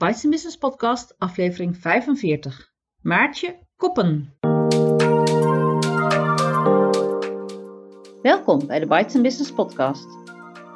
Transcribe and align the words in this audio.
Bites 0.00 0.28
Business 0.28 0.56
Podcast, 0.56 1.14
aflevering 1.18 1.76
45. 1.76 2.72
Maartje 3.02 3.58
Koppen. 3.76 4.36
Welkom 8.22 8.66
bij 8.66 8.78
de 8.78 8.86
Bites 8.88 9.20
Business 9.20 9.52
Podcast. 9.52 10.06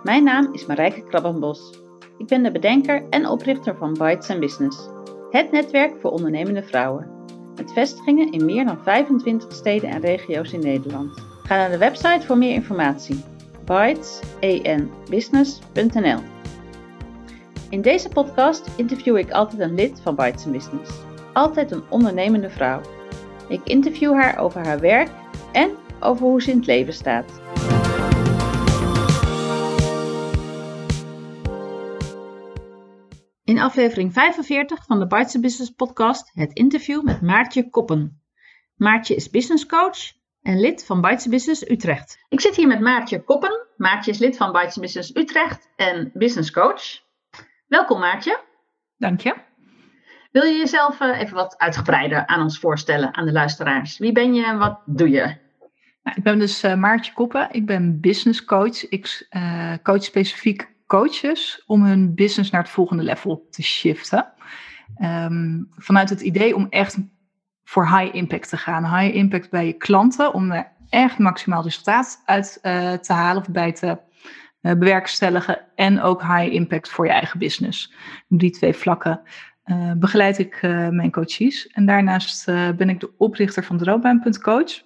Mijn 0.02 0.24
naam 0.24 0.52
is 0.52 0.66
Marijke 0.66 1.04
Krabbenbos. 1.04 1.78
Ik 2.18 2.26
ben 2.26 2.42
de 2.42 2.52
bedenker 2.52 3.08
en 3.10 3.26
oprichter 3.26 3.76
van 3.76 3.92
Bites 3.92 4.38
Business, 4.38 4.88
het 5.30 5.52
netwerk 5.52 6.00
voor 6.00 6.10
ondernemende 6.10 6.62
vrouwen. 6.62 7.08
Met 7.56 7.72
vestigingen 7.72 8.32
in 8.32 8.44
meer 8.44 8.64
dan 8.64 8.82
25 8.82 9.52
steden 9.52 9.90
en 9.90 10.00
regio's 10.00 10.52
in 10.52 10.60
Nederland. 10.60 11.18
Ga 11.42 11.56
naar 11.56 11.70
de 11.70 11.78
website 11.78 12.26
voor 12.26 12.38
meer 12.38 12.54
informatie. 12.54 13.24
bitesbusiness.nl 13.64 16.32
In 17.70 17.82
deze 17.82 18.08
podcast 18.08 18.70
interview 18.76 19.16
ik 19.16 19.30
altijd 19.30 19.60
een 19.60 19.74
lid 19.74 20.00
van 20.00 20.14
Bites 20.14 20.44
Business. 20.44 20.90
Altijd 21.32 21.70
een 21.70 21.90
ondernemende 21.90 22.50
vrouw. 22.50 22.80
Ik 23.48 23.60
interview 23.64 24.12
haar 24.12 24.38
over 24.38 24.64
haar 24.66 24.80
werk 24.80 25.10
en 25.52 25.70
over 26.00 26.26
hoe 26.26 26.42
ze 26.42 26.50
in 26.50 26.56
het 26.56 26.66
leven 26.66 26.92
staat. 26.92 27.40
In 33.44 33.58
aflevering 33.58 34.12
45 34.12 34.84
van 34.84 34.98
de 34.98 35.06
Bites 35.06 35.40
Business 35.40 35.70
podcast 35.70 36.30
het 36.32 36.52
interview 36.52 37.02
met 37.02 37.20
Maartje 37.20 37.70
Koppen. 37.70 38.22
Maartje 38.74 39.14
is 39.14 39.30
business 39.30 39.66
coach 39.66 40.12
en 40.42 40.60
lid 40.60 40.84
van 40.84 41.00
Bites 41.00 41.26
Business 41.26 41.70
Utrecht. 41.70 42.18
Ik 42.28 42.40
zit 42.40 42.56
hier 42.56 42.66
met 42.66 42.80
Maartje 42.80 43.24
Koppen. 43.24 43.66
Maartje 43.76 44.10
is 44.10 44.18
lid 44.18 44.36
van 44.36 44.52
Bites 44.52 44.76
Business 44.76 45.16
Utrecht 45.16 45.68
en 45.76 46.10
business 46.14 46.50
coach. 46.50 47.02
Welkom 47.74 48.00
Maartje. 48.00 48.40
Dank 48.98 49.20
je. 49.20 49.34
Wil 50.32 50.42
je 50.42 50.58
jezelf 50.58 51.00
eh, 51.00 51.20
even 51.20 51.34
wat 51.34 51.58
uitgebreider 51.58 52.26
aan 52.26 52.42
ons 52.42 52.58
voorstellen, 52.58 53.14
aan 53.14 53.26
de 53.26 53.32
luisteraars? 53.32 53.98
Wie 53.98 54.12
ben 54.12 54.34
je 54.34 54.44
en 54.44 54.58
wat 54.58 54.80
doe 54.86 55.08
je? 55.08 55.36
Nou, 56.02 56.16
ik 56.16 56.22
ben 56.22 56.38
dus 56.38 56.64
uh, 56.64 56.74
Maartje 56.74 57.12
Koppen. 57.12 57.48
Ik 57.50 57.66
ben 57.66 58.00
business 58.00 58.44
coach. 58.44 58.88
Ik 58.88 59.26
uh, 59.30 59.72
coach 59.82 60.04
specifiek 60.04 60.74
coaches 60.86 61.62
om 61.66 61.84
hun 61.84 62.14
business 62.14 62.50
naar 62.50 62.62
het 62.62 62.70
volgende 62.70 63.02
level 63.02 63.46
te 63.50 63.62
shiften. 63.62 64.32
Um, 65.02 65.68
vanuit 65.76 66.10
het 66.10 66.20
idee 66.20 66.56
om 66.56 66.66
echt 66.70 66.98
voor 67.64 67.88
high 67.98 68.14
impact 68.14 68.48
te 68.48 68.56
gaan. 68.56 68.98
High 68.98 69.16
impact 69.16 69.50
bij 69.50 69.66
je 69.66 69.72
klanten, 69.72 70.34
om 70.34 70.50
er 70.50 70.72
echt 70.88 71.18
maximaal 71.18 71.62
resultaat 71.62 72.22
uit 72.24 72.58
uh, 72.62 72.92
te 72.92 73.12
halen 73.12 73.42
of 73.42 73.48
bij 73.48 73.72
te 73.72 73.98
bewerkstelligen. 74.78 75.58
En 75.74 76.00
ook 76.00 76.22
high 76.22 76.52
impact 76.52 76.88
voor 76.88 77.06
je 77.06 77.12
eigen 77.12 77.38
business. 77.38 77.92
Op 78.28 78.38
die 78.38 78.50
twee 78.50 78.74
vlakken 78.74 79.20
uh, 79.64 79.92
begeleid 79.92 80.38
ik 80.38 80.58
mijn 80.90 81.10
coaches. 81.10 81.66
En 81.66 81.86
daarnaast 81.86 82.46
ben 82.76 82.88
ik 82.88 83.00
de 83.00 83.10
oprichter 83.16 83.64
van 83.64 83.78
Droombaan.coach. 83.78 84.82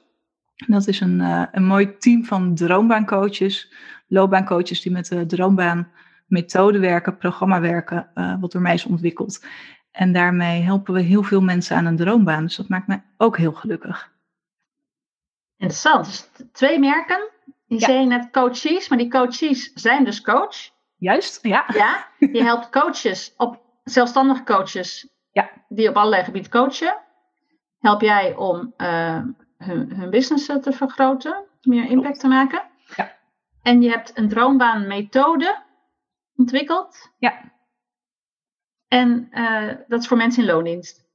Dat 0.67 0.87
is 0.87 1.01
een, 1.01 1.21
een 1.53 1.65
mooi 1.65 1.97
team 1.99 2.25
van 2.25 2.55
droombaancoaches 2.55 3.73
loopbaancoaches 4.09 4.81
die 4.81 4.93
met 4.93 5.07
de 5.07 5.27
droombaan 5.27 5.89
methode 6.27 6.79
werken, 6.79 7.17
programma 7.17 7.61
werken, 7.61 8.11
wat 8.41 8.53
door 8.53 8.63
mij 8.63 8.75
is 8.75 8.85
ontwikkeld. 8.85 9.45
En 9.91 10.13
daarmee 10.13 10.63
helpen 10.63 10.95
we 10.95 11.01
heel 11.01 11.23
veel 11.23 11.41
mensen 11.41 11.77
aan 11.77 11.87
een 11.87 11.97
droombaan. 11.97 12.43
Dus 12.43 12.57
dat 12.57 12.69
maakt 12.69 12.87
mij 12.87 13.03
ook 13.17 13.37
heel 13.37 13.53
gelukkig. 13.53 14.13
Interessant. 15.57 16.07
Dus 16.07 16.31
twee 16.53 16.79
merken. 16.79 17.29
Je 17.69 17.79
ja. 17.79 17.87
zei 17.87 18.07
net 18.07 18.31
coaches, 18.31 18.89
maar 18.89 18.99
die 18.99 19.11
coaches 19.11 19.73
zijn 19.75 20.05
dus 20.05 20.21
coach. 20.21 20.57
Juist, 20.97 21.39
ja. 21.43 21.65
Ja, 21.75 22.07
je 22.19 22.43
helpt 22.43 22.71
coaches, 22.71 23.35
op, 23.37 23.63
zelfstandige 23.85 24.43
coaches, 24.43 25.09
ja. 25.33 25.51
die 25.69 25.89
op 25.89 25.97
allerlei 25.97 26.25
gebieden 26.25 26.51
coachen. 26.51 26.97
Help 27.79 28.01
jij 28.01 28.35
om 28.35 28.75
uh, 28.77 29.23
hun, 29.59 29.93
hun 29.95 30.11
business 30.11 30.47
te 30.47 30.73
vergroten, 30.73 31.45
meer 31.63 31.91
impact 31.91 32.21
te 32.21 32.29
maken. 32.29 32.63
Ja. 32.97 33.17
En 33.63 33.83
je 33.83 33.91
hebt 33.91 34.19
een 34.19 34.29
droombaanmethode 34.29 35.63
ontwikkeld. 36.37 37.13
Ja. 37.19 37.53
En 38.89 39.29
uh, 39.31 39.75
dat 39.89 40.01
is 40.01 40.09
voor 40.09 40.17
mensen 40.17 40.43
in 40.43 40.49
loondienst. 40.49 41.07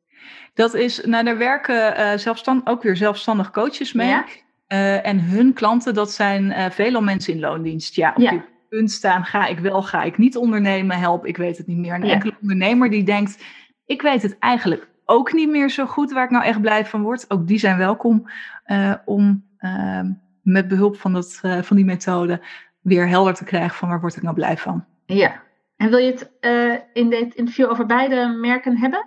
Dat 0.53 0.73
is, 0.73 1.01
nou 1.05 1.23
daar 1.23 1.37
werken 1.37 1.99
uh, 1.99 2.17
zelfstand, 2.17 2.67
ook 2.67 2.83
weer 2.83 2.95
zelfstandig 2.95 3.51
coaches 3.51 3.93
mee. 3.93 4.07
Ja. 4.07 4.25
Uh, 4.73 5.05
en 5.07 5.19
hun 5.19 5.53
klanten, 5.53 5.93
dat 5.93 6.11
zijn 6.11 6.71
veelal 6.71 7.01
mensen 7.01 7.33
in 7.33 7.39
loondienst. 7.39 7.95
Ja, 7.95 8.09
op 8.15 8.21
Ja. 8.21 8.29
die 8.29 8.41
punt 8.69 8.91
staan, 8.91 9.25
ga 9.25 9.45
ik 9.47 9.59
wel, 9.59 9.83
ga 9.83 10.03
ik 10.03 10.17
niet 10.17 10.37
ondernemen, 10.37 10.97
help, 10.99 11.25
ik 11.25 11.37
weet 11.37 11.57
het 11.57 11.67
niet 11.67 11.77
meer. 11.77 11.93
Een 11.93 12.05
Ja. 12.05 12.13
enkele 12.13 12.35
ondernemer 12.41 12.89
die 12.89 13.03
denkt, 13.03 13.43
ik 13.85 14.01
weet 14.01 14.21
het 14.21 14.39
eigenlijk 14.39 14.87
ook 15.05 15.33
niet 15.33 15.49
meer 15.49 15.69
zo 15.69 15.85
goed 15.85 16.11
waar 16.11 16.23
ik 16.23 16.29
nou 16.29 16.43
echt 16.43 16.61
blij 16.61 16.85
van 16.85 17.01
word. 17.01 17.25
Ook 17.31 17.47
die 17.47 17.57
zijn 17.57 17.77
welkom 17.77 18.29
uh, 18.67 18.93
om 19.05 19.43
uh, 19.59 19.99
met 20.41 20.67
behulp 20.67 20.97
van, 20.99 21.13
dat, 21.13 21.39
uh, 21.43 21.61
van 21.61 21.75
die 21.75 21.85
methode 21.85 22.41
weer 22.81 23.07
helder 23.07 23.33
te 23.33 23.43
krijgen 23.43 23.75
van 23.77 23.89
waar 23.89 24.01
word 24.01 24.15
ik 24.15 24.23
nou 24.23 24.35
blij 24.35 24.57
van. 24.57 24.85
Ja. 25.05 25.41
En 25.77 25.89
wil 25.89 25.97
je 25.97 26.11
het 26.11 26.31
uh, 26.41 26.75
in 26.93 27.09
dit 27.09 27.33
interview 27.35 27.69
over 27.69 27.85
beide 27.85 28.27
merken 28.27 28.77
hebben? 28.77 29.05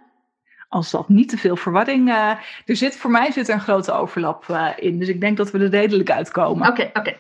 Als 0.77 0.91
dat 0.91 1.09
niet 1.09 1.29
te 1.29 1.37
veel 1.37 1.57
verwarring. 1.57 2.09
Uh, 2.09 2.31
er 2.65 2.77
zit, 2.77 2.97
voor 2.97 3.11
mij 3.11 3.33
zit 3.33 3.49
er 3.49 3.55
een 3.55 3.61
grote 3.61 3.93
overlap 3.93 4.47
uh, 4.51 4.69
in. 4.77 4.99
Dus 4.99 5.09
ik 5.09 5.21
denk 5.21 5.37
dat 5.37 5.51
we 5.51 5.59
er 5.59 5.69
redelijk 5.69 6.11
uitkomen. 6.11 6.69
Oké, 6.69 6.81
okay, 6.81 6.87
oké. 6.87 6.99
Okay. 6.99 7.19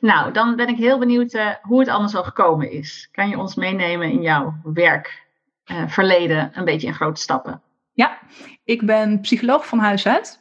Nou, 0.00 0.32
dan 0.32 0.56
ben 0.56 0.68
ik 0.68 0.76
heel 0.76 0.98
benieuwd 0.98 1.34
uh, 1.34 1.48
hoe 1.62 1.80
het 1.80 1.88
allemaal 1.88 2.08
zo 2.08 2.22
gekomen 2.22 2.70
is. 2.70 3.08
Kan 3.12 3.28
je 3.28 3.38
ons 3.38 3.54
meenemen 3.54 4.10
in 4.10 4.22
jouw 4.22 4.54
werkverleden, 4.62 6.50
een 6.54 6.64
beetje 6.64 6.86
in 6.86 6.94
grote 6.94 7.20
stappen? 7.20 7.62
Ja, 7.92 8.18
ik 8.64 8.86
ben 8.86 9.20
psycholoog 9.20 9.66
van 9.66 9.78
huis 9.78 10.06
uit. 10.06 10.40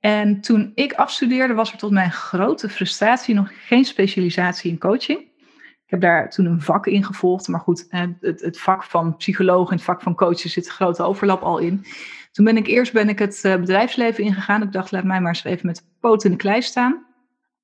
En 0.00 0.40
toen 0.40 0.72
ik 0.74 0.92
afstudeerde, 0.92 1.54
was 1.54 1.72
er 1.72 1.78
tot 1.78 1.90
mijn 1.90 2.12
grote 2.12 2.68
frustratie 2.68 3.34
nog 3.34 3.50
geen 3.66 3.84
specialisatie 3.84 4.70
in 4.70 4.78
coaching. 4.78 5.30
Heb 5.92 6.00
daar 6.00 6.30
toen 6.30 6.46
een 6.46 6.60
vak 6.60 6.86
in 6.86 7.04
gevolgd. 7.04 7.48
Maar 7.48 7.60
goed, 7.60 7.86
het, 7.88 8.40
het 8.40 8.60
vak 8.60 8.84
van 8.84 9.16
psycholoog 9.16 9.70
en 9.70 9.76
het 9.76 9.84
vak 9.84 10.02
van 10.02 10.14
coachen 10.14 10.50
zit 10.50 10.66
een 10.66 10.72
grote 10.72 11.02
overlap 11.02 11.42
al 11.42 11.58
in. 11.58 11.84
Toen 12.30 12.44
ben 12.44 12.56
ik 12.56 12.66
eerst 12.66 12.92
ben 12.92 13.08
ik 13.08 13.18
het 13.18 13.40
bedrijfsleven 13.42 14.24
ingegaan. 14.24 14.62
Ik 14.62 14.72
dacht, 14.72 14.90
laat 14.90 15.04
mij 15.04 15.20
maar 15.20 15.28
eens 15.28 15.44
even 15.44 15.66
met 15.66 15.76
de 15.76 15.82
poot 16.00 16.24
in 16.24 16.30
de 16.30 16.36
klei 16.36 16.62
staan. 16.62 17.06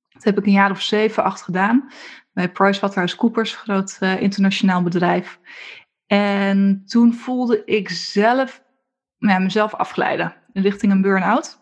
Dat 0.09 0.23
heb 0.23 0.37
ik 0.37 0.45
een 0.45 0.51
jaar 0.51 0.71
of 0.71 0.81
zeven, 0.81 1.23
acht 1.23 1.41
gedaan. 1.41 1.89
Bij 2.33 2.49
PricewaterhouseCoopers, 2.49 3.51
een 3.51 3.57
groot 3.57 3.97
uh, 3.99 4.21
internationaal 4.21 4.83
bedrijf. 4.83 5.39
En 6.07 6.83
toen 6.85 7.13
voelde 7.13 7.61
ik 7.65 7.89
zelf 7.89 8.63
ja, 9.17 9.39
mezelf 9.39 9.73
afglijden 9.73 10.35
richting 10.53 10.91
een 10.91 11.01
burn-out. 11.01 11.58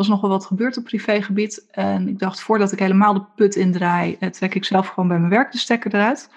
Was 0.00 0.08
nogal 0.08 0.28
wat 0.28 0.46
gebeurd 0.46 0.76
op 0.76 0.84
privégebied. 0.84 1.66
En 1.70 2.08
ik 2.08 2.18
dacht, 2.18 2.40
voordat 2.40 2.72
ik 2.72 2.78
helemaal 2.78 3.14
de 3.14 3.24
put 3.34 3.56
indraai, 3.56 4.18
trek 4.30 4.54
ik 4.54 4.64
zelf 4.64 4.88
gewoon 4.88 5.08
bij 5.08 5.18
mijn 5.18 5.30
werk 5.30 5.52
de 5.52 5.58
stekker 5.58 5.94
eruit. 5.94 6.30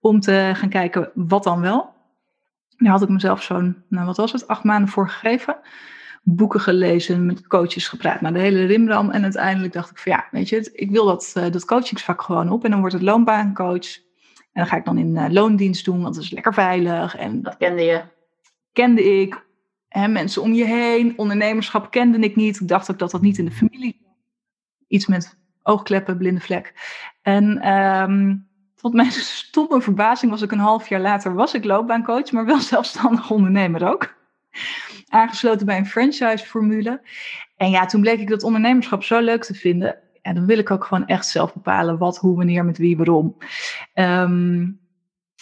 Om 0.00 0.20
te 0.20 0.50
gaan 0.54 0.68
kijken, 0.68 1.10
wat 1.14 1.42
dan 1.42 1.60
wel? 1.60 1.94
Daar 2.76 2.92
had 2.92 3.02
ik 3.02 3.08
mezelf 3.08 3.42
zo'n, 3.42 3.84
nou 3.88 4.06
wat 4.06 4.16
was 4.16 4.32
het, 4.32 4.48
acht 4.48 4.64
maanden 4.64 4.88
voor 4.88 5.08
gegeven. 5.08 5.56
Boeken 6.22 6.60
gelezen, 6.60 7.26
met 7.26 7.46
coaches 7.46 7.88
gepraat. 7.88 8.20
Nou, 8.20 8.34
de 8.34 8.40
hele 8.40 8.64
rimram. 8.64 9.10
En 9.10 9.22
uiteindelijk 9.22 9.72
dacht 9.72 9.90
ik 9.90 9.98
van 9.98 10.12
ja, 10.12 10.26
weet 10.30 10.48
je, 10.48 10.70
ik 10.72 10.90
wil 10.90 11.04
dat, 11.04 11.34
uh, 11.36 11.50
dat 11.50 11.64
coachingsvak 11.64 12.22
gewoon 12.22 12.50
op. 12.50 12.64
En 12.64 12.70
dan 12.70 12.80
wordt 12.80 12.94
het 12.94 13.04
loonbaancoach. 13.04 13.96
En 14.36 14.60
dan 14.62 14.66
ga 14.66 14.76
ik 14.76 14.84
dan 14.84 14.98
in 14.98 15.16
uh, 15.16 15.26
loondienst 15.28 15.84
doen, 15.84 16.02
want 16.02 16.14
dat 16.14 16.24
is 16.24 16.30
lekker 16.30 16.54
veilig. 16.54 17.16
En 17.16 17.42
dat 17.42 17.56
kende 17.56 17.82
je? 17.82 18.02
Kende 18.72 19.20
ik. 19.20 19.43
Hè, 19.94 20.08
mensen 20.08 20.42
om 20.42 20.52
je 20.52 20.64
heen. 20.64 21.12
Ondernemerschap 21.16 21.90
kende 21.90 22.18
ik 22.18 22.36
niet. 22.36 22.60
Ik 22.60 22.68
dacht 22.68 22.90
ook 22.90 22.98
dat 22.98 23.10
dat 23.10 23.20
niet 23.20 23.38
in 23.38 23.44
de 23.44 23.50
familie 23.50 24.06
Iets 24.88 25.06
met 25.06 25.38
oogkleppen, 25.62 26.18
blinde 26.18 26.40
vlek. 26.40 26.74
En 27.22 27.72
um, 27.72 28.48
tot 28.74 28.92
mijn 28.92 29.10
stomme 29.50 29.80
verbazing 29.80 30.30
was 30.30 30.42
ik 30.42 30.52
een 30.52 30.58
half 30.58 30.88
jaar 30.88 31.00
later 31.00 31.34
was 31.34 31.54
ik 31.54 31.64
loopbaancoach, 31.64 32.32
maar 32.32 32.44
wel 32.44 32.60
zelfstandig 32.74 33.30
ondernemer 33.30 33.88
ook. 33.88 34.14
Aangesloten 35.08 35.66
bij 35.66 35.76
een 35.76 35.86
franchise-formule. 35.86 37.02
En 37.56 37.70
ja, 37.70 37.86
toen 37.86 38.00
bleek 38.00 38.20
ik 38.20 38.28
dat 38.28 38.42
ondernemerschap 38.42 39.02
zo 39.02 39.20
leuk 39.20 39.44
te 39.44 39.54
vinden. 39.54 39.98
En 40.22 40.34
dan 40.34 40.46
wil 40.46 40.58
ik 40.58 40.70
ook 40.70 40.84
gewoon 40.84 41.06
echt 41.06 41.26
zelf 41.26 41.54
bepalen 41.54 41.98
wat, 41.98 42.18
hoe, 42.18 42.36
wanneer, 42.36 42.64
met 42.64 42.78
wie, 42.78 42.96
waarom. 42.96 43.36
Um, 43.94 44.80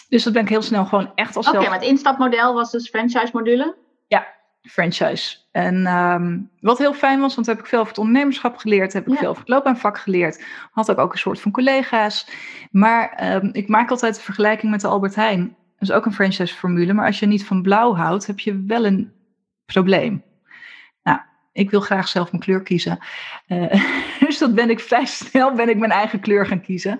dus 0.09 0.23
dat 0.23 0.33
ben 0.33 0.41
ik 0.41 0.49
heel 0.49 0.61
snel 0.61 0.85
gewoon 0.85 1.11
echt 1.15 1.35
als 1.35 1.47
Oké, 1.47 1.55
zelf... 1.55 1.69
maar 1.69 1.79
het 1.79 1.89
instapmodel 1.89 2.53
was 2.53 2.71
dus 2.71 2.89
franchise-module? 2.89 3.75
Ja, 4.07 4.27
franchise. 4.69 5.37
En 5.51 5.87
um, 5.87 6.49
wat 6.59 6.77
heel 6.77 6.93
fijn 6.93 7.19
was, 7.19 7.35
want 7.35 7.47
heb 7.47 7.59
ik 7.59 7.65
veel 7.65 7.79
over 7.79 7.91
het 7.91 8.01
ondernemerschap 8.01 8.57
geleerd, 8.57 8.93
heb 8.93 9.07
ik 9.07 9.13
Ja. 9.13 9.19
veel 9.19 9.29
over 9.29 9.41
het 9.41 9.49
loopbaanvak 9.51 9.97
geleerd, 9.97 10.43
had 10.71 10.89
ik 10.89 10.97
ook 10.97 11.11
een 11.11 11.17
soort 11.19 11.41
van 11.41 11.51
collega's. 11.51 12.27
Maar 12.71 13.33
um, 13.35 13.49
ik 13.53 13.67
maak 13.67 13.89
altijd 13.89 14.15
de 14.15 14.21
vergelijking 14.21 14.71
met 14.71 14.81
de 14.81 14.87
Albert 14.87 15.15
Heijn. 15.15 15.55
Dat 15.79 15.89
is 15.89 15.91
ook 15.91 16.05
een 16.05 16.13
franchise-formule, 16.13 16.93
maar 16.93 17.05
als 17.05 17.19
je 17.19 17.25
niet 17.25 17.45
van 17.45 17.61
blauw 17.61 17.95
houdt, 17.95 18.27
heb 18.27 18.39
je 18.39 18.63
wel 18.67 18.85
een 18.85 19.11
probleem. 19.65 20.23
Nou, 21.03 21.19
ik 21.51 21.69
wil 21.69 21.81
graag 21.81 22.07
zelf 22.07 22.31
mijn 22.31 22.43
kleur 22.43 22.61
kiezen. 22.63 22.99
Uh, 23.47 23.83
dus 24.27 24.37
dat 24.37 24.55
ben 24.55 24.69
ik 24.69 24.79
vrij 24.79 25.05
snel, 25.05 25.53
ben 25.53 25.69
ik 25.69 25.77
mijn 25.77 25.91
eigen 25.91 26.19
kleur 26.19 26.45
gaan 26.45 26.61
kiezen. 26.61 26.99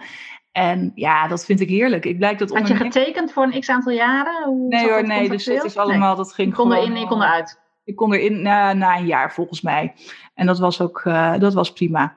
En 0.54 0.92
ja, 0.96 1.28
dat 1.28 1.46
vind 1.46 1.60
ik 1.60 1.70
heerlijk. 1.70 2.06
Ik 2.06 2.18
blijk 2.18 2.40
dat 2.40 2.52
Had 2.52 2.68
je 2.68 2.76
getekend 2.76 3.32
voor 3.32 3.44
een 3.44 3.60
x 3.60 3.70
aantal 3.70 3.92
jaren? 3.92 4.44
Hoe 4.44 4.68
nee 4.68 4.90
hoor, 4.90 5.08
nee. 5.08 5.30
Dus 5.30 5.46
dat 5.46 5.64
is 5.64 5.78
allemaal, 5.78 6.16
dat 6.16 6.34
ging 6.34 6.50
je 6.50 6.56
kon 6.56 6.74
erin 6.74 6.94
en 6.94 7.00
je 7.00 7.08
kon 7.08 7.22
eruit. 7.22 7.62
Ik 7.84 7.96
kon 7.96 8.14
erin 8.14 8.42
na, 8.42 8.74
na 8.74 8.98
een 8.98 9.06
jaar 9.06 9.34
volgens 9.34 9.62
mij. 9.62 9.94
En 10.34 10.46
dat 10.46 10.60
was 10.60 10.82
ook, 10.82 11.04
uh, 11.06 11.38
dat 11.40 11.54
was 11.54 11.74
prima. 11.74 12.16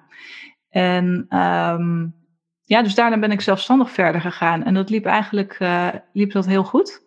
En 0.68 1.26
um, 1.38 2.14
ja, 2.64 2.82
dus 2.82 2.94
daarna 2.94 3.18
ben 3.18 3.30
ik 3.30 3.40
zelfstandig 3.40 3.90
verder 3.90 4.20
gegaan. 4.20 4.64
En 4.64 4.74
dat 4.74 4.90
liep 4.90 5.06
eigenlijk 5.06 5.60
uh, 5.60 5.88
liep 6.12 6.32
dat 6.32 6.46
heel 6.46 6.64
goed. 6.64 7.02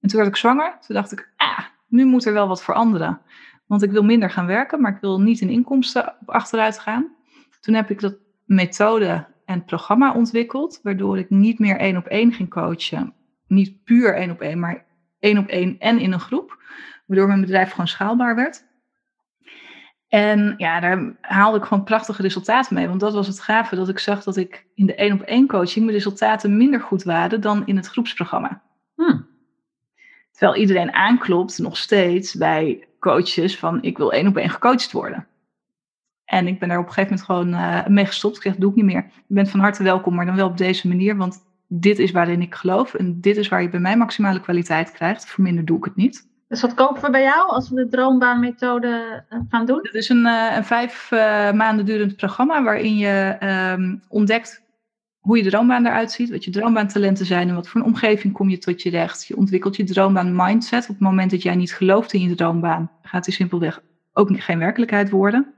En 0.00 0.08
toen 0.08 0.18
werd 0.18 0.30
ik 0.30 0.36
zwanger. 0.36 0.78
Toen 0.86 0.96
dacht 0.96 1.12
ik, 1.12 1.32
ah, 1.36 1.58
nu 1.88 2.04
moet 2.04 2.26
er 2.26 2.32
wel 2.32 2.48
wat 2.48 2.64
veranderen. 2.64 3.20
Want 3.66 3.82
ik 3.82 3.90
wil 3.90 4.02
minder 4.02 4.30
gaan 4.30 4.46
werken, 4.46 4.80
maar 4.80 4.92
ik 4.92 5.00
wil 5.00 5.20
niet 5.20 5.40
in 5.40 5.50
inkomsten 5.50 6.14
achteruit 6.26 6.78
gaan. 6.78 7.14
Toen 7.60 7.74
heb 7.74 7.90
ik 7.90 8.00
dat 8.00 8.16
methode 8.44 9.26
en 9.44 9.64
programma 9.64 10.14
ontwikkeld, 10.14 10.80
waardoor 10.82 11.18
ik 11.18 11.30
niet 11.30 11.58
meer 11.58 11.76
één 11.76 11.96
op 11.96 12.06
één 12.06 12.32
ging 12.32 12.50
coachen. 12.50 13.14
Niet 13.46 13.84
puur 13.84 14.14
één 14.14 14.30
op 14.30 14.40
één, 14.40 14.58
maar 14.58 14.84
één 15.18 15.38
op 15.38 15.46
één 15.46 15.78
en 15.78 15.98
in 15.98 16.12
een 16.12 16.20
groep. 16.20 16.62
Waardoor 17.06 17.26
mijn 17.26 17.40
bedrijf 17.40 17.70
gewoon 17.70 17.88
schaalbaar 17.88 18.34
werd. 18.34 18.64
En 20.08 20.54
ja, 20.56 20.80
daar 20.80 21.16
haalde 21.20 21.58
ik 21.58 21.64
gewoon 21.64 21.84
prachtige 21.84 22.22
resultaten 22.22 22.74
mee. 22.74 22.88
Want 22.88 23.00
dat 23.00 23.14
was 23.14 23.26
het 23.26 23.40
gave, 23.40 23.76
dat 23.76 23.88
ik 23.88 23.98
zag 23.98 24.22
dat 24.22 24.36
ik 24.36 24.66
in 24.74 24.86
de 24.86 24.94
één 24.94 25.12
op 25.12 25.20
één 25.20 25.46
coaching 25.46 25.84
mijn 25.84 25.96
resultaten 25.96 26.56
minder 26.56 26.80
goed 26.80 27.02
waren 27.02 27.40
dan 27.40 27.66
in 27.66 27.76
het 27.76 27.86
groepsprogramma. 27.86 28.62
Hmm. 28.94 29.26
Terwijl 30.30 30.60
iedereen 30.60 30.92
aanklopt 30.92 31.58
nog 31.58 31.76
steeds 31.76 32.34
bij 32.34 32.88
coaches 33.00 33.58
van 33.58 33.82
ik 33.82 33.96
wil 33.96 34.12
één 34.12 34.26
op 34.26 34.36
één 34.36 34.50
gecoacht 34.50 34.92
worden. 34.92 35.26
En 36.24 36.46
ik 36.46 36.58
ben 36.58 36.68
daar 36.68 36.78
op 36.78 36.86
een 36.86 36.92
gegeven 36.92 37.16
moment 37.16 37.54
gewoon 37.54 37.64
uh, 37.64 37.86
mee 37.86 38.06
gestopt. 38.06 38.36
Ik 38.36 38.42
zeg, 38.42 38.56
doe 38.56 38.70
ik 38.70 38.76
niet 38.76 38.84
meer. 38.84 39.06
Je 39.26 39.34
bent 39.34 39.50
van 39.50 39.60
harte 39.60 39.82
welkom, 39.82 40.14
maar 40.14 40.26
dan 40.26 40.36
wel 40.36 40.48
op 40.48 40.56
deze 40.56 40.88
manier. 40.88 41.16
Want 41.16 41.44
dit 41.68 41.98
is 41.98 42.10
waarin 42.10 42.42
ik 42.42 42.54
geloof. 42.54 42.94
En 42.94 43.20
dit 43.20 43.36
is 43.36 43.48
waar 43.48 43.62
je 43.62 43.68
bij 43.68 43.80
mij 43.80 43.96
maximale 43.96 44.40
kwaliteit 44.40 44.92
krijgt. 44.92 45.26
Voor 45.26 45.44
minder 45.44 45.64
doe 45.64 45.78
ik 45.78 45.84
het 45.84 45.96
niet. 45.96 46.28
Dus 46.48 46.60
wat 46.60 46.74
kopen 46.74 47.02
we 47.02 47.10
bij 47.10 47.22
jou 47.22 47.48
als 47.48 47.68
we 47.68 47.74
de 47.74 47.88
droombaanmethode 47.88 49.24
eh, 49.28 49.38
gaan 49.48 49.66
doen? 49.66 49.78
Het 49.82 49.94
is 49.94 50.08
een, 50.08 50.26
uh, 50.26 50.52
een 50.56 50.64
vijf 50.64 51.08
maanden 51.54 51.86
durend 51.86 52.16
programma 52.16 52.62
waarin 52.62 52.96
je 52.96 53.36
um, 53.76 54.02
ontdekt 54.08 54.64
hoe 55.24 55.36
je 55.36 55.50
droombaan 55.50 55.86
eruit 55.86 56.12
ziet, 56.12 56.30
wat 56.30 56.44
je 56.44 56.50
droombaantalenten 56.50 57.26
zijn 57.26 57.48
en 57.48 57.54
wat 57.54 57.68
voor 57.68 57.80
een 57.80 57.86
omgeving 57.86 58.32
kom 58.32 58.48
je 58.48 58.58
tot 58.58 58.82
je 58.82 58.90
recht. 58.90 59.26
Je 59.26 59.36
ontwikkelt 59.36 59.76
je 59.76 59.84
droombaan 59.84 60.36
mindset. 60.36 60.82
Op 60.82 60.88
het 60.88 61.00
moment 61.00 61.30
dat 61.30 61.42
jij 61.42 61.54
niet 61.54 61.74
gelooft 61.74 62.12
in 62.12 62.20
je 62.20 62.34
droombaan, 62.34 62.90
gaat 63.02 63.24
die 63.24 63.34
simpelweg 63.34 63.82
ook 64.12 64.30
geen 64.32 64.58
werkelijkheid 64.58 65.10
worden. 65.10 65.54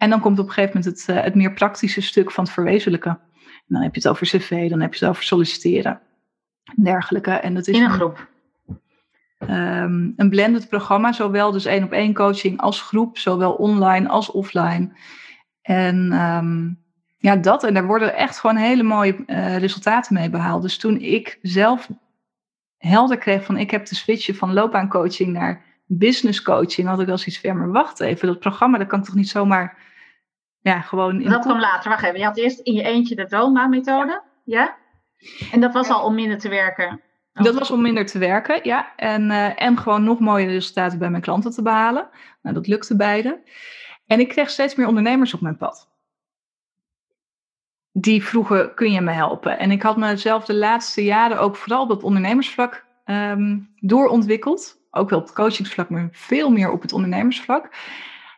En 0.00 0.10
dan 0.10 0.20
komt 0.20 0.38
op 0.38 0.46
een 0.46 0.52
gegeven 0.52 0.76
moment 0.78 0.98
het, 0.98 1.16
uh, 1.16 1.22
het 1.22 1.34
meer 1.34 1.52
praktische 1.52 2.00
stuk 2.00 2.30
van 2.30 2.44
het 2.44 2.52
verwezenlijken. 2.52 3.18
En 3.44 3.76
dan 3.76 3.82
heb 3.82 3.94
je 3.94 4.00
het 4.00 4.08
over 4.08 4.26
cv, 4.26 4.70
dan 4.70 4.80
heb 4.80 4.94
je 4.94 5.00
het 5.00 5.08
over 5.08 5.24
solliciteren 5.24 6.00
en 6.76 6.84
dergelijke. 6.84 7.30
En 7.30 7.54
dat 7.54 7.66
is 7.68 7.76
in 7.76 7.82
een 7.82 7.90
groep. 7.90 8.28
Um, 9.38 10.12
een 10.16 10.28
blended 10.28 10.68
programma, 10.68 11.12
zowel 11.12 11.50
dus 11.50 11.64
één 11.64 11.84
op 11.84 11.92
één 11.92 12.14
coaching 12.14 12.60
als 12.60 12.82
groep, 12.82 13.18
zowel 13.18 13.52
online 13.52 14.08
als 14.08 14.30
offline. 14.30 14.90
En 15.62 16.12
um, 16.12 16.78
ja, 17.18 17.36
dat. 17.36 17.64
En 17.64 17.74
daar 17.74 17.86
worden 17.86 18.16
echt 18.16 18.38
gewoon 18.38 18.56
hele 18.56 18.82
mooie 18.82 19.16
uh, 19.26 19.56
resultaten 19.56 20.14
mee 20.14 20.30
behaald. 20.30 20.62
Dus 20.62 20.78
toen 20.78 21.00
ik 21.00 21.38
zelf 21.42 21.88
helder 22.76 23.18
kreeg 23.18 23.44
van 23.44 23.56
ik 23.56 23.70
heb 23.70 23.86
de 23.86 23.94
switchen 23.94 24.34
van 24.34 24.52
loopbaancoaching 24.52 25.32
naar 25.32 25.62
business 25.86 26.42
coaching, 26.42 26.88
had 26.88 27.00
ik 27.00 27.06
wel 27.06 27.18
zoiets 27.18 27.40
van, 27.40 27.58
maar 27.58 27.72
wacht 27.72 28.00
even, 28.00 28.28
dat 28.28 28.40
programma, 28.40 28.78
dat 28.78 28.86
kan 28.86 28.98
ik 28.98 29.04
toch 29.04 29.14
niet 29.14 29.28
zomaar, 29.28 29.88
ja, 30.60 30.80
gewoon... 30.80 31.20
In 31.20 31.30
dat 31.30 31.44
kwam 31.44 31.60
later, 31.60 31.90
wacht 31.90 32.02
even. 32.02 32.18
Je 32.18 32.24
had 32.24 32.38
eerst 32.38 32.58
in 32.58 32.74
je 32.74 32.82
eentje 32.82 33.14
de 33.14 33.26
droombaanmethode, 33.26 34.22
ja? 34.44 34.76
En 35.52 35.60
dat 35.60 35.72
was 35.72 35.88
al 35.88 36.04
om 36.04 36.14
minder 36.14 36.38
te 36.38 36.48
werken? 36.48 37.00
Dat 37.32 37.58
was 37.58 37.70
om 37.70 37.82
minder 37.82 38.06
te 38.06 38.18
werken, 38.18 38.60
ja. 38.62 38.92
En, 38.96 39.30
uh, 39.30 39.62
en 39.62 39.78
gewoon 39.78 40.04
nog 40.04 40.18
mooie 40.18 40.46
resultaten 40.46 40.98
bij 40.98 41.10
mijn 41.10 41.22
klanten 41.22 41.50
te 41.50 41.62
behalen. 41.62 42.08
Nou, 42.42 42.54
dat 42.54 42.66
lukte 42.66 42.96
beide. 42.96 43.42
En 44.06 44.20
ik 44.20 44.28
kreeg 44.28 44.50
steeds 44.50 44.74
meer 44.74 44.86
ondernemers 44.86 45.34
op 45.34 45.40
mijn 45.40 45.56
pad 45.56 45.90
die 47.92 48.24
vroegen, 48.24 48.74
kun 48.74 48.92
je 48.92 49.00
me 49.00 49.10
helpen? 49.10 49.58
En 49.58 49.70
ik 49.70 49.82
had 49.82 49.96
mezelf 49.96 50.44
de 50.44 50.54
laatste 50.54 51.04
jaren 51.04 51.40
ook 51.40 51.56
vooral 51.56 51.82
op 51.82 51.88
het 51.88 52.02
ondernemersvlak 52.02 52.84
um, 53.04 53.74
doorontwikkeld. 53.76 54.78
Ook 54.90 55.10
wel 55.10 55.18
op 55.18 55.24
het 55.24 55.34
coachingsvlak, 55.34 55.90
maar 55.90 56.08
veel 56.12 56.50
meer 56.50 56.70
op 56.70 56.82
het 56.82 56.92
ondernemersvlak. 56.92 57.68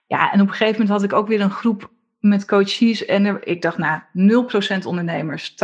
Ja, 0.06 0.32
en 0.32 0.40
op 0.40 0.46
een 0.46 0.52
gegeven 0.52 0.80
moment 0.80 0.90
had 0.90 1.02
ik 1.02 1.12
ook 1.12 1.28
weer 1.28 1.40
een 1.40 1.50
groep 1.50 1.91
met 2.22 2.44
coaches. 2.44 3.04
En 3.04 3.24
er, 3.24 3.46
ik 3.46 3.62
dacht, 3.62 3.78
nou, 3.78 4.00
0% 4.82 4.86
ondernemers. 4.86 5.52
80% 5.52 5.56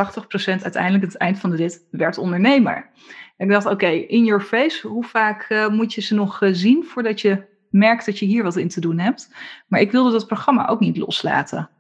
uiteindelijk 0.62 1.05
het 1.05 1.16
eind 1.16 1.38
van 1.38 1.50
de 1.50 1.56
rit 1.56 1.87
werd 1.90 2.19
ondernemer. 2.19 2.90
En 3.37 3.46
ik 3.46 3.52
dacht, 3.52 3.66
oké, 3.66 3.87
in 3.87 4.25
your 4.25 4.43
face, 4.43 4.88
hoe 4.88 5.05
vaak 5.05 5.46
uh, 5.49 5.69
moet 5.69 5.94
je 5.94 6.00
ze 6.00 6.14
nog 6.14 6.43
uh, 6.43 6.50
zien 6.52 6.84
voordat 6.84 7.20
je 7.20 7.46
merkt 7.70 8.06
dat 8.06 8.19
je 8.19 8.26
hier 8.26 8.43
wat 8.43 8.56
in 8.56 8.69
te 8.69 8.81
doen 8.81 8.99
hebt? 8.99 9.34
Maar 9.66 9.81
ik 9.81 9.90
wilde 9.90 10.10
dat 10.10 10.26
programma 10.26 10.69
ook 10.69 10.81
niet 10.81 10.96
loslaten. 10.96 11.70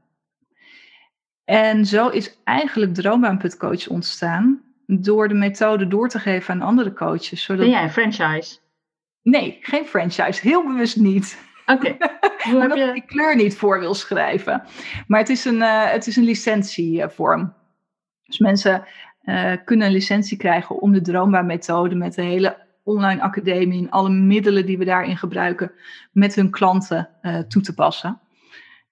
En 1.44 1.86
zo 1.86 2.08
is 2.08 2.38
eigenlijk 2.44 2.94
Droombaanputcoach 2.94 3.88
ontstaan 3.88 4.62
door 4.86 5.28
de 5.28 5.34
methode 5.34 5.86
door 5.86 6.08
te 6.08 6.18
geven 6.18 6.54
aan 6.54 6.62
andere 6.62 6.92
coaches. 6.92 7.42
Zodat... 7.42 7.62
Ben 7.62 7.74
jij 7.74 7.82
een 7.82 7.90
franchise? 7.90 8.58
Nee, 9.22 9.58
geen 9.60 9.86
franchise. 9.86 10.40
Heel 10.48 10.66
bewust 10.66 10.96
niet. 10.96 11.47
Oké. 11.68 11.96
Okay. 12.54 12.78
Je... 12.78 12.92
die 12.92 13.04
kleur 13.04 13.36
niet 13.36 13.56
voor 13.56 13.80
wil 13.80 13.94
schrijven. 13.94 14.62
Maar 15.06 15.20
het 15.20 15.28
is 15.28 15.44
een, 15.44 15.56
uh, 15.56 15.90
het 15.90 16.06
is 16.06 16.16
een 16.16 16.24
licentievorm. 16.24 17.54
Dus 18.22 18.38
mensen 18.38 18.86
uh, 19.22 19.52
kunnen 19.64 19.86
een 19.86 19.92
licentie 19.92 20.36
krijgen 20.36 20.80
om 20.80 20.92
de 20.92 21.00
Droombaanmethode 21.00 21.94
met 21.94 22.14
de 22.14 22.22
hele 22.22 22.56
online 22.82 23.22
academie 23.22 23.82
en 23.82 23.90
alle 23.90 24.10
middelen 24.10 24.66
die 24.66 24.78
we 24.78 24.84
daarin 24.84 25.16
gebruiken 25.16 25.72
met 26.12 26.34
hun 26.34 26.50
klanten 26.50 27.08
uh, 27.22 27.38
toe 27.38 27.62
te 27.62 27.74
passen. 27.74 28.20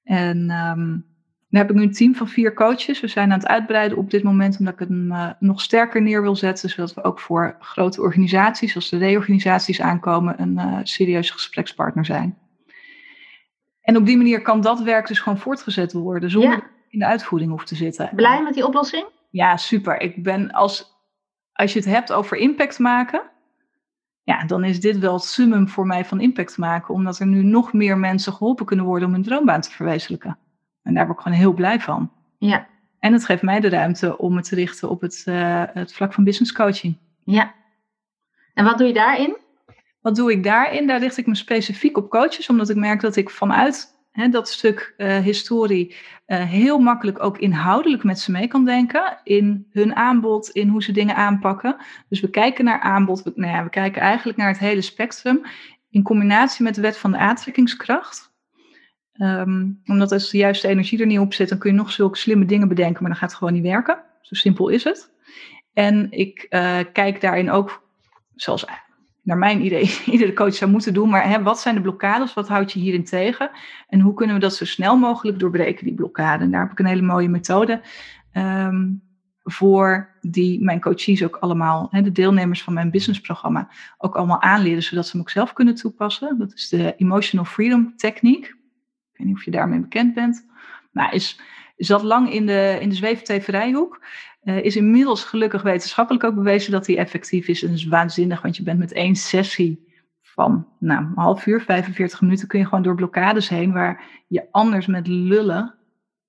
En 0.02 0.38
um, 0.50 1.06
dan 1.49 1.61
heb 1.61 1.70
ik 1.70 1.76
nu 1.76 1.82
een 1.82 1.93
team 1.93 2.14
van 2.14 2.29
vier 2.29 2.55
coaches. 2.55 3.00
We 3.00 3.08
zijn 3.08 3.32
aan 3.32 3.38
het 3.38 3.49
uitbreiden 3.49 3.99
op 3.99 4.11
dit 4.11 4.22
moment, 4.22 4.58
omdat 4.58 4.75
ik 4.75 4.81
het 4.81 4.90
uh, 4.90 5.31
nog 5.38 5.61
sterker 5.61 6.02
neer 6.02 6.22
wil 6.22 6.37
zetten, 6.37 6.69
zodat 6.69 6.94
we 6.94 7.05
ook 7.05 7.20
voor 7.20 7.56
grote 7.61 8.00
organisaties, 8.00 8.75
als 8.75 8.88
de 8.88 8.99
reorganisaties 8.99 9.81
aankomen, 9.81 10.40
een 10.40 10.87
serieuze 10.87 11.32
gesprekspartner 11.32 12.05
zijn. 12.05 12.37
En 13.87 13.97
op 13.97 14.06
die 14.06 14.17
manier 14.17 14.43
kan 14.43 14.61
dat 14.61 14.81
werk 14.81 15.06
dus 15.06 15.19
gewoon 15.19 15.38
voortgezet 15.38 15.93
worden, 15.93 16.31
zonder 16.31 16.50
ja. 16.50 16.67
in 16.88 16.99
de 16.99 17.06
uitvoering 17.06 17.50
hoeft 17.50 17.67
te 17.67 17.75
zitten. 17.75 18.11
Blij 18.15 18.43
met 18.43 18.55
die 18.55 18.67
oplossing? 18.67 19.06
Ja, 19.31 19.56
super. 19.56 20.00
Ik 20.00 20.23
ben 20.23 20.53
als, 20.53 20.97
als 21.53 21.73
je 21.73 21.79
het 21.79 21.88
hebt 21.88 22.12
over 22.12 22.37
impact 22.37 22.79
maken, 22.79 23.23
ja, 24.23 24.44
dan 24.44 24.65
is 24.65 24.81
dit 24.81 24.99
wel 24.99 25.12
het 25.12 25.23
summum 25.23 25.69
voor 25.69 25.87
mij 25.87 26.05
van 26.05 26.21
impact 26.21 26.56
maken, 26.56 26.94
omdat 26.94 27.19
er 27.19 27.27
nu 27.27 27.43
nog 27.43 27.72
meer 27.72 27.99
mensen 27.99 28.32
geholpen 28.32 28.67
kunnen 28.67 28.84
worden 28.84 29.08
om 29.08 29.15
hun 29.15 29.22
droombaan 29.22 29.60
te 29.60 29.70
verwezenlijken. 29.70 30.39
En 30.82 30.94
daar 30.94 31.06
word 31.06 31.17
ik 31.17 31.22
gewoon 31.22 31.39
heel 31.39 31.53
blij 31.53 31.81
van. 31.81 32.13
Ja. 32.39 32.67
En 32.99 33.13
het 33.13 33.25
geeft 33.25 33.43
mij 33.43 33.60
de 33.60 33.69
ruimte 33.69 34.19
om 34.19 34.34
me 34.34 34.43
te 34.43 34.55
richten 34.55 34.91
op 34.91 35.01
het, 35.01 35.25
uh, 35.29 35.63
het 35.72 35.94
vlak 35.94 36.13
van 36.13 36.25
business 36.25 36.53
coaching. 36.53 36.96
Ja. 37.25 37.55
En 38.55 38.65
wat 38.65 38.79
doe 38.79 38.87
je 38.87 38.94
daarin? 38.94 39.37
Wat 40.06 40.17
doe 40.17 40.32
ik 40.32 40.43
daarin? 40.43 40.86
Daar 40.86 41.01
richt 41.01 41.17
ik 41.17 41.27
me 41.27 41.34
specifiek 41.34 41.96
op 41.96 42.10
coaches, 42.10 42.48
omdat 42.48 42.69
ik 42.69 42.77
merk 42.77 43.01
dat 43.01 43.17
ik 43.17 43.31
vanuit 43.31 43.94
dat 44.31 44.48
stuk 44.48 44.94
uh, 44.96 45.19
historie 45.19 45.94
uh, 46.27 46.44
heel 46.44 46.79
makkelijk 46.79 47.22
ook 47.22 47.39
inhoudelijk 47.39 48.05
met 48.05 48.19
ze 48.19 48.31
mee 48.31 48.48
kan 48.48 48.65
denken. 48.65 49.20
In 49.25 49.67
hun 49.70 49.96
aanbod, 49.96 50.51
in 50.51 50.69
hoe 50.69 50.82
ze 50.82 50.93
dingen 50.93 51.17
aanpakken. 51.17 51.77
Dus 52.08 52.20
we 52.20 52.31
kijken 52.31 52.65
naar 52.65 52.81
aanbod, 52.81 53.22
we, 53.22 53.32
nou 53.34 53.53
ja, 53.53 53.65
we 53.65 53.70
kijken 53.70 54.03
eigenlijk 54.03 54.39
naar 54.39 54.48
het 54.48 54.58
hele 54.58 54.81
spectrum. 54.81 55.43
In 55.91 56.03
combinatie 56.03 56.65
met 56.65 56.75
de 56.75 56.81
wet 56.81 56.96
van 56.96 57.10
de 57.10 57.19
aantrekkingskracht. 57.19 58.34
Um, 59.13 59.81
omdat 59.84 60.13
als 60.13 60.31
de 60.31 60.39
juiste 60.39 60.69
energie 60.69 61.01
er 61.01 61.06
niet 61.06 61.19
op 61.19 61.34
zit, 61.34 61.48
dan 61.48 61.58
kun 61.58 61.70
je 61.70 61.77
nog 61.77 61.93
zulke 61.93 62.19
slimme 62.19 62.44
dingen 62.44 62.69
bedenken, 62.69 63.03
maar 63.03 63.10
dan 63.10 63.20
gaat 63.20 63.31
het 63.31 63.39
gewoon 63.39 63.55
niet 63.55 63.63
werken. 63.63 64.03
Zo 64.20 64.34
simpel 64.34 64.69
is 64.69 64.84
het. 64.84 65.10
En 65.72 66.10
ik 66.10 66.46
uh, 66.51 66.79
kijk 66.93 67.20
daarin 67.20 67.51
ook, 67.51 67.89
zoals 68.34 68.65
naar 69.27 69.39
mijn 69.39 69.65
idee, 69.65 70.01
iedere 70.13 70.33
coach 70.33 70.55
zou 70.55 70.71
moeten 70.71 70.95
doen, 70.95 71.09
maar 71.09 71.29
hè, 71.29 71.43
wat 71.43 71.61
zijn 71.61 71.75
de 71.75 71.81
blokkades? 71.81 72.35
Wat 72.35 72.49
houdt 72.49 72.73
je 72.73 72.79
hierin 72.79 73.05
tegen? 73.05 73.51
En 73.89 74.01
hoe 74.01 74.15
kunnen 74.15 74.35
we 74.35 74.41
dat 74.41 74.55
zo 74.55 74.65
snel 74.65 74.97
mogelijk 74.97 75.39
doorbreken, 75.39 75.85
die 75.85 75.95
blokkade? 75.95 76.45
En 76.45 76.51
daar 76.51 76.63
heb 76.63 76.71
ik 76.71 76.79
een 76.79 76.87
hele 76.87 77.03
mooie 77.03 77.29
methode 77.29 77.81
um, 78.33 79.03
voor, 79.43 80.17
die 80.21 80.65
mijn 80.65 80.81
coaches 80.81 81.25
ook 81.25 81.37
allemaal, 81.37 81.89
hè, 81.91 82.03
de 82.03 82.13
deelnemers 82.13 82.63
van 82.63 82.73
mijn 82.73 82.91
businessprogramma, 82.91 83.69
ook 83.99 84.17
allemaal 84.17 84.43
aanleren, 84.43 84.83
zodat 84.83 85.05
ze 85.05 85.11
hem 85.11 85.21
ook 85.21 85.31
zelf 85.31 85.53
kunnen 85.53 85.75
toepassen. 85.75 86.39
Dat 86.39 86.53
is 86.55 86.69
de 86.69 86.95
Emotional 86.97 87.45
Freedom 87.45 87.97
Techniek. 87.97 88.45
Ik 88.47 89.19
weet 89.19 89.27
niet 89.27 89.37
of 89.37 89.45
je 89.45 89.51
daarmee 89.51 89.81
bekend 89.81 90.15
bent. 90.15 90.47
Maar 90.93 91.15
is, 91.15 91.41
zat 91.77 92.03
lang 92.03 92.33
in 92.33 92.47
de, 92.47 92.79
in 92.81 92.89
de 92.89 92.95
zweefteverijhoek. 92.95 94.05
Uh, 94.46 94.65
is 94.65 94.76
inmiddels 94.76 95.24
gelukkig 95.24 95.62
wetenschappelijk 95.62 96.24
ook 96.24 96.34
bewezen 96.34 96.72
dat 96.72 96.84
die 96.84 96.96
effectief 96.96 97.48
is. 97.48 97.62
En 97.62 97.69
dat 97.69 97.76
is 97.76 97.86
waanzinnig, 97.86 98.43
want 98.43 98.56
je 98.56 98.62
bent 98.62 98.79
met 98.79 98.93
één 98.93 99.15
sessie 99.17 99.86
van 100.22 100.67
nou, 100.79 101.05
een 101.05 101.12
half 101.15 101.46
uur, 101.46 101.60
45 101.60 102.20
minuten, 102.20 102.48
kun 102.48 102.58
je 102.58 102.65
gewoon 102.65 102.82
door 102.82 102.94
blokkades 102.94 103.48
heen 103.48 103.72
waar 103.72 104.05
je 104.26 104.46
anders 104.50 104.86
met 104.86 105.06
lullen 105.06 105.74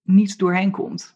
niet 0.04 0.38
doorheen 0.38 0.72
komt. 0.72 1.16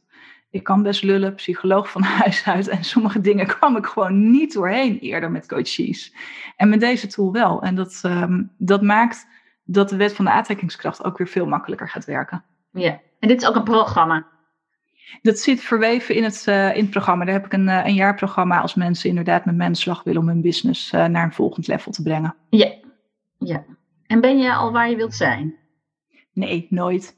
Ik 0.49 0.63
kan 0.63 0.83
best 0.83 1.03
lullen, 1.03 1.35
psycholoog 1.35 1.91
van 1.91 2.03
huis 2.21 2.47
uit. 2.47 2.67
En 2.67 2.83
sommige 2.83 3.21
dingen 3.21 3.47
kwam 3.47 3.77
ik 3.77 3.85
gewoon 3.85 4.31
niet 4.31 4.53
doorheen 4.53 4.99
eerder 4.99 5.31
met 5.31 5.47
coaches. 5.47 6.15
En 6.55 6.69
met 6.69 6.79
deze 6.79 7.07
tool 7.07 7.31
wel. 7.31 7.61
En 7.61 7.75
dat, 7.75 7.99
ehm, 8.03 8.43
dat 8.57 8.81
maakt 8.81 9.27
dat 9.63 9.89
de 9.89 9.95
wet 9.95 10.13
van 10.13 10.25
de 10.25 10.31
aantrekkingskracht 10.31 11.03
ook 11.03 11.17
weer 11.17 11.27
veel 11.27 11.45
makkelijker 11.45 11.89
gaat 11.89 12.05
werken. 12.05 12.43
Ja, 12.71 12.99
en 13.19 13.27
dit 13.27 13.41
is 13.41 13.47
ook 13.47 13.55
een 13.55 13.63
programma. 13.63 14.27
Dat 15.21 15.39
zit 15.39 15.61
verweven 15.61 16.15
in 16.15 16.23
het, 16.23 16.45
uh, 16.49 16.75
in 16.75 16.81
het 16.81 16.89
programma. 16.89 17.25
Daar 17.25 17.33
heb 17.33 17.45
ik 17.45 17.53
een, 17.53 17.67
uh, 17.67 17.85
een 17.85 17.93
jaarprogramma 17.93 18.61
als 18.61 18.75
mensen 18.75 19.09
inderdaad 19.09 19.45
met 19.45 19.55
mijn 19.55 19.75
slag 19.75 20.03
willen 20.03 20.21
om 20.21 20.27
hun 20.27 20.41
business 20.41 20.93
uh, 20.93 21.05
naar 21.05 21.23
een 21.23 21.33
volgend 21.33 21.67
level 21.67 21.91
te 21.91 22.01
brengen. 22.01 22.35
Ja, 22.49 22.73
ja. 23.37 23.63
En 24.07 24.21
ben 24.21 24.37
je 24.37 24.53
al 24.53 24.71
waar 24.71 24.89
je 24.89 24.95
wilt 24.95 25.15
zijn? 25.15 25.55
Nee, 26.33 26.67
nooit. 26.69 27.15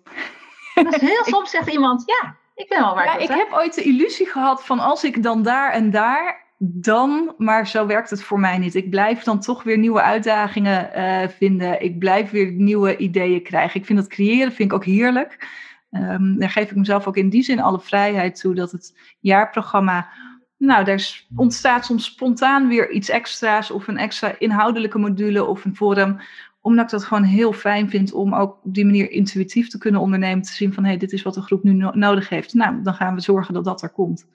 Dat 0.73 0.95
is 0.95 1.01
heel 1.01 1.23
soms 1.35 1.49
zegt 1.49 1.69
iemand, 1.69 2.03
ja, 2.05 2.35
ik 2.55 2.69
ben 2.69 2.83
al 2.83 2.95
waar 2.95 3.05
ja, 3.05 3.17
ik 3.17 3.27
wil 3.27 3.37
Ik 3.37 3.43
heb 3.43 3.53
ooit 3.59 3.75
de 3.75 3.83
illusie 3.83 4.27
gehad 4.27 4.65
van 4.65 4.79
als 4.79 5.03
ik 5.03 5.23
dan 5.23 5.43
daar 5.43 5.71
en 5.71 5.91
daar, 5.91 6.41
dan, 6.57 7.33
maar 7.37 7.67
zo 7.67 7.85
werkt 7.85 8.09
het 8.09 8.23
voor 8.23 8.39
mij 8.39 8.57
niet. 8.57 8.75
Ik 8.75 8.89
blijf 8.89 9.23
dan 9.23 9.39
toch 9.39 9.63
weer 9.63 9.77
nieuwe 9.77 10.01
uitdagingen 10.01 10.89
vinden. 11.31 11.81
Ik 11.81 11.99
blijf 11.99 12.31
weer 12.31 12.51
nieuwe 12.51 12.97
ideeën 12.97 13.43
krijgen. 13.43 13.79
Ik 13.79 13.85
vind 13.85 13.99
dat 13.99 14.07
creëren 14.07 14.51
vind 14.51 14.71
ik 14.71 14.77
ook 14.77 14.85
heerlijk. 14.85 15.47
Um, 15.95 16.39
daar 16.39 16.49
geef 16.49 16.69
ik 16.69 16.75
mezelf 16.75 17.07
ook 17.07 17.17
in 17.17 17.29
die 17.29 17.43
zin 17.43 17.59
alle 17.59 17.79
vrijheid 17.79 18.39
toe 18.39 18.55
dat 18.55 18.71
het 18.71 18.97
jaarprogramma. 19.19 20.09
Nou, 20.57 20.83
daar 20.83 21.23
ontstaat 21.35 21.85
soms 21.85 22.05
spontaan 22.05 22.67
weer 22.67 22.91
iets 22.91 23.09
extra's 23.09 23.71
of 23.71 23.87
een 23.87 23.97
extra 23.97 24.35
inhoudelijke 24.39 24.97
module 24.97 25.45
of 25.45 25.65
een 25.65 25.75
forum 25.75 26.19
omdat 26.63 26.85
ik 26.85 26.91
dat 26.91 27.03
gewoon 27.03 27.23
heel 27.23 27.53
fijn 27.53 27.89
vind 27.89 28.13
om 28.13 28.33
ook 28.33 28.59
op 28.63 28.73
die 28.73 28.85
manier 28.85 29.11
intuïtief 29.11 29.69
te 29.69 29.77
kunnen 29.77 30.01
ondernemen. 30.01 30.43
Te 30.43 30.53
zien 30.53 30.73
van, 30.73 30.83
hé, 30.83 30.89
hey, 30.89 30.99
dit 30.99 31.11
is 31.11 31.21
wat 31.21 31.33
de 31.33 31.41
groep 31.41 31.63
nu 31.63 31.73
no 31.73 31.91
nodig 31.93 32.29
heeft. 32.29 32.53
Nou, 32.53 32.81
dan 32.83 32.93
gaan 32.93 33.15
we 33.15 33.21
zorgen 33.21 33.53
dat 33.53 33.63
dat 33.63 33.81
er 33.81 33.89
komt. 33.89 34.27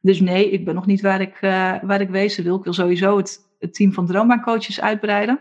Dus 0.00 0.20
nee, 0.20 0.50
ik 0.50 0.64
ben 0.64 0.74
nog 0.74 0.86
niet 0.86 1.00
waar 1.00 1.20
ik, 1.20 1.42
uh, 1.42 1.74
waar 1.82 2.00
ik 2.00 2.10
wezen 2.10 2.44
wil. 2.44 2.56
Ik 2.56 2.64
wil 2.64 2.72
sowieso 2.72 3.16
het, 3.16 3.46
team 3.70 3.92
van 3.92 4.06
droombaancoaches 4.06 4.80
uitbreiden. 4.80 5.40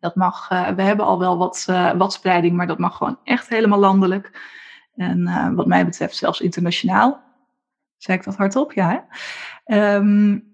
Dat 0.00 0.14
mag, 0.14 0.50
uh, 0.50 0.68
we 0.68 0.82
hebben 0.82 1.06
al 1.06 1.18
wel 1.18 1.38
wat, 1.38 1.66
uh, 1.70 1.92
wat 1.92 2.12
spreiding, 2.12 2.56
maar 2.56 2.66
dat 2.66 2.78
mag 2.78 2.96
gewoon 2.96 3.18
echt 3.24 3.48
helemaal 3.48 3.78
landelijk. 3.78 4.40
En 4.98 5.54
wat 5.54 5.66
mij 5.66 5.84
betreft 5.84 6.16
zelfs 6.16 6.40
internationaal. 6.40 7.22
Zeg 7.96 8.16
ik 8.16 8.24
dat 8.24 8.36
hardop? 8.36 8.72
Ja. 8.72 9.06
Um, 9.66 10.44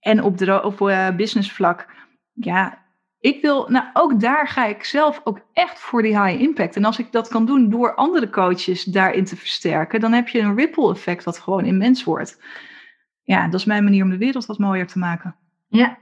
en 0.00 0.22
op, 0.22 0.38
de, 0.38 0.62
op 0.62 0.76
business 1.16 1.52
vlak, 1.52 1.86
ja, 2.32 2.78
ik 3.20 3.42
wil, 3.42 3.68
nou 3.68 3.86
ook 3.92 4.20
daar 4.20 4.48
ga 4.48 4.66
ik 4.66 4.84
zelf 4.84 5.20
ook 5.24 5.40
echt 5.52 5.78
voor 5.78 6.02
die 6.02 6.22
high 6.22 6.40
impact. 6.40 6.76
En 6.76 6.84
als 6.84 6.98
ik 6.98 7.12
dat 7.12 7.28
kan 7.28 7.46
doen 7.46 7.70
door 7.70 7.94
andere 7.94 8.30
coaches 8.30 8.84
daarin 8.84 9.24
te 9.24 9.36
versterken, 9.36 10.00
dan 10.00 10.12
heb 10.12 10.28
je 10.28 10.40
een 10.40 10.56
ripple 10.56 10.90
effect 10.90 11.24
dat 11.24 11.38
gewoon 11.38 11.64
immens 11.64 12.04
wordt. 12.04 12.42
Ja, 13.22 13.48
dat 13.48 13.60
is 13.60 13.66
mijn 13.66 13.84
manier 13.84 14.04
om 14.04 14.10
de 14.10 14.18
wereld 14.18 14.46
wat 14.46 14.58
mooier 14.58 14.86
te 14.86 14.98
maken. 14.98 15.36
Ja, 15.68 15.98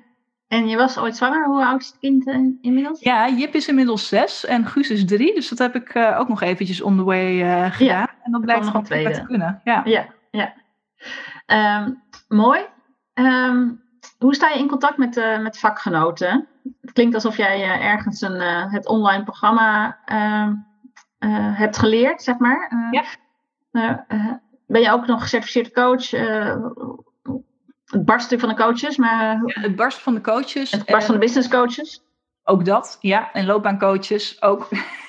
en 0.48 0.68
je 0.68 0.76
was 0.76 0.98
ooit 0.98 1.16
zwanger. 1.16 1.46
Hoe 1.46 1.64
oud 1.64 1.80
is 1.80 1.86
het 1.86 1.98
kind 1.98 2.26
uh, 2.26 2.36
inmiddels? 2.60 3.00
Ja, 3.00 3.28
Jip 3.28 3.54
is 3.54 3.68
inmiddels 3.68 4.08
zes 4.08 4.44
en 4.44 4.66
Guus 4.66 4.90
is 4.90 5.04
drie. 5.04 5.34
Dus 5.34 5.48
dat 5.48 5.58
heb 5.58 5.74
ik 5.74 5.94
uh, 5.94 6.18
ook 6.18 6.28
nog 6.28 6.42
eventjes 6.42 6.80
on 6.80 6.96
the 6.96 7.04
way 7.04 7.42
uh, 7.42 7.72
gedaan. 7.72 7.96
Ja, 7.96 8.14
en 8.22 8.32
dat 8.32 8.40
blijkt 8.40 8.66
gewoon 8.66 8.82
te 8.82 9.22
kunnen. 9.26 9.60
Ja, 9.64 9.82
ja. 9.84 10.06
ja. 10.30 10.54
Um, 11.80 12.02
mooi. 12.28 12.60
Um, 13.14 13.84
hoe 14.18 14.34
sta 14.34 14.48
je 14.48 14.58
in 14.58 14.68
contact 14.68 14.96
met, 14.96 15.14
met 15.42 15.58
vakgenoten? 15.58 16.48
Het 16.80 16.92
klinkt 16.92 17.14
alsof 17.14 17.36
jij 17.36 17.80
ergens 17.80 18.20
een, 18.20 18.40
het 18.70 18.86
online 18.86 19.24
programma 19.24 19.98
uh, 20.12 20.48
hebt 21.58 21.78
geleerd, 21.78 22.22
zeg 22.22 22.38
maar. 22.38 22.90
ja. 23.70 24.06
ben 24.66 24.80
je 24.80 24.90
ook 24.90 25.06
nog 25.06 25.22
gecertificeerd 25.22 25.72
coach? 25.72 26.10
Het 27.86 28.04
barst 28.04 28.34
van 28.38 28.48
de 28.48 28.54
coaches, 28.54 28.96
maar... 28.96 29.42
Ja, 29.44 29.60
het 29.60 29.76
barst 29.76 29.98
van 29.98 30.14
de 30.14 30.20
coaches. 30.20 30.70
Het 30.70 30.86
barst 30.86 31.06
van 31.06 31.14
de 31.14 31.20
business 31.20 31.48
coaches. 31.48 32.02
Ook 32.44 32.64
dat, 32.64 32.98
ja. 33.00 33.32
En 33.32 33.46
loopbaancoaches 33.46 34.42
ook. 34.42 34.68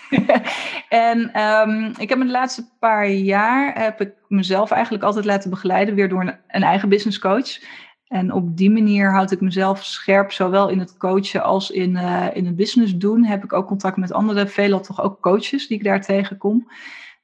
en 0.90 1.42
um, 1.42 1.94
ik 1.98 2.10
heb 2.10 2.18
me 2.18 2.26
de 2.26 2.32
laatste 2.32 2.70
paar 2.80 3.10
jaar 3.10 3.82
heb 3.82 4.02
ik 4.02 4.14
mezelf 4.28 4.72
eigenlijk 4.72 5.04
altijd 5.04 5.26
laten 5.26 5.50
begeleiden 5.50 5.96
weer 5.96 6.10
door 6.10 6.22
een, 6.22 6.38
een 6.48 6.64
eigen 6.64 6.90
business 6.90 7.20
coach. 7.20 7.60
En 8.08 8.32
op 8.32 8.58
die 8.58 8.72
manier 8.72 9.12
houd 9.12 9.32
ik 9.32 9.42
mezelf 9.42 9.84
scherp, 9.84 10.32
zowel 10.32 10.70
in 10.70 10.80
het 10.80 10.98
coachen 10.98 11.44
als 11.44 11.72
in, 11.72 11.96
uh, 11.96 12.28
in 12.34 12.46
het 12.46 12.56
business 12.56 12.96
doen. 12.96 13.24
Heb 13.24 13.44
ik 13.44 13.54
ook 13.54 13.68
contact 13.68 13.98
met 13.98 14.14
andere, 14.14 14.48
veelal 14.48 14.82
toch 14.82 15.02
ook 15.02 15.22
coaches 15.22 15.68
die 15.68 15.78
ik 15.78 15.84
daar 15.84 16.02
tegenkom. 16.02 16.72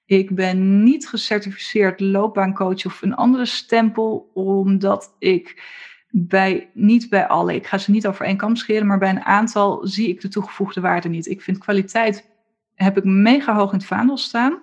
Ik 0.06 0.36
ben 0.36 0.84
niet 0.84 1.08
gecertificeerd 1.08 2.00
loopbaancoach 2.00 2.86
of 2.86 3.02
een 3.02 3.16
andere 3.16 3.46
stempel, 3.46 4.32
omdat 4.34 5.16
ik 5.20 5.64
bij, 6.10 6.70
niet 6.74 7.10
bij 7.10 7.28
alle, 7.28 7.56
ik 7.56 7.68
ga 7.68 7.78
ze 7.78 7.92
niet 7.92 8.08
over 8.08 8.26
één 8.26 8.38
kam 8.38 8.56
scheren, 8.56 8.88
maar 8.88 9.00
bij 9.00 9.10
een 9.10 9.24
aantal 9.24 9.88
zie 9.88 10.08
ik 10.08 10.22
de 10.22 10.28
toegevoegde 10.28 10.82
waarde 10.82 11.10
niet. 11.10 11.28
Ik 11.28 11.42
vind 11.42 11.58
kwaliteit, 11.58 12.30
heb 12.76 12.98
ik 12.98 13.04
mega 13.04 13.56
hoog 13.56 13.72
in 13.72 13.78
het 13.78 13.88
vaandel 13.88 14.18
staan. 14.18 14.62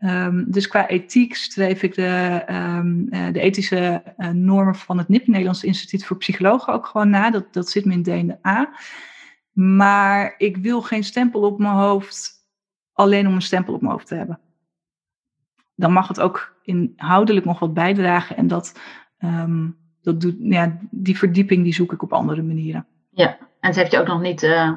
Um, 0.00 0.44
dus 0.48 0.68
qua 0.68 0.88
ethiek 0.88 1.34
streef 1.34 1.82
ik 1.82 1.94
de, 1.94 2.44
um, 2.48 3.06
uh, 3.10 3.26
de 3.32 3.40
ethische 3.40 4.02
uh, 4.18 4.28
normen 4.28 4.74
van 4.74 4.98
het 4.98 5.08
NIP, 5.08 5.26
Nederlands 5.26 5.64
Instituut 5.64 6.04
voor 6.04 6.16
Psychologen, 6.16 6.72
ook 6.72 6.86
gewoon 6.86 7.10
na. 7.10 7.30
Dat, 7.30 7.52
dat 7.52 7.70
zit 7.70 7.84
me 7.84 7.92
in 7.92 8.02
DNA. 8.02 8.74
Maar 9.52 10.34
ik 10.38 10.56
wil 10.56 10.82
geen 10.82 11.04
stempel 11.04 11.40
op 11.40 11.58
mijn 11.58 11.74
hoofd 11.74 12.34
alleen 12.92 13.26
om 13.26 13.34
een 13.34 13.42
stempel 13.42 13.74
op 13.74 13.80
mijn 13.80 13.92
hoofd 13.92 14.06
te 14.06 14.14
hebben. 14.14 14.40
Dan 15.76 15.92
mag 15.92 16.08
het 16.08 16.20
ook 16.20 16.54
inhoudelijk 16.62 17.46
nog 17.46 17.58
wat 17.58 17.74
bijdragen. 17.74 18.36
En 18.36 18.46
dat, 18.46 18.80
um, 19.24 19.76
dat 20.02 20.20
doet, 20.20 20.36
ja, 20.38 20.78
die 20.90 21.18
verdieping 21.18 21.64
die 21.64 21.74
zoek 21.74 21.92
ik 21.92 22.02
op 22.02 22.12
andere 22.12 22.42
manieren. 22.42 22.86
Ja, 23.10 23.36
en 23.38 23.68
het 23.68 23.76
heeft 23.76 23.92
je 23.92 24.00
ook 24.00 24.06
nog 24.06 24.20
niet 24.20 24.42
uh, 24.42 24.72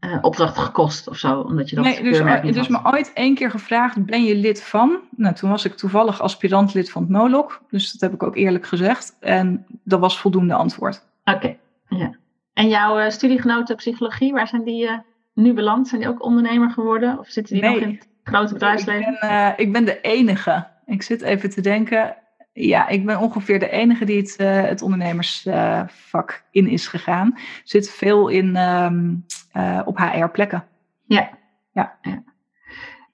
uh, 0.00 0.18
opdracht 0.20 0.58
gekost 0.58 1.08
of 1.08 1.16
zo? 1.16 1.40
Omdat 1.40 1.70
je 1.70 1.76
dat 1.76 1.84
nee, 1.84 2.02
dus, 2.02 2.18
er 2.18 2.56
is 2.56 2.68
me 2.68 2.80
ooit 2.84 3.12
één 3.12 3.34
keer 3.34 3.50
gevraagd, 3.50 4.04
ben 4.04 4.24
je 4.24 4.36
lid 4.36 4.62
van? 4.62 4.98
Nou, 5.16 5.34
toen 5.34 5.50
was 5.50 5.64
ik 5.64 5.74
toevallig 5.74 6.20
aspirant 6.20 6.74
lid 6.74 6.90
van 6.90 7.02
het 7.02 7.10
NOLOG, 7.10 7.62
dus 7.70 7.92
dat 7.92 8.00
heb 8.00 8.12
ik 8.12 8.22
ook 8.22 8.36
eerlijk 8.36 8.66
gezegd. 8.66 9.16
En 9.20 9.66
dat 9.84 10.00
was 10.00 10.20
voldoende 10.20 10.54
antwoord. 10.54 11.04
Oké, 11.24 11.36
okay, 11.36 11.58
ja. 11.88 12.16
En 12.52 12.68
jouw 12.68 13.00
uh, 13.00 13.08
studiegenoten 13.08 13.76
psychologie, 13.76 14.32
waar 14.32 14.48
zijn 14.48 14.64
die 14.64 14.84
uh, 14.84 14.98
nu 15.34 15.52
beland? 15.52 15.88
Zijn 15.88 16.00
die 16.00 16.10
ook 16.10 16.24
ondernemer 16.24 16.70
geworden? 16.70 17.18
Of 17.18 17.28
zitten 17.28 17.54
die 17.54 17.62
nee, 17.62 17.74
nog 17.74 17.88
in 17.88 18.00
grote 18.24 18.52
bedrijfsleven? 18.52 19.12
Ik 19.12 19.20
ben, 19.20 19.54
ik 19.56 19.72
ben 19.72 19.84
de 19.84 20.00
enige. 20.00 20.66
Ik 20.86 21.02
zit 21.02 21.22
even 21.22 21.50
te 21.50 21.60
denken. 21.60 22.16
Ja, 22.52 22.88
ik 22.88 23.06
ben 23.06 23.18
ongeveer 23.18 23.58
de 23.58 23.70
enige 23.70 24.04
die 24.04 24.16
het, 24.16 24.36
uh, 24.40 24.62
het 24.62 24.82
ondernemersvak 24.82 26.30
uh, 26.30 26.36
in 26.50 26.68
is 26.68 26.86
gegaan. 26.86 27.38
Zit 27.64 27.90
veel 27.90 28.28
in, 28.28 28.56
um, 28.56 29.24
uh, 29.56 29.80
op 29.84 29.98
HR-plekken. 29.98 30.64
Ja. 31.06 31.30
ja. 31.72 31.98
ja. 32.02 32.22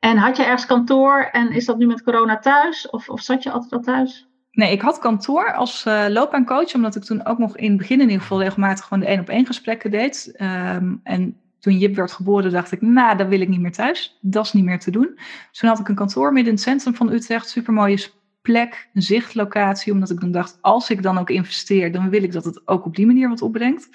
En 0.01 0.17
had 0.17 0.37
je 0.37 0.43
ergens 0.43 0.67
kantoor 0.67 1.29
en 1.33 1.51
is 1.51 1.65
dat 1.65 1.79
nu 1.79 1.87
met 1.87 2.03
corona 2.03 2.39
thuis? 2.39 2.91
Of, 2.91 3.09
of 3.09 3.21
zat 3.21 3.43
je 3.43 3.51
altijd 3.51 3.73
al 3.73 3.81
thuis? 3.81 4.29
Nee, 4.51 4.73
ik 4.73 4.81
had 4.81 4.99
kantoor 4.99 5.55
als 5.55 5.85
uh, 5.87 6.05
loopbaancoach, 6.09 6.75
omdat 6.75 6.97
ik 6.97 7.03
toen 7.03 7.27
ook 7.27 7.39
nog 7.39 7.57
in 7.57 7.69
het 7.69 7.79
begin 7.79 8.01
in 8.01 8.07
ieder 8.07 8.21
geval 8.21 8.43
regelmatig 8.43 8.85
gewoon 8.85 9.01
de 9.01 9.09
één 9.09 9.21
op 9.21 9.29
één 9.29 9.47
gesprekken 9.47 9.91
deed. 9.91 10.35
Um, 10.41 11.01
en 11.03 11.41
toen 11.61 11.79
Jip 11.79 11.95
werd 11.95 12.13
geboren, 12.13 12.53
dacht 12.53 12.73
ik, 12.73 12.81
nou, 12.81 13.17
dat 13.17 13.29
wil 13.29 13.41
ik 13.41 13.49
niet 13.49 13.61
meer 13.61 13.73
thuis. 13.73 14.19
Dat 14.21 14.45
is 14.45 14.53
niet 14.53 14.65
meer 14.65 14.79
te 14.79 14.91
doen. 14.91 15.11
Dus 15.51 15.59
toen 15.59 15.69
had 15.69 15.79
ik 15.79 15.89
een 15.89 15.95
kantoor 15.95 16.33
midden 16.33 16.53
in 16.53 16.59
het 16.59 16.69
centrum 16.69 16.95
van 16.95 17.13
Utrecht, 17.13 17.49
supermooie 17.49 18.09
plek, 18.43 18.89
zichtlocatie, 18.93 19.93
omdat 19.93 20.11
ik 20.11 20.21
dan 20.21 20.31
dacht, 20.31 20.59
als 20.61 20.91
ik 20.91 21.03
dan 21.03 21.19
ook 21.19 21.31
investeer, 21.31 21.93
dan 21.93 22.11
wil 22.11 22.23
ik 22.23 22.33
dat 22.33 22.45
het 22.45 22.69
ook 22.69 22.85
op 22.85 22.97
die 22.97 23.07
manier 23.07 23.29
wat 23.29 23.43
opbrengt. 23.43 23.89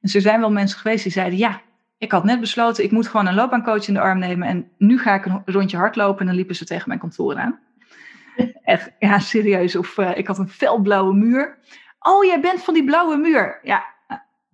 Dus 0.00 0.14
er 0.14 0.20
zijn 0.20 0.40
wel 0.40 0.52
mensen 0.52 0.78
geweest 0.78 1.02
die 1.02 1.12
zeiden, 1.12 1.38
ja, 1.38 1.60
ik 1.98 2.12
had 2.12 2.24
net 2.24 2.40
besloten, 2.40 2.84
ik 2.84 2.90
moet 2.90 3.06
gewoon 3.06 3.26
een 3.26 3.34
loopbaancoach 3.34 3.88
in 3.88 3.94
de 3.94 4.00
arm 4.00 4.18
nemen 4.18 4.48
en 4.48 4.70
nu 4.78 4.98
ga 4.98 5.14
ik 5.14 5.24
een 5.24 5.42
rondje 5.44 5.76
hardlopen 5.76 6.20
en 6.20 6.26
dan 6.26 6.34
liepen 6.34 6.54
ze 6.54 6.64
tegen 6.64 6.88
mijn 6.88 7.00
kantoor 7.00 7.36
aan. 7.36 7.58
Echt, 8.62 8.90
ja, 8.98 9.18
serieus. 9.18 9.76
Of 9.76 9.98
uh, 9.98 10.16
ik 10.16 10.26
had 10.26 10.38
een 10.38 10.48
felblauwe 10.48 11.14
muur. 11.14 11.58
Oh, 11.98 12.24
jij 12.24 12.40
bent 12.40 12.62
van 12.62 12.74
die 12.74 12.84
blauwe 12.84 13.16
muur. 13.16 13.60
Ja, 13.62 13.84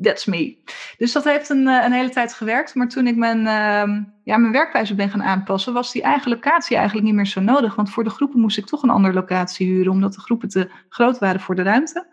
that's 0.01 0.25
me. 0.25 0.57
Dus 0.97 1.13
dat 1.13 1.25
heeft 1.25 1.49
een, 1.49 1.67
een 1.67 1.93
hele 1.93 2.11
tijd 2.11 2.35
gewerkt. 2.35 2.75
Maar 2.75 2.89
toen 2.89 3.07
ik 3.07 3.17
mijn, 3.17 3.39
uh, 3.39 4.05
ja, 4.25 4.37
mijn 4.37 4.53
werkwijze 4.53 4.95
ben 4.95 5.11
gaan 5.11 5.23
aanpassen, 5.23 5.73
was 5.73 5.93
die 5.93 6.03
eigen 6.03 6.31
locatie 6.31 6.77
eigenlijk 6.77 7.07
niet 7.07 7.17
meer 7.17 7.27
zo 7.27 7.41
nodig. 7.41 7.75
Want 7.75 7.91
voor 7.91 8.05
de 8.05 8.11
groepen 8.11 8.41
moest 8.41 8.59
ik 8.59 8.67
toch 8.67 8.83
een 8.83 8.91
andere 8.91 9.15
locatie 9.15 9.67
huren, 9.67 9.93
omdat 9.93 10.15
de 10.15 10.21
groepen 10.21 10.49
te 10.49 10.71
groot 10.89 11.19
waren 11.19 11.41
voor 11.41 11.55
de 11.55 11.63
ruimte. 11.63 12.07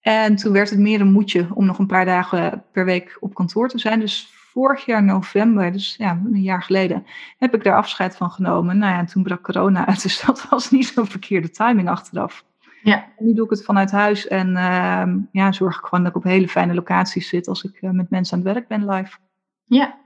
En 0.00 0.36
toen 0.36 0.52
werd 0.52 0.70
het 0.70 0.78
meer 0.78 1.00
een 1.00 1.12
moedje 1.12 1.46
om 1.54 1.66
nog 1.66 1.78
een 1.78 1.86
paar 1.86 2.04
dagen 2.04 2.64
per 2.72 2.84
week 2.84 3.16
op 3.20 3.34
kantoor 3.34 3.68
te 3.68 3.78
zijn. 3.78 4.00
Dus 4.00 4.30
vorig 4.32 4.84
jaar 4.84 5.02
november, 5.02 5.72
dus 5.72 5.94
ja, 5.98 6.20
een 6.32 6.42
jaar 6.42 6.62
geleden, 6.62 7.06
heb 7.38 7.54
ik 7.54 7.64
daar 7.64 7.76
afscheid 7.76 8.16
van 8.16 8.30
genomen. 8.30 8.78
Nou 8.78 8.92
ja, 8.92 8.98
en 8.98 9.06
toen 9.06 9.22
brak 9.22 9.42
corona 9.42 9.86
uit, 9.86 10.02
dus 10.06 10.20
dat 10.20 10.48
was 10.48 10.70
niet 10.70 10.86
zo'n 10.86 11.06
verkeerde 11.06 11.50
timing 11.50 11.88
achteraf. 11.88 12.44
Ja. 12.82 13.04
En 13.16 13.24
nu 13.26 13.34
doe 13.34 13.44
ik 13.44 13.50
het 13.50 13.64
vanuit 13.64 13.90
huis 13.90 14.28
en 14.28 14.48
uh, 14.48 15.14
ja, 15.32 15.52
zorg 15.52 15.78
ik 15.78 15.84
gewoon 15.84 16.04
dat 16.04 16.16
ik 16.16 16.18
op 16.18 16.24
hele 16.24 16.48
fijne 16.48 16.74
locaties 16.74 17.28
zit 17.28 17.48
als 17.48 17.64
ik 17.64 17.82
uh, 17.82 17.90
met 17.90 18.10
mensen 18.10 18.38
aan 18.38 18.44
het 18.44 18.54
werk 18.54 18.68
ben 18.68 18.90
live. 18.90 19.18
Ja. 19.64 19.98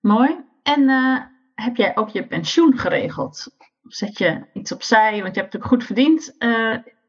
Mooi. 0.00 0.36
En 0.62 0.80
uh, 0.80 1.20
heb 1.54 1.76
jij 1.76 1.96
ook 1.96 2.08
je 2.08 2.26
pensioen 2.26 2.78
geregeld? 2.78 3.56
zet 3.82 4.18
je 4.18 4.46
iets 4.52 4.72
opzij? 4.72 5.22
Want 5.22 5.34
je 5.34 5.40
hebt 5.40 5.52
natuurlijk 5.52 5.72
goed 5.72 5.84
verdiend 5.84 6.36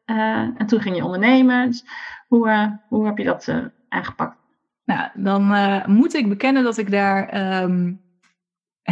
en 0.06 0.66
toen 0.66 0.82
ging 0.82 0.96
je 0.96 1.04
ondernemen. 1.04 1.68
Dus 1.68 1.86
hoe, 2.28 2.80
hoe 2.90 3.06
heb 3.06 3.18
je 3.18 3.24
dat 3.24 3.54
aangepakt? 3.90 4.38
Nou, 4.86 5.10
dan 5.14 5.44
moet 5.86 6.14
ik 6.14 6.30
bekennen 6.30 6.64
dat 6.64 6.78
ik 6.78 6.92
daar 6.92 7.30
ehm, 7.30 7.94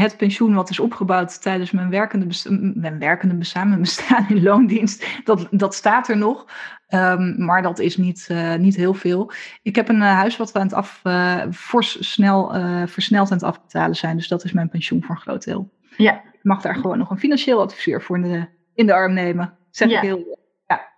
het 0.01 0.17
pensioen 0.17 0.53
wat 0.53 0.69
is 0.69 0.79
opgebouwd 0.79 1.41
tijdens 1.41 1.71
mijn 1.71 1.89
werkende, 1.89 2.27
mijn 2.75 2.99
werkende 2.99 3.35
bestaan, 3.35 3.67
mijn 3.67 3.81
bestaan 3.81 4.29
in 4.29 4.43
loondienst, 4.43 5.05
dat, 5.23 5.47
dat 5.51 5.75
staat 5.75 6.07
er 6.07 6.17
nog. 6.17 6.45
Ehm, 6.87 7.45
maar 7.45 7.61
dat 7.61 7.79
is 7.79 7.97
niet, 7.97 8.27
uh, 8.31 8.55
niet 8.55 8.75
heel 8.75 8.93
veel. 8.93 9.31
Ik 9.61 9.75
heb 9.75 9.89
een 9.89 10.01
uh, 10.01 10.13
huis 10.13 10.37
wat 10.37 10.51
we 10.51 10.59
aan 10.59 10.65
het 10.65 10.75
af, 10.75 11.01
uh, 11.03 11.41
fors 11.51 12.11
snel, 12.11 12.51
versneld 12.87 13.31
aan 13.31 13.37
het 13.37 13.45
afbetalen 13.45 13.95
zijn. 13.95 14.17
Dus 14.17 14.27
dat 14.27 14.43
is 14.43 14.51
mijn 14.51 14.69
pensioen 14.69 15.03
voor 15.03 15.15
een 15.15 15.21
groot 15.21 15.43
deel. 15.43 15.71
Ja. 15.97 16.13
Ik 16.13 16.43
mag 16.43 16.61
daar 16.61 16.75
gewoon 16.75 16.97
nog 16.97 17.09
een 17.09 17.19
financieel 17.19 17.61
adviseur 17.61 18.01
voor 18.01 18.15
in 18.15 18.21
de, 18.21 18.47
in 18.73 18.85
de 18.85 18.93
arm 18.93 19.13
nemen. 19.13 19.57
Zeg 19.71 19.89
ja. 19.89 19.95
ik 19.95 20.03
heel. 20.03 20.39
Ja. 20.67 20.91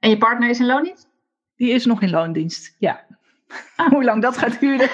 En 0.00 0.10
je 0.10 0.18
partner 0.18 0.48
is 0.48 0.60
in 0.60 0.66
loondienst? 0.66 1.08
Die 1.56 1.70
is 1.70 1.84
nog 1.84 2.02
in 2.02 2.10
loondienst, 2.10 2.76
ja. 2.78 3.04
Hoe 3.90 4.04
lang 4.04 4.22
dat 4.22 4.38
gaat 4.38 4.60
duren, 4.60 4.88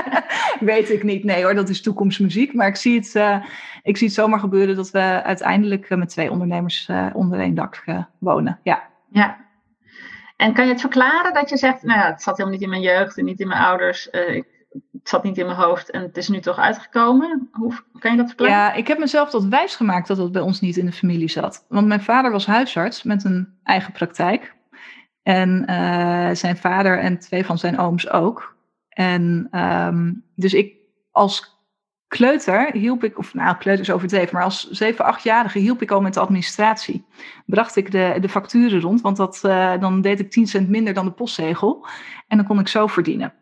weet 0.74 0.90
ik 0.90 1.02
niet. 1.02 1.24
Nee 1.24 1.42
hoor, 1.42 1.54
dat 1.54 1.68
is 1.68 1.82
toekomstmuziek. 1.82 2.54
Maar 2.54 2.68
ik 2.68 2.76
zie 2.76 2.98
het, 2.98 3.14
uh, 3.14 3.44
ik 3.82 3.96
zie 3.96 4.06
het 4.06 4.16
zomaar 4.16 4.38
gebeuren 4.38 4.76
dat 4.76 4.90
we 4.90 5.22
uiteindelijk 5.22 5.90
uh, 5.90 5.98
met 5.98 6.08
twee 6.08 6.30
ondernemers 6.30 6.88
uh, 6.90 7.06
onder 7.12 7.40
één 7.40 7.54
dak 7.54 7.84
wonen. 8.18 8.58
Ja. 8.62 8.82
ja. 9.10 9.36
En 10.36 10.52
kan 10.52 10.64
je 10.64 10.70
het 10.70 10.80
verklaren 10.80 11.32
dat 11.32 11.48
je 11.48 11.56
zegt, 11.56 11.82
nou 11.82 11.98
ja, 11.98 12.06
het 12.06 12.22
zat 12.22 12.36
helemaal 12.36 12.58
niet 12.58 12.64
in 12.64 12.70
mijn 12.70 12.82
jeugd 12.82 13.18
en 13.18 13.24
niet 13.24 13.40
in 13.40 13.48
mijn 13.48 13.62
ouders. 13.62 14.08
Ik, 14.08 14.46
het 14.72 15.08
zat 15.08 15.22
niet 15.22 15.38
in 15.38 15.46
mijn 15.46 15.58
hoofd 15.58 15.90
en 15.90 16.02
het 16.02 16.16
is 16.16 16.28
nu 16.28 16.40
toch 16.40 16.58
uitgekomen. 16.58 17.48
Hoe 17.52 17.72
kan 17.98 18.10
je 18.10 18.16
dat 18.16 18.26
verklaren? 18.26 18.54
Ja, 18.54 18.72
ik 18.72 18.88
heb 18.88 18.98
mezelf 18.98 19.30
tot 19.30 19.48
wijs 19.48 19.76
gemaakt 19.76 20.08
dat 20.08 20.16
dat 20.16 20.32
bij 20.32 20.42
ons 20.42 20.60
niet 20.60 20.76
in 20.76 20.86
de 20.86 20.92
familie 20.92 21.30
zat. 21.30 21.64
Want 21.68 21.86
mijn 21.86 22.02
vader 22.02 22.30
was 22.30 22.46
huisarts 22.46 23.02
met 23.02 23.24
een 23.24 23.48
eigen 23.64 23.92
praktijk. 23.92 24.54
En 25.22 25.64
uh, 25.70 26.30
zijn 26.32 26.56
vader 26.56 26.98
en 26.98 27.18
twee 27.18 27.44
van 27.44 27.58
zijn 27.58 27.78
ooms 27.78 28.10
ook. 28.10 28.56
En 28.88 29.48
um, 29.60 30.24
dus 30.34 30.54
ik 30.54 30.74
als 31.10 31.60
kleuter 32.08 32.72
hielp 32.72 33.04
ik, 33.04 33.18
of 33.18 33.34
nou, 33.34 33.56
kleuter 33.56 33.84
is 33.84 33.90
overdreven, 33.90 34.34
maar 34.34 34.44
als 34.44 34.70
7, 34.70 35.16
8-jarige 35.18 35.58
hielp 35.58 35.82
ik 35.82 35.90
al 35.90 36.00
met 36.00 36.14
de 36.14 36.20
administratie. 36.20 37.04
Bracht 37.46 37.76
ik 37.76 37.90
de, 37.90 38.16
de 38.20 38.28
facturen 38.28 38.80
rond, 38.80 39.00
want 39.00 39.16
dat, 39.16 39.42
uh, 39.44 39.80
dan 39.80 40.00
deed 40.00 40.20
ik 40.20 40.30
10 40.30 40.46
cent 40.46 40.68
minder 40.68 40.94
dan 40.94 41.04
de 41.04 41.12
postzegel. 41.12 41.86
En 42.28 42.36
dan 42.36 42.46
kon 42.46 42.58
ik 42.58 42.68
zo 42.68 42.86
verdienen. 42.86 43.32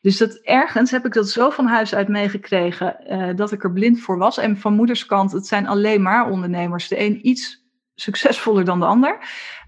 Dus 0.00 0.18
dat 0.18 0.34
ergens 0.34 0.90
heb 0.90 1.06
ik 1.06 1.12
dat 1.12 1.28
zo 1.28 1.50
van 1.50 1.66
huis 1.66 1.94
uit 1.94 2.08
meegekregen 2.08 2.96
uh, 3.08 3.36
dat 3.36 3.52
ik 3.52 3.64
er 3.64 3.72
blind 3.72 4.00
voor 4.00 4.18
was. 4.18 4.38
En 4.38 4.56
van 4.56 4.74
moederskant, 4.74 5.32
het 5.32 5.46
zijn 5.46 5.66
alleen 5.66 6.02
maar 6.02 6.30
ondernemers. 6.30 6.88
De 6.88 7.00
een 7.00 7.28
iets 7.28 7.66
succesvoller 7.94 8.64
dan 8.64 8.80
de 8.80 8.86
ander. 8.86 9.18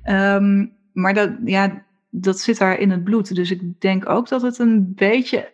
Um, 0.05 0.81
maar 0.93 1.15
dat, 1.15 1.31
ja, 1.45 1.85
dat 2.11 2.41
zit 2.41 2.59
daar 2.59 2.79
in 2.79 2.91
het 2.91 3.05
bloed. 3.05 3.35
Dus 3.35 3.51
ik 3.51 3.81
denk 3.81 4.09
ook 4.09 4.29
dat 4.29 4.43
het 4.43 4.59
een 4.59 4.95
beetje. 4.95 5.53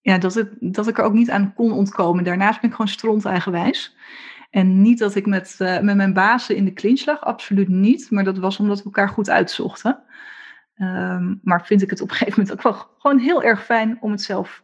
Ja, 0.00 0.18
dat, 0.18 0.34
het, 0.34 0.48
dat 0.60 0.88
ik 0.88 0.98
er 0.98 1.04
ook 1.04 1.12
niet 1.12 1.30
aan 1.30 1.54
kon 1.54 1.72
ontkomen. 1.72 2.24
Daarnaast 2.24 2.60
ben 2.60 2.70
ik 2.70 2.76
gewoon 2.76 2.90
stront 2.90 3.24
eigenwijs. 3.24 3.96
En 4.50 4.82
niet 4.82 4.98
dat 4.98 5.14
ik 5.14 5.26
met, 5.26 5.56
uh, 5.58 5.80
met 5.80 5.96
mijn 5.96 6.12
bazen 6.12 6.56
in 6.56 6.64
de 6.64 6.72
clinch 6.72 7.04
lag, 7.04 7.20
absoluut 7.20 7.68
niet. 7.68 8.10
Maar 8.10 8.24
dat 8.24 8.38
was 8.38 8.58
omdat 8.58 8.78
we 8.78 8.84
elkaar 8.84 9.08
goed 9.08 9.30
uitzochten. 9.30 10.02
Um, 10.76 11.40
maar 11.42 11.66
vind 11.66 11.82
ik 11.82 11.90
het 11.90 12.00
op 12.00 12.10
een 12.10 12.16
gegeven 12.16 12.40
moment 12.40 12.58
ook 12.58 12.72
wel 12.72 12.86
gewoon 12.98 13.18
heel 13.18 13.42
erg 13.42 13.64
fijn 13.64 13.98
om 14.00 14.10
het 14.10 14.22
zelf 14.22 14.62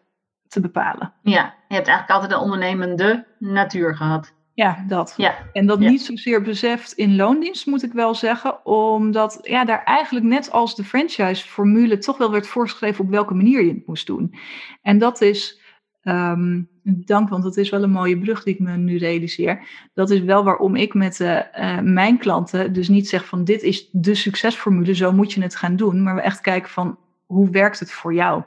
te 0.48 0.60
bepalen. 0.60 1.12
Ja, 1.22 1.54
je 1.68 1.74
hebt 1.74 1.88
eigenlijk 1.88 2.10
altijd 2.10 2.32
een 2.32 2.44
ondernemende 2.44 3.26
natuur 3.38 3.96
gehad. 3.96 4.34
Ja, 4.58 4.84
dat. 4.88 5.14
Ja. 5.16 5.34
En 5.52 5.66
dat 5.66 5.78
niet 5.78 6.02
zozeer 6.02 6.42
beseft 6.42 6.92
in 6.92 7.16
loondienst, 7.16 7.66
moet 7.66 7.82
ik 7.82 7.92
wel 7.92 8.14
zeggen. 8.14 8.66
Omdat 8.66 9.38
ja, 9.42 9.64
daar 9.64 9.84
eigenlijk 9.84 10.26
net 10.26 10.50
als 10.50 10.76
de 10.76 10.84
franchise-formule 10.84 11.98
toch 11.98 12.18
wel 12.18 12.30
werd 12.30 12.46
voorgeschreven 12.46 13.04
op 13.04 13.10
welke 13.10 13.34
manier 13.34 13.62
je 13.62 13.72
het 13.72 13.86
moest 13.86 14.06
doen. 14.06 14.34
En 14.82 14.98
dat 14.98 15.20
is, 15.20 15.60
um, 16.02 16.68
dank, 16.82 17.28
want 17.28 17.42
dat 17.42 17.56
is 17.56 17.70
wel 17.70 17.82
een 17.82 17.90
mooie 17.90 18.18
brug 18.18 18.42
die 18.42 18.54
ik 18.54 18.60
me 18.60 18.76
nu 18.76 18.96
realiseer. 18.96 19.66
Dat 19.94 20.10
is 20.10 20.20
wel 20.20 20.44
waarom 20.44 20.76
ik 20.76 20.94
met 20.94 21.20
uh, 21.20 21.40
uh, 21.58 21.80
mijn 21.80 22.18
klanten 22.18 22.72
dus 22.72 22.88
niet 22.88 23.08
zeg 23.08 23.26
van 23.26 23.44
dit 23.44 23.62
is 23.62 23.88
de 23.92 24.14
succesformule, 24.14 24.94
zo 24.94 25.12
moet 25.12 25.32
je 25.32 25.42
het 25.42 25.56
gaan 25.56 25.76
doen. 25.76 26.02
Maar 26.02 26.14
we 26.14 26.20
echt 26.20 26.40
kijken 26.40 26.70
van 26.70 26.98
hoe 27.26 27.50
werkt 27.50 27.80
het 27.80 27.92
voor 27.92 28.14
jou? 28.14 28.42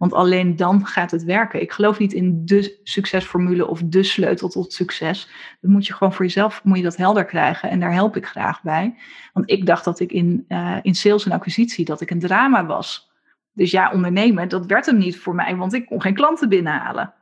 Want 0.00 0.12
alleen 0.12 0.56
dan 0.56 0.86
gaat 0.86 1.10
het 1.10 1.24
werken. 1.24 1.60
Ik 1.60 1.72
geloof 1.72 1.98
niet 1.98 2.12
in 2.12 2.44
de 2.44 2.80
succesformule 2.82 3.66
of 3.66 3.82
de 3.84 4.02
sleutel 4.02 4.48
tot 4.48 4.72
succes. 4.72 5.30
Dan 5.60 5.70
moet 5.70 5.86
je 5.86 5.92
gewoon 5.92 6.12
voor 6.12 6.24
jezelf 6.24 6.64
moet 6.64 6.76
je 6.76 6.82
dat 6.82 6.96
helder 6.96 7.24
krijgen. 7.24 7.70
En 7.70 7.80
daar 7.80 7.92
help 7.92 8.16
ik 8.16 8.26
graag 8.26 8.62
bij. 8.62 8.98
Want 9.32 9.50
ik 9.50 9.66
dacht 9.66 9.84
dat 9.84 10.00
ik 10.00 10.12
in, 10.12 10.44
uh, 10.48 10.78
in 10.82 10.94
sales 10.94 11.24
en 11.24 11.32
acquisitie 11.32 11.84
dat 11.84 12.00
ik 12.00 12.10
een 12.10 12.18
drama 12.18 12.66
was. 12.66 13.10
Dus 13.52 13.70
ja, 13.70 13.92
ondernemen, 13.92 14.48
dat 14.48 14.66
werd 14.66 14.86
hem 14.86 14.98
niet 14.98 15.18
voor 15.18 15.34
mij, 15.34 15.56
want 15.56 15.72
ik 15.72 15.86
kon 15.86 16.02
geen 16.02 16.14
klanten 16.14 16.48
binnenhalen. 16.48 17.14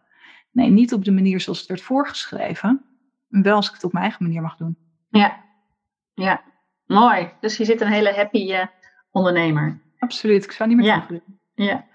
Nee, 0.53 0.71
niet 0.71 0.93
op 0.93 1.05
de 1.05 1.13
manier 1.13 1.41
zoals 1.41 1.59
het 1.59 1.69
werd 1.69 1.83
voorgeschreven. 1.83 2.85
Wel 3.29 3.57
als 3.57 3.69
ik 3.69 3.75
het 3.75 3.85
op 3.85 3.93
mijn 3.93 4.05
eigen 4.05 4.25
manier 4.25 4.43
mag 4.43 4.57
doen. 4.57 4.79
Ja, 5.09 5.45
ja. 6.15 6.43
mooi. 6.87 7.33
Dus 7.41 7.57
je 7.57 7.65
zit 7.65 7.81
een 7.81 7.93
hele 7.93 8.15
happy 8.15 8.53
uh, 8.53 8.67
ondernemer. 9.11 9.81
Absoluut, 9.99 10.45
ik 10.45 10.53
zou 10.53 10.69
niet 10.69 10.79
meer 10.79 10.87
ja. 10.87 11.05
doen. 11.09 11.23
Ja 11.55 11.87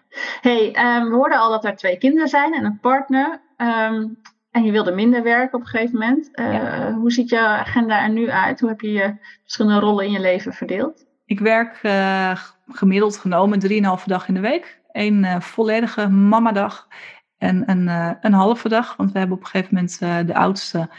hey, 0.41 0.65
um, 0.65 1.09
we 1.09 1.15
hoorden 1.15 1.39
al 1.39 1.49
dat 1.49 1.65
er 1.65 1.75
twee 1.75 1.97
kinderen 1.97 2.27
zijn 2.27 2.53
en 2.53 2.65
een 2.65 2.79
partner. 2.79 3.41
Um, 3.57 4.17
en 4.51 4.63
je 4.63 4.71
wilde 4.71 4.91
minder 4.91 5.23
werken 5.23 5.57
op 5.57 5.61
een 5.61 5.67
gegeven 5.67 5.99
moment. 5.99 6.29
Uh, 6.33 6.53
ja. 6.53 6.93
Hoe 6.93 7.11
ziet 7.11 7.29
jouw 7.29 7.45
agenda 7.45 8.03
er 8.03 8.09
nu 8.09 8.29
uit? 8.29 8.59
Hoe 8.59 8.69
heb 8.69 8.81
je 8.81 8.91
je 8.91 9.15
verschillende 9.41 9.79
rollen 9.79 10.05
in 10.05 10.11
je 10.11 10.19
leven 10.19 10.53
verdeeld? 10.53 11.05
Ik 11.25 11.39
werk 11.39 11.79
uh, 11.83 12.37
gemiddeld 12.67 13.17
genomen 13.17 13.61
3,5 13.99 14.03
dag 14.05 14.27
in 14.27 14.33
de 14.33 14.39
week. 14.39 14.81
Eén 14.91 15.23
uh, 15.23 15.39
volledige 15.39 16.07
mamadag 16.07 16.87
en 17.37 17.69
een, 17.69 17.87
een 18.21 18.33
halve 18.33 18.69
dag. 18.69 18.95
Want 18.95 19.11
we 19.11 19.19
hebben 19.19 19.37
op 19.37 19.43
een 19.43 19.49
gegeven 19.49 19.73
moment 19.75 20.27
de 20.27 20.35
oudste 20.35 20.89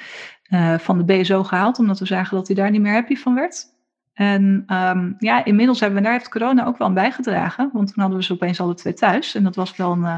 van 0.79 0.99
de 0.99 1.05
BSO 1.05 1.43
gehaald. 1.43 1.79
Omdat 1.79 1.99
we 1.99 2.07
zagen 2.07 2.37
dat 2.37 2.47
hij 2.47 2.57
daar 2.57 2.71
niet 2.71 2.81
meer 2.81 2.93
happy 2.93 3.17
van 3.17 3.35
werd. 3.35 3.74
En 4.15 4.65
um, 4.69 5.17
ja, 5.19 5.45
inmiddels 5.45 5.81
hebben 5.81 5.99
we 5.99 6.05
daar 6.05 6.13
heeft 6.13 6.29
corona 6.29 6.67
ook 6.67 6.79
wel 6.79 6.87
aan 6.87 6.95
bijgedragen. 6.95 7.71
Want 7.73 7.87
toen 7.87 8.03
hadden 8.03 8.19
we 8.19 8.25
ze 8.25 8.33
opeens 8.33 8.61
alle 8.61 8.75
twee 8.75 8.93
thuis. 8.93 9.35
En 9.35 9.45
dat 9.45 9.57
was 9.57 9.77
wel 9.77 9.93
een, 9.93 10.03
uh, 10.03 10.17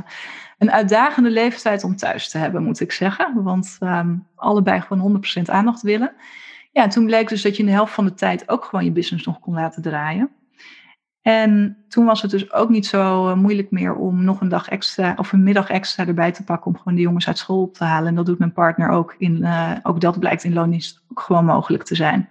een 0.59 0.71
uitdagende 0.71 1.31
leeftijd 1.31 1.85
om 1.85 1.97
thuis 1.97 2.29
te 2.29 2.39
hebben, 2.39 2.63
moet 2.63 2.81
ik 2.81 2.93
zeggen. 2.93 3.43
Want 3.43 3.77
um, 3.81 4.27
allebei 4.35 4.81
gewoon 4.81 5.23
100% 5.39 5.43
aandacht 5.45 5.83
willen. 5.83 6.13
Ja, 6.73 6.83
en 6.83 6.89
toen 6.89 7.07
bleek 7.07 7.29
dus 7.29 7.43
dat 7.43 7.57
je 7.57 7.63
in 7.63 7.69
de 7.69 7.75
helft 7.75 7.95
van 7.95 8.05
de 8.05 8.15
tijd 8.15 8.49
ook 8.49 8.65
gewoon 8.65 8.85
je 8.85 8.93
business 8.93 9.27
nog 9.27 9.41
kon 9.41 9.55
laten 9.55 9.83
draaien. 9.83 10.31
En 11.23 11.77
toen 11.89 12.05
was 12.05 12.23
het 12.23 12.31
dus 12.31 12.53
ook 12.53 12.69
niet 12.69 12.87
zo 12.87 13.29
uh, 13.29 13.35
moeilijk 13.35 13.71
meer 13.71 13.95
om 13.95 14.25
nog 14.25 14.41
een 14.41 14.49
dag 14.49 14.69
extra 14.69 15.15
of 15.17 15.33
een 15.33 15.43
middag 15.43 15.69
extra 15.69 16.07
erbij 16.07 16.33
te 16.33 16.45
pakken 16.45 16.67
om 16.67 16.79
gewoon 16.79 16.95
de 16.95 17.01
jongens 17.01 17.27
uit 17.27 17.39
school 17.39 17.63
op 17.63 17.75
te 17.75 17.85
halen. 17.85 18.09
En 18.09 18.15
dat 18.15 18.27
doet 18.27 18.39
mijn 18.39 18.53
partner 18.53 18.89
ook. 18.89 19.15
In, 19.19 19.37
uh, 19.37 19.71
ook 19.83 20.01
dat 20.01 20.19
blijkt 20.19 20.45
in 20.45 20.53
loondienst 20.53 21.05
ook 21.11 21.21
gewoon 21.21 21.45
mogelijk 21.45 21.83
te 21.85 21.95
zijn. 21.95 22.29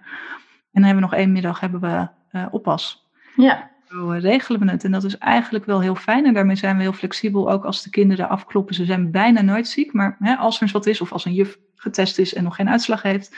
En 0.76 0.82
dan 0.82 0.90
hebben 0.90 1.08
we 1.08 1.10
nog 1.10 1.20
één 1.20 1.32
middag 1.32 1.60
hebben 1.60 1.80
we 1.80 2.08
uh, 2.32 2.46
oppas. 2.50 3.06
Ja. 3.36 3.70
Zo 3.88 4.12
uh, 4.12 4.20
regelen 4.20 4.60
we 4.60 4.70
het. 4.70 4.84
En 4.84 4.90
dat 4.90 5.04
is 5.04 5.18
eigenlijk 5.18 5.64
wel 5.64 5.80
heel 5.80 5.94
fijn. 5.94 6.26
En 6.26 6.34
daarmee 6.34 6.56
zijn 6.56 6.76
we 6.76 6.82
heel 6.82 6.92
flexibel. 6.92 7.50
Ook 7.50 7.64
als 7.64 7.82
de 7.82 7.90
kinderen 7.90 8.28
afkloppen. 8.28 8.74
Ze 8.74 8.84
zijn 8.84 9.10
bijna 9.10 9.40
nooit 9.40 9.68
ziek. 9.68 9.92
Maar 9.92 10.16
hè, 10.18 10.34
als 10.34 10.56
er 10.56 10.62
eens 10.62 10.72
wat 10.72 10.86
is. 10.86 11.00
Of 11.00 11.12
als 11.12 11.24
een 11.24 11.32
juf 11.32 11.58
getest 11.74 12.18
is 12.18 12.34
en 12.34 12.44
nog 12.44 12.54
geen 12.56 12.68
uitslag 12.68 13.02
heeft. 13.02 13.36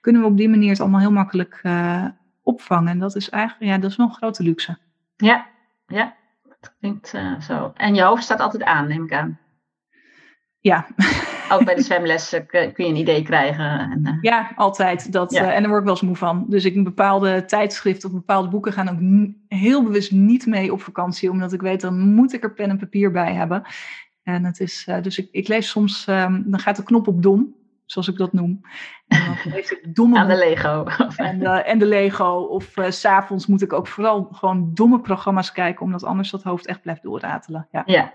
Kunnen 0.00 0.22
we 0.22 0.28
op 0.28 0.36
die 0.36 0.48
manier 0.48 0.70
het 0.70 0.80
allemaal 0.80 1.00
heel 1.00 1.12
makkelijk 1.12 1.60
uh, 1.62 2.04
opvangen. 2.42 2.88
En 2.88 2.98
dat 2.98 3.16
is 3.16 3.28
eigenlijk 3.28 3.72
ja, 3.72 3.78
dat 3.78 3.90
is 3.90 3.96
wel 3.96 4.06
een 4.06 4.14
grote 4.14 4.42
luxe. 4.42 4.78
Ja, 5.16 5.46
ja. 5.86 6.16
Dat 6.60 6.74
klinkt 6.80 7.14
zo. 7.40 7.72
En 7.76 7.94
je 7.94 8.02
hoofd 8.02 8.22
staat 8.22 8.40
altijd 8.40 8.62
aan, 8.62 8.88
neem 8.88 9.04
ik 9.04 9.12
aan. 9.12 9.38
Ja. 10.60 10.86
Ook 11.52 11.64
bij 11.64 11.74
de 11.74 11.82
zwemles 11.82 12.40
kun 12.46 12.72
je 12.76 12.84
een 12.84 12.96
idee 12.96 13.22
krijgen. 13.22 13.78
En, 13.78 14.00
uh... 14.04 14.12
Ja, 14.20 14.52
altijd. 14.54 15.12
Dat, 15.12 15.32
ja. 15.32 15.42
Uh, 15.42 15.54
en 15.54 15.60
daar 15.60 15.68
word 15.68 15.78
ik 15.78 15.86
wel 15.86 15.94
eens 15.94 16.02
moe 16.02 16.16
van. 16.16 16.44
Dus 16.48 16.64
ik 16.64 16.84
bepaalde 16.84 17.44
tijdschriften 17.44 18.08
of 18.08 18.14
bepaalde 18.14 18.48
boeken 18.48 18.72
gaan 18.72 18.88
ook 18.88 19.28
heel 19.48 19.82
bewust 19.82 20.12
niet 20.12 20.46
mee 20.46 20.72
op 20.72 20.82
vakantie. 20.82 21.30
Omdat 21.30 21.52
ik 21.52 21.60
weet, 21.60 21.80
dan 21.80 22.14
moet 22.14 22.32
ik 22.32 22.42
er 22.42 22.52
pen 22.52 22.70
en 22.70 22.78
papier 22.78 23.10
bij 23.10 23.34
hebben. 23.34 23.62
En 24.22 24.44
het 24.44 24.60
is, 24.60 24.86
uh, 24.88 25.02
dus 25.02 25.18
ik, 25.18 25.28
ik 25.30 25.48
lees 25.48 25.68
soms, 25.68 26.06
um, 26.06 26.44
dan 26.46 26.60
gaat 26.60 26.76
de 26.76 26.82
knop 26.82 27.08
op 27.08 27.22
dom, 27.22 27.54
zoals 27.86 28.08
ik 28.08 28.16
dat 28.16 28.32
noem. 28.32 28.60
En 29.08 29.24
dan 29.24 29.52
lees 29.52 29.70
ik 29.70 29.94
domme 29.94 30.18
Aan 30.18 30.28
de 30.28 30.36
Lego. 30.36 30.84
En, 31.16 31.64
en 31.64 31.78
de 31.78 31.86
Lego. 31.86 32.40
Of 32.40 32.74
s 32.88 33.00
s'avonds 33.00 33.46
moet 33.46 33.62
ik 33.62 33.72
ook 33.72 33.86
vooral 33.86 34.28
gewoon 34.32 34.70
domme 34.74 35.00
programma's 35.00 35.52
kijken. 35.52 35.84
Omdat 35.84 36.04
anders 36.04 36.30
dat 36.30 36.42
hoofd 36.42 36.66
echt 36.66 36.82
blijft 36.82 37.02
doorratelen. 37.02 37.68
Ja. 37.70 37.82
ja. 37.86 38.12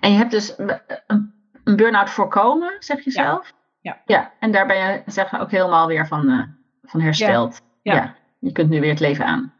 En 0.00 0.10
je 0.10 0.16
hebt 0.16 0.30
dus 0.30 0.58
een 1.06 1.31
een 1.64 1.76
burn-out 1.76 2.10
voorkomen, 2.10 2.76
zeg 2.78 3.04
je 3.04 3.10
zelf? 3.10 3.52
Ja. 3.80 4.02
Ja, 4.06 4.32
en 4.38 4.52
daar 4.52 4.66
ben 4.66 4.76
je 4.76 5.02
zeg, 5.06 5.40
ook 5.40 5.50
helemaal 5.50 5.86
weer 5.86 6.06
van, 6.06 6.30
uh, 6.30 6.42
van 6.82 7.00
hersteld. 7.00 7.60
Ja. 7.82 7.94
ja. 7.94 8.14
Je 8.38 8.52
kunt 8.52 8.70
nu 8.70 8.80
weer 8.80 8.90
het 8.90 9.00
leven 9.00 9.24
aan. 9.24 9.52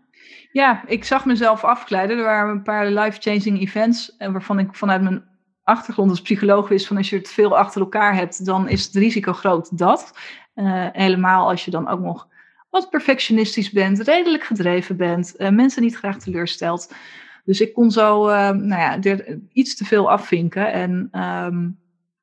Ja, 0.53 0.83
ik 0.87 1.05
zag 1.05 1.25
mezelf 1.25 1.65
afglijden. 1.65 2.19
Er 2.19 2.25
waren 2.25 2.51
een 2.51 2.62
paar 2.62 2.87
life-changing 2.87 3.61
events. 3.61 4.17
En 4.17 4.33
waarvan 4.33 4.59
ik 4.59 4.75
vanuit 4.75 5.03
mijn 5.03 5.25
achtergrond 5.62 6.11
als 6.11 6.23
psycholoog 6.23 6.69
wist 6.69 6.87
van 6.87 6.97
als 6.97 7.11
je 7.11 7.17
het 7.17 7.29
veel 7.31 7.57
achter 7.57 7.81
elkaar 7.81 8.15
hebt, 8.15 8.45
dan 8.45 8.69
is 8.69 8.85
het 8.85 8.95
risico 8.95 9.33
groot 9.33 9.79
dat. 9.79 10.19
Uh, 10.55 10.87
helemaal 10.93 11.49
als 11.49 11.65
je 11.65 11.71
dan 11.71 11.88
ook 11.88 12.01
nog 12.01 12.29
wat 12.71 12.91
perfectionistisch 12.91 13.71
bent, 13.71 14.01
redelijk 14.01 14.45
gedreven 14.45 14.97
bent, 14.97 15.35
uh, 15.38 15.49
mensen 15.49 15.83
niet 15.83 15.97
graag 15.97 16.17
teleurstelt. 16.17 16.95
Dus 17.45 17.61
ik 17.61 17.73
kon 17.73 17.91
zo 17.91 18.29
uh, 18.29 18.51
nou 18.51 18.81
ja, 18.81 19.01
er 19.01 19.38
iets 19.53 19.77
te 19.77 19.85
veel 19.85 20.11
afvinken. 20.11 20.73
En 20.73 21.09
um, 21.12 21.79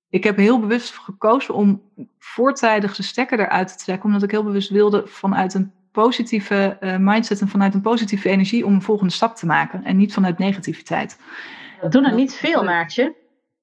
ik 0.10 0.24
heb 0.24 0.38
heel 0.38 0.60
bewust 0.60 0.98
gekozen 0.98 1.54
om 1.54 1.82
voortijdig 2.19 2.95
de 2.95 3.04
stekker 3.04 3.39
eruit 3.39 3.67
te 3.67 3.84
trekken, 3.84 4.06
omdat 4.06 4.24
ik 4.24 4.32
heel 4.32 4.43
bewust 4.43 4.69
wilde 4.69 5.08
vanuit 5.08 5.54
een 5.54 5.72
positieve 5.91 6.78
uh, 6.82 6.95
mindset 6.98 7.41
en 7.41 7.48
vanuit 7.48 7.74
een 7.74 7.82
positieve 7.82 8.30
energie 8.30 8.65
om 8.65 8.74
een 8.74 8.82
volgende 8.82 9.13
stap 9.13 9.36
te 9.36 9.45
maken 9.45 9.84
en 9.84 9.98
niet 9.98 10.13
vanuit 10.13 10.38
negativiteit. 10.38 11.19
Dat 11.82 11.91
doen 11.91 12.06
er 12.06 12.13
niet 12.13 12.34
veel, 12.34 12.63
Maartje. 12.63 13.15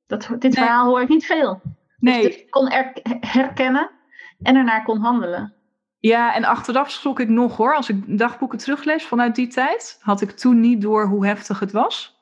Dat, 0.06 0.30
dit 0.38 0.54
verhaal 0.54 0.86
hoor 0.86 1.00
ik 1.00 1.08
niet 1.08 1.26
veel. 1.26 1.60
Nee. 1.98 2.22
Dus 2.22 2.36
ik 2.36 2.50
kon 2.50 2.70
er, 2.70 2.92
herkennen 3.20 3.90
en 4.42 4.56
ernaar 4.56 4.82
kon 4.82 4.98
handelen. 4.98 5.54
Ja, 5.98 6.34
en 6.34 6.44
achteraf 6.44 6.90
schrok 6.90 7.20
ik 7.20 7.28
nog 7.28 7.56
hoor. 7.56 7.74
Als 7.74 7.88
ik 7.88 8.18
dagboeken 8.18 8.58
teruglees 8.58 9.04
vanuit 9.04 9.34
die 9.34 9.46
tijd, 9.46 9.98
had 10.00 10.20
ik 10.20 10.30
toen 10.30 10.60
niet 10.60 10.80
door 10.80 11.06
hoe 11.06 11.26
heftig 11.26 11.60
het 11.60 11.72
was. 11.72 12.15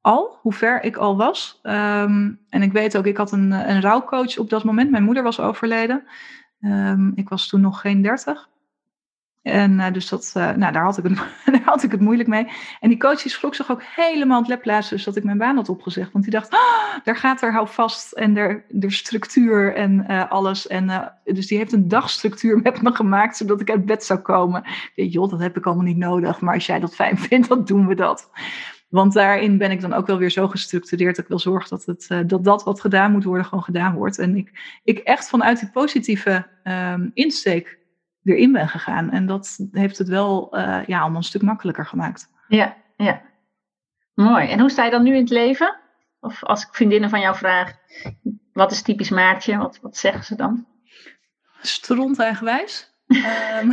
Al, 0.00 0.38
hoe 0.40 0.52
ver 0.52 0.82
ik 0.82 0.96
al 0.96 1.16
was. 1.16 1.60
Um, 1.62 2.40
en 2.48 2.62
ik 2.62 2.72
weet 2.72 2.96
ook, 2.96 3.06
ik 3.06 3.16
had 3.16 3.32
een, 3.32 3.50
een 3.50 3.80
rouwcoach 3.80 4.38
op 4.38 4.50
dat 4.50 4.64
moment. 4.64 4.90
Mijn 4.90 5.04
moeder 5.04 5.22
was 5.22 5.40
overleden. 5.40 6.06
Um, 6.60 7.12
ik 7.14 7.28
was 7.28 7.48
toen 7.48 7.60
nog 7.60 7.80
geen 7.80 8.02
dertig. 8.02 8.48
En 9.42 9.72
uh, 9.72 9.92
dus 9.92 10.08
dat, 10.08 10.34
uh, 10.36 10.50
nou, 10.50 10.72
daar, 10.72 10.82
had 10.82 10.98
ik 10.98 11.04
het, 11.04 11.16
daar 11.52 11.62
had 11.64 11.82
ik 11.82 11.90
het 11.90 12.00
moeilijk 12.00 12.28
mee. 12.28 12.46
En 12.80 12.88
die 12.88 12.98
coach 12.98 13.22
die 13.22 13.30
schrok 13.30 13.54
zich 13.54 13.70
ook 13.70 13.82
helemaal 13.82 14.38
het 14.38 14.48
leplaatsen 14.48 14.96
dus 14.96 15.04
dat 15.04 15.16
ik 15.16 15.24
mijn 15.24 15.38
baan 15.38 15.56
had 15.56 15.68
opgezegd. 15.68 16.12
Want 16.12 16.24
die 16.24 16.32
dacht, 16.32 16.50
ah, 16.50 17.04
daar 17.04 17.16
gaat 17.16 17.42
er 17.42 17.52
hou 17.52 17.68
vast 17.68 18.12
en 18.12 18.36
er, 18.36 18.64
de 18.68 18.90
structuur 18.90 19.74
en 19.74 20.06
uh, 20.10 20.30
alles. 20.30 20.66
En, 20.66 21.14
dus 21.24 21.46
die 21.46 21.58
heeft 21.58 21.72
een 21.72 21.88
dagstructuur 21.88 22.60
met 22.62 22.82
me 22.82 22.94
gemaakt, 22.94 23.36
zodat 23.36 23.60
ik 23.60 23.70
uit 23.70 23.84
bed 23.84 24.04
zou 24.04 24.18
komen. 24.20 24.62
Ik 24.64 24.92
dacht, 24.94 25.12
joh, 25.12 25.30
dat 25.30 25.40
heb 25.40 25.56
ik 25.56 25.66
allemaal 25.66 25.84
niet 25.84 25.96
nodig. 25.96 26.40
Maar 26.40 26.54
als 26.54 26.66
jij 26.66 26.80
dat 26.80 26.94
fijn 26.94 27.18
vindt, 27.28 27.48
dan 27.48 27.64
doen 27.64 27.86
we 27.86 27.94
dat. 27.94 28.30
Want 28.90 29.12
daarin 29.12 29.58
ben 29.58 29.70
ik 29.70 29.80
dan 29.80 29.92
ook 29.92 30.06
wel 30.06 30.18
weer 30.18 30.30
zo 30.30 30.48
gestructureerd 30.48 31.16
dat 31.16 31.24
ik 31.24 31.30
wil 31.30 31.38
zorgen 31.38 31.70
dat, 31.70 31.84
het, 31.84 32.28
dat 32.28 32.44
dat 32.44 32.64
wat 32.64 32.80
gedaan 32.80 33.12
moet 33.12 33.24
worden, 33.24 33.44
gewoon 33.44 33.64
gedaan 33.64 33.94
wordt. 33.94 34.18
En 34.18 34.36
ik, 34.36 34.78
ik 34.84 34.98
echt 34.98 35.28
vanuit 35.28 35.60
die 35.60 35.70
positieve 35.70 36.46
um, 36.64 37.10
insteek 37.14 37.78
erin 38.24 38.52
ben 38.52 38.68
gegaan. 38.68 39.10
En 39.10 39.26
dat 39.26 39.58
heeft 39.72 39.98
het 39.98 40.08
wel 40.08 40.58
uh, 40.58 40.84
ja, 40.86 41.00
allemaal 41.00 41.18
een 41.18 41.24
stuk 41.24 41.42
makkelijker 41.42 41.86
gemaakt. 41.86 42.30
Ja, 42.48 42.76
ja. 42.96 43.22
Mooi. 44.14 44.48
En 44.48 44.60
hoe 44.60 44.70
sta 44.70 44.84
je 44.84 44.90
dan 44.90 45.02
nu 45.02 45.14
in 45.14 45.20
het 45.20 45.30
leven? 45.30 45.78
Of 46.20 46.44
als 46.44 46.62
ik 46.62 46.68
vriendinnen 46.74 47.10
van 47.10 47.20
jou 47.20 47.36
vraag, 47.36 47.72
wat 48.52 48.72
is 48.72 48.82
typisch 48.82 49.10
Maartje? 49.10 49.56
Wat, 49.56 49.78
wat 49.82 49.96
zeggen 49.96 50.24
ze 50.24 50.34
dan? 50.36 50.66
Stront 51.60 52.18
eigenwijs. 52.18 52.94
um, 53.06 53.72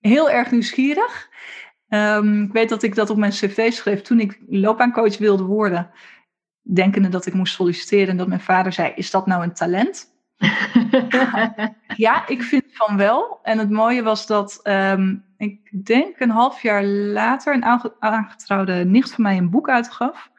heel 0.14 0.30
erg 0.30 0.50
nieuwsgierig. 0.50 1.34
Um, 1.88 2.42
ik 2.42 2.52
weet 2.52 2.68
dat 2.68 2.82
ik 2.82 2.94
dat 2.94 3.10
op 3.10 3.16
mijn 3.16 3.32
cv 3.32 3.72
schreef 3.72 4.02
toen 4.02 4.20
ik 4.20 4.40
loopbaancoach 4.48 5.18
wilde 5.18 5.44
worden. 5.44 5.90
Denkende 6.62 7.08
dat 7.08 7.26
ik 7.26 7.34
moest 7.34 7.54
solliciteren 7.54 8.08
en 8.08 8.16
dat 8.16 8.28
mijn 8.28 8.40
vader 8.40 8.72
zei, 8.72 8.92
is 8.94 9.10
dat 9.10 9.26
nou 9.26 9.42
een 9.42 9.54
talent? 9.54 10.14
ja, 11.96 12.28
ik 12.28 12.42
vind 12.42 12.64
van 12.68 12.96
wel. 12.96 13.38
En 13.42 13.58
het 13.58 13.70
mooie 13.70 14.02
was 14.02 14.26
dat 14.26 14.60
um, 14.64 15.24
ik 15.36 15.84
denk 15.84 16.20
een 16.20 16.30
half 16.30 16.62
jaar 16.62 16.84
later 16.84 17.54
een 17.54 17.64
aangetrouwde 17.98 18.84
nicht 18.84 19.12
van 19.12 19.24
mij 19.24 19.36
een 19.36 19.50
boek 19.50 19.68
uitgaf. 19.68 20.30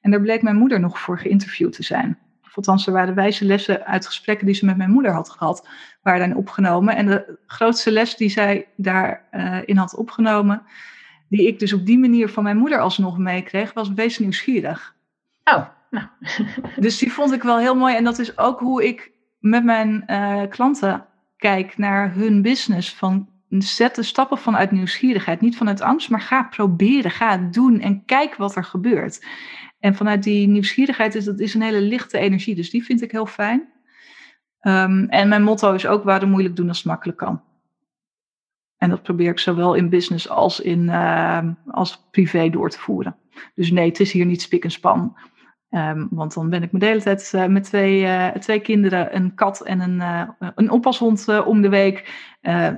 En 0.00 0.10
daar 0.10 0.20
bleek 0.20 0.42
mijn 0.42 0.56
moeder 0.56 0.80
nog 0.80 0.98
voor 0.98 1.18
geïnterviewd 1.18 1.72
te 1.72 1.82
zijn. 1.82 2.18
Althans, 2.56 2.86
er 2.86 2.92
waren 2.92 3.14
wijze 3.14 3.44
lessen 3.44 3.86
uit 3.86 4.06
gesprekken 4.06 4.46
die 4.46 4.54
ze 4.54 4.64
met 4.64 4.76
mijn 4.76 4.90
moeder 4.90 5.12
had 5.12 5.30
gehad, 5.30 5.68
waren 6.02 6.18
daarin 6.18 6.36
opgenomen. 6.36 6.96
En 6.96 7.06
de 7.06 7.38
grootste 7.46 7.90
les 7.90 8.16
die 8.16 8.28
zij 8.28 8.66
daarin 8.76 9.20
uh, 9.32 9.58
in 9.64 9.76
had 9.76 9.94
opgenomen, 9.94 10.62
die 11.28 11.46
ik 11.46 11.58
dus 11.58 11.72
op 11.72 11.86
die 11.86 11.98
manier 11.98 12.28
van 12.28 12.42
mijn 12.42 12.56
moeder 12.56 12.80
alsnog 12.80 13.18
meekreeg, 13.18 13.72
was 13.72 13.92
wees 13.92 14.18
nieuwsgierig. 14.18 14.94
Oh, 15.44 15.66
nou. 15.90 16.06
dus 16.76 16.98
die 16.98 17.12
vond 17.12 17.32
ik 17.32 17.42
wel 17.42 17.58
heel 17.58 17.76
mooi. 17.76 17.96
En 17.96 18.04
dat 18.04 18.18
is 18.18 18.38
ook 18.38 18.60
hoe 18.60 18.86
ik 18.86 19.10
met 19.38 19.64
mijn 19.64 20.04
uh, 20.06 20.42
klanten 20.48 21.04
kijk 21.36 21.78
naar 21.78 22.14
hun 22.14 22.42
business. 22.42 22.94
Van 22.94 23.28
zet 23.48 23.94
de 23.94 24.02
stappen 24.02 24.38
vanuit 24.38 24.70
nieuwsgierigheid. 24.70 25.40
Niet 25.40 25.56
vanuit 25.56 25.80
angst, 25.80 26.10
maar 26.10 26.20
ga 26.20 26.42
proberen. 26.42 27.10
Ga 27.10 27.36
doen 27.36 27.80
en 27.80 28.04
kijk 28.04 28.36
wat 28.36 28.56
er 28.56 28.64
gebeurt. 28.64 29.26
En 29.78 29.94
vanuit 29.94 30.22
die 30.22 30.48
nieuwsgierigheid 30.48 31.14
is 31.14 31.24
dat 31.24 31.40
is 31.40 31.54
een 31.54 31.62
hele 31.62 31.80
lichte 31.80 32.18
energie. 32.18 32.54
Dus 32.54 32.70
die 32.70 32.84
vind 32.84 33.02
ik 33.02 33.10
heel 33.12 33.26
fijn. 33.26 33.74
Um, 34.60 35.08
en 35.08 35.28
mijn 35.28 35.42
motto 35.42 35.72
is 35.72 35.86
ook 35.86 36.04
waar 36.04 36.28
moeilijk 36.28 36.56
doen 36.56 36.68
als 36.68 36.76
het 36.76 36.86
makkelijk 36.86 37.18
kan. 37.18 37.42
En 38.76 38.90
dat 38.90 39.02
probeer 39.02 39.30
ik 39.30 39.38
zowel 39.38 39.74
in 39.74 39.88
business 39.88 40.28
als, 40.28 40.60
in, 40.60 40.82
uh, 40.82 41.48
als 41.66 42.08
privé 42.10 42.50
door 42.50 42.70
te 42.70 42.78
voeren. 42.78 43.16
Dus 43.54 43.70
nee, 43.70 43.88
het 43.88 44.00
is 44.00 44.12
hier 44.12 44.26
niet 44.26 44.42
spik 44.42 44.64
en 44.64 44.70
span. 44.70 45.16
Um, 45.70 46.08
want 46.10 46.34
dan 46.34 46.50
ben 46.50 46.62
ik 46.62 46.72
me 46.72 46.78
de 46.78 46.86
hele 46.86 47.02
tijd 47.02 47.32
uh, 47.34 47.46
met 47.46 47.64
twee, 47.64 48.02
uh, 48.02 48.28
twee 48.28 48.60
kinderen, 48.60 49.16
een 49.16 49.34
kat 49.34 49.60
en 49.60 49.80
een, 49.80 49.96
uh, 50.40 50.50
een 50.54 50.70
oppashond 50.70 51.44
om 51.44 51.62
de 51.62 51.68
week. 51.68 52.28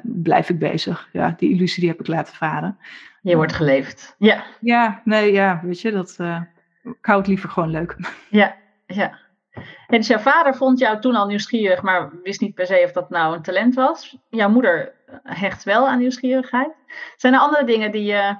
blijf 0.03 0.49
ik 0.49 0.59
bezig. 0.59 1.09
Ja, 1.13 1.35
die 1.37 1.51
illusie 1.51 1.81
die 1.81 1.91
heb 1.91 2.01
ik 2.01 2.07
laten 2.07 2.35
varen. 2.35 2.79
Je 3.23 3.37
wordt 3.37 3.53
geleefd. 3.53 4.15
Ja. 4.19 4.45
Ja, 4.61 5.01
nee, 5.05 5.33
ja, 5.33 5.61
weet 5.65 5.81
je, 5.81 5.91
dat, 5.91 6.17
hou 7.01 7.19
het 7.19 7.27
liever 7.27 7.51
gewoon 7.51 7.71
leuk. 7.71 7.97
Ja, 8.31 8.57
ja. 8.87 9.19
En 9.87 9.99
dus 9.99 10.07
jouw 10.07 10.19
vader 10.19 10.55
vond 10.55 10.79
jou 10.79 11.01
toen 11.01 11.15
al 11.15 11.27
nieuwsgierig, 11.27 11.83
maar 11.83 12.11
wist 12.23 12.41
niet 12.41 12.55
per 12.55 12.67
se 12.67 12.83
of 12.85 12.93
dat 12.93 13.11
nou 13.11 13.35
een 13.35 13.43
talent 13.43 13.75
was. 13.75 14.17
Jouw 14.29 14.49
moeder 14.49 14.95
hecht 15.23 15.65
wel 15.65 15.89
aan 15.89 15.99
nieuwsgierigheid. 15.99 16.71
Zijn 17.17 17.35
er 17.35 17.41
andere 17.41 17.65
dingen 17.65 17.93
die 17.93 18.05
je 18.05 18.39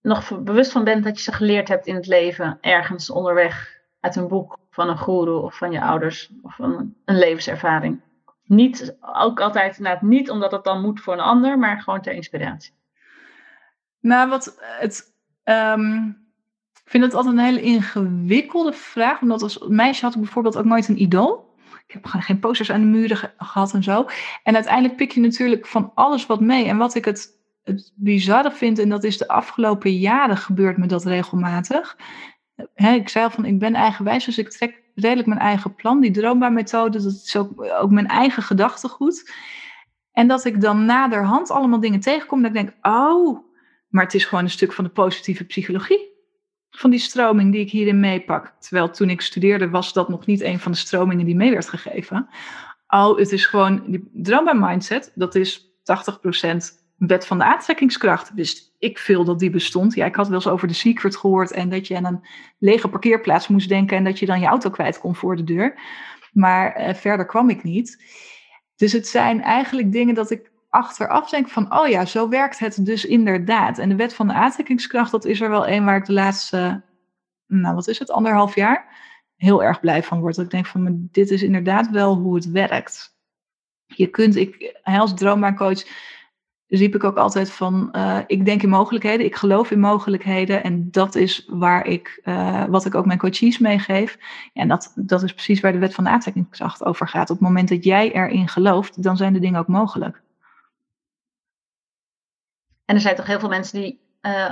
nog 0.00 0.42
bewust 0.42 0.72
van 0.72 0.84
bent 0.84 1.04
dat 1.04 1.16
je 1.16 1.22
ze 1.22 1.32
geleerd 1.32 1.68
hebt 1.68 1.86
in 1.86 1.94
het 1.94 2.06
leven, 2.06 2.58
ergens 2.60 3.10
onderweg, 3.10 3.80
uit 4.00 4.16
een 4.16 4.28
boek 4.28 4.58
van 4.70 4.88
een 4.88 4.98
guru 4.98 5.34
of 5.34 5.56
van 5.56 5.72
je 5.72 5.80
ouders 5.80 6.30
of 6.42 6.54
van 6.54 6.94
een 7.04 7.18
levenservaring. 7.18 8.00
Niet, 8.44 8.96
ook 9.00 9.40
altijd 9.40 9.76
inderdaad 9.76 10.02
niet 10.02 10.30
omdat 10.30 10.52
het 10.52 10.64
dan 10.64 10.80
moet 10.80 11.00
voor 11.00 11.12
een 11.12 11.20
ander, 11.20 11.58
maar 11.58 11.80
gewoon 11.80 12.00
ter 12.00 12.12
inspiratie. 12.12 12.74
Nou, 14.00 14.28
wat 14.28 14.56
het. 14.60 15.14
Um, 15.44 16.21
ik 16.84 16.90
vind 16.90 17.04
het 17.04 17.14
altijd 17.14 17.34
een 17.34 17.44
hele 17.44 17.62
ingewikkelde 17.62 18.72
vraag, 18.72 19.20
omdat 19.20 19.42
als 19.42 19.58
meisje 19.68 20.04
had 20.04 20.14
ik 20.14 20.20
bijvoorbeeld 20.20 20.56
ook 20.56 20.64
nooit 20.64 20.88
een 20.88 21.02
idool. 21.02 21.50
Ik 21.86 21.92
heb 21.92 22.06
geen 22.06 22.38
posters 22.38 22.70
aan 22.70 22.80
de 22.80 22.86
muren 22.86 23.32
gehad 23.36 23.72
en 23.74 23.82
zo. 23.82 24.06
En 24.42 24.54
uiteindelijk 24.54 24.96
pik 24.96 25.12
je 25.12 25.20
natuurlijk 25.20 25.66
van 25.66 25.92
alles 25.94 26.26
wat 26.26 26.40
mee. 26.40 26.64
En 26.64 26.76
wat 26.76 26.94
ik 26.94 27.04
het 27.04 27.40
het 27.64 27.92
bizarre 27.94 28.50
vind, 28.50 28.78
en 28.78 28.88
dat 28.88 29.04
is 29.04 29.18
de 29.18 29.28
afgelopen 29.28 29.98
jaren 29.98 30.36
gebeurt 30.36 30.76
me 30.76 30.86
dat 30.86 31.04
regelmatig. 31.04 31.96
ik 32.74 33.08
zei 33.08 33.24
al 33.24 33.30
van, 33.30 33.44
ik 33.44 33.58
ben 33.58 33.74
eigenwijs, 33.74 34.24
dus 34.24 34.38
ik 34.38 34.50
trek 34.50 34.82
redelijk 34.94 35.28
mijn 35.28 35.40
eigen 35.40 35.74
plan. 35.74 36.00
Die 36.00 36.10
droombaarmethode, 36.10 37.02
dat 37.02 37.12
is 37.12 37.36
ook, 37.36 37.62
ook 37.80 37.90
mijn 37.90 38.06
eigen 38.06 38.42
gedachtegoed. 38.42 39.32
En 40.12 40.28
dat 40.28 40.44
ik 40.44 40.60
dan 40.60 40.84
naderhand 40.84 41.50
allemaal 41.50 41.80
dingen 41.80 42.00
tegenkom, 42.00 42.42
dat 42.42 42.50
ik 42.50 42.56
denk, 42.56 42.86
oh, 42.86 43.38
maar 43.88 44.04
het 44.04 44.14
is 44.14 44.24
gewoon 44.24 44.44
een 44.44 44.50
stuk 44.50 44.72
van 44.72 44.84
de 44.84 44.90
positieve 44.90 45.44
psychologie. 45.44 46.11
Van 46.76 46.90
die 46.90 46.98
stroming 46.98 47.52
die 47.52 47.60
ik 47.60 47.70
hierin 47.70 48.00
meepak. 48.00 48.54
Terwijl 48.58 48.90
toen 48.90 49.10
ik 49.10 49.20
studeerde 49.20 49.70
was 49.70 49.92
dat 49.92 50.08
nog 50.08 50.26
niet 50.26 50.40
een 50.40 50.58
van 50.58 50.72
de 50.72 50.78
stromingen 50.78 51.26
die 51.26 51.36
mee 51.36 51.50
werd 51.50 51.68
gegeven. 51.68 52.28
Oh, 52.88 53.18
het 53.18 53.32
is 53.32 53.46
gewoon, 53.46 53.82
die 53.86 54.10
droombaar 54.12 54.56
mindset, 54.56 55.12
dat 55.14 55.34
is 55.34 55.74
80% 55.74 56.82
wet 56.96 57.26
van 57.26 57.38
de 57.38 57.44
aantrekkingskracht. 57.44 58.32
Wist 58.34 58.74
ik 58.78 58.98
veel 58.98 59.24
dat 59.24 59.38
die 59.38 59.50
bestond. 59.50 59.94
Ja, 59.94 60.06
ik 60.06 60.14
had 60.14 60.26
wel 60.26 60.36
eens 60.36 60.48
over 60.48 60.68
de 60.68 60.74
secret 60.74 61.16
gehoord 61.16 61.50
en 61.50 61.68
dat 61.68 61.86
je 61.86 61.96
aan 61.96 62.04
een 62.04 62.26
lege 62.58 62.88
parkeerplaats 62.88 63.48
moest 63.48 63.68
denken 63.68 63.96
en 63.96 64.04
dat 64.04 64.18
je 64.18 64.26
dan 64.26 64.40
je 64.40 64.46
auto 64.46 64.70
kwijt 64.70 64.98
kon 64.98 65.14
voor 65.14 65.36
de 65.36 65.44
deur. 65.44 65.80
Maar 66.32 66.80
uh, 66.80 66.94
verder 66.94 67.26
kwam 67.26 67.50
ik 67.50 67.62
niet. 67.62 68.04
Dus 68.76 68.92
het 68.92 69.08
zijn 69.08 69.42
eigenlijk 69.42 69.92
dingen 69.92 70.14
dat 70.14 70.30
ik 70.30 70.51
achteraf 70.72 71.30
denk 71.30 71.48
van, 71.48 71.78
oh 71.78 71.88
ja, 71.88 72.04
zo 72.04 72.28
werkt 72.28 72.58
het 72.58 72.86
dus 72.86 73.04
inderdaad. 73.04 73.78
En 73.78 73.88
de 73.88 73.96
wet 73.96 74.14
van 74.14 74.26
de 74.26 74.32
aantrekkingskracht, 74.32 75.10
dat 75.10 75.24
is 75.24 75.40
er 75.40 75.50
wel 75.50 75.68
een 75.68 75.84
waar 75.84 75.96
ik 75.96 76.04
de 76.04 76.12
laatste, 76.12 76.82
nou 77.46 77.74
wat 77.74 77.88
is 77.88 77.98
het, 77.98 78.10
anderhalf 78.10 78.54
jaar, 78.54 78.86
heel 79.36 79.62
erg 79.62 79.80
blij 79.80 80.02
van 80.02 80.20
word. 80.20 80.34
Dat 80.34 80.44
ik 80.44 80.50
denk 80.50 80.66
van, 80.66 81.08
dit 81.10 81.30
is 81.30 81.42
inderdaad 81.42 81.90
wel 81.90 82.16
hoe 82.16 82.34
het 82.34 82.50
werkt. 82.50 83.16
Je 83.86 84.06
kunt, 84.06 84.36
ik 84.36 84.80
als 84.82 85.14
droombaancoach 85.14 85.84
riep 86.66 86.94
ik 86.94 87.04
ook 87.04 87.16
altijd 87.16 87.50
van, 87.50 87.88
uh, 87.92 88.18
ik 88.26 88.44
denk 88.44 88.62
in 88.62 88.68
mogelijkheden, 88.68 89.26
ik 89.26 89.36
geloof 89.36 89.70
in 89.70 89.80
mogelijkheden 89.80 90.62
en 90.62 90.90
dat 90.90 91.14
is 91.14 91.46
waar 91.48 91.86
ik, 91.86 92.20
uh, 92.24 92.64
wat 92.64 92.84
ik 92.84 92.94
ook 92.94 93.06
mijn 93.06 93.18
coaches 93.18 93.58
meegeef. 93.58 94.18
En 94.52 94.68
dat, 94.68 94.92
dat 94.96 95.22
is 95.22 95.32
precies 95.32 95.60
waar 95.60 95.72
de 95.72 95.78
wet 95.78 95.94
van 95.94 96.04
de 96.04 96.10
aantrekkingskracht 96.10 96.84
over 96.84 97.08
gaat. 97.08 97.30
Op 97.30 97.38
het 97.38 97.46
moment 97.46 97.68
dat 97.68 97.84
jij 97.84 98.12
erin 98.12 98.48
gelooft, 98.48 99.02
dan 99.02 99.16
zijn 99.16 99.32
de 99.32 99.40
dingen 99.40 99.60
ook 99.60 99.68
mogelijk. 99.68 100.22
En 102.92 102.98
er 102.98 103.04
zijn 103.04 103.16
toch 103.16 103.26
heel 103.26 103.40
veel 103.40 103.48
mensen 103.48 103.80
die 103.80 104.00
uh, 104.22 104.50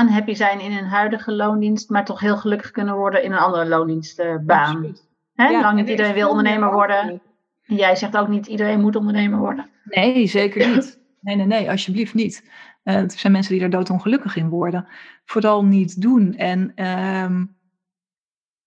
unhappy 0.00 0.34
zijn 0.34 0.60
in 0.60 0.72
hun 0.72 0.84
huidige 0.84 1.32
loondienst, 1.32 1.90
maar 1.90 2.04
toch 2.04 2.20
heel 2.20 2.36
gelukkig 2.36 2.70
kunnen 2.70 2.94
worden 2.96 3.22
in 3.22 3.32
een 3.32 3.38
andere 3.38 3.66
loondienstbaan. 3.66 4.96
Hè? 5.34 5.48
Ja, 5.48 5.60
Lang 5.60 5.76
niet 5.76 5.84
er 5.84 5.90
iedereen 5.90 6.14
wil 6.14 6.28
ondernemer 6.28 6.72
worden. 6.72 7.20
En 7.66 7.76
jij 7.76 7.96
zegt 7.96 8.16
ook 8.16 8.28
niet 8.28 8.46
iedereen 8.46 8.80
moet 8.80 8.96
ondernemer 8.96 9.38
worden. 9.38 9.70
Nee, 9.84 10.26
zeker 10.26 10.68
niet. 10.68 10.98
Nee, 11.20 11.36
nee, 11.36 11.46
nee, 11.46 11.70
alsjeblieft 11.70 12.14
niet. 12.14 12.50
Eh, 12.82 12.94
er 12.94 13.10
zijn 13.10 13.32
mensen 13.32 13.52
die 13.52 13.60
daar 13.60 13.70
doodongelukkig 13.70 14.36
in 14.36 14.48
worden. 14.48 14.86
Vooral 15.24 15.64
niet 15.64 16.00
doen. 16.00 16.36
En 16.36 16.72
ehm, 16.74 17.44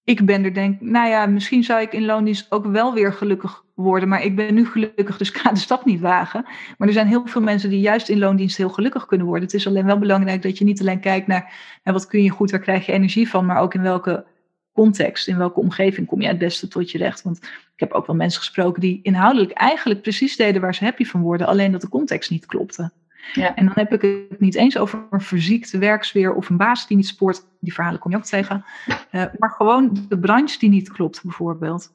ik 0.03 0.25
ben 0.25 0.43
er 0.43 0.53
denk, 0.53 0.81
nou 0.81 1.09
ja, 1.09 1.25
misschien 1.25 1.63
zou 1.63 1.81
ik 1.81 1.93
in 1.93 2.05
loondienst 2.05 2.51
ook 2.51 2.65
wel 2.65 2.93
weer 2.93 3.13
gelukkig 3.13 3.63
worden. 3.73 4.09
Maar 4.09 4.23
ik 4.23 4.35
ben 4.35 4.53
nu 4.53 4.65
gelukkig, 4.65 5.17
dus 5.17 5.29
ik 5.29 5.37
ga 5.37 5.51
de 5.51 5.59
stap 5.59 5.85
niet 5.85 5.99
wagen. 5.99 6.45
Maar 6.77 6.87
er 6.87 6.93
zijn 6.93 7.07
heel 7.07 7.27
veel 7.27 7.41
mensen 7.41 7.69
die 7.69 7.79
juist 7.79 8.09
in 8.09 8.19
loondienst 8.19 8.57
heel 8.57 8.69
gelukkig 8.69 9.05
kunnen 9.05 9.27
worden. 9.27 9.45
Het 9.45 9.53
is 9.53 9.67
alleen 9.67 9.85
wel 9.85 9.99
belangrijk 9.99 10.41
dat 10.41 10.57
je 10.57 10.65
niet 10.65 10.79
alleen 10.81 10.99
kijkt 10.99 11.27
naar 11.27 11.53
nou, 11.83 11.97
wat 11.97 12.07
kun 12.07 12.23
je 12.23 12.29
goed, 12.29 12.51
waar 12.51 12.59
krijg 12.59 12.85
je 12.85 12.91
energie 12.91 13.29
van. 13.29 13.45
Maar 13.45 13.61
ook 13.61 13.73
in 13.73 13.81
welke 13.81 14.25
context, 14.73 15.27
in 15.27 15.37
welke 15.37 15.59
omgeving 15.59 16.07
kom 16.07 16.21
je 16.21 16.27
het 16.27 16.37
beste 16.37 16.67
tot 16.67 16.91
je 16.91 16.97
recht. 16.97 17.21
Want 17.21 17.37
ik 17.43 17.79
heb 17.79 17.91
ook 17.91 18.07
wel 18.07 18.15
mensen 18.15 18.39
gesproken 18.39 18.81
die 18.81 18.99
inhoudelijk 19.03 19.51
eigenlijk 19.51 20.01
precies 20.01 20.35
deden 20.35 20.61
waar 20.61 20.75
ze 20.75 20.83
happy 20.83 21.05
van 21.05 21.21
worden. 21.21 21.47
Alleen 21.47 21.71
dat 21.71 21.81
de 21.81 21.89
context 21.89 22.29
niet 22.29 22.45
klopte. 22.45 22.91
Ja. 23.33 23.55
En 23.55 23.65
dan 23.65 23.73
heb 23.75 23.93
ik 23.93 24.01
het 24.01 24.39
niet 24.39 24.55
eens 24.55 24.77
over 24.77 25.05
een 25.09 25.21
verziekte 25.21 25.77
werksfeer 25.77 26.33
of 26.33 26.49
een 26.49 26.57
baas 26.57 26.87
die 26.87 26.97
niet 26.97 27.07
spoort. 27.07 27.45
Die 27.59 27.73
verhalen 27.73 27.99
kom 27.99 28.11
je 28.11 28.17
ook 28.17 28.23
tegen. 28.23 28.65
Eh, 29.13 29.25
maar 29.37 29.49
gewoon 29.49 30.05
de 30.09 30.19
branche 30.19 30.59
die 30.59 30.69
niet 30.69 30.91
klopt, 30.91 31.23
bijvoorbeeld. 31.23 31.93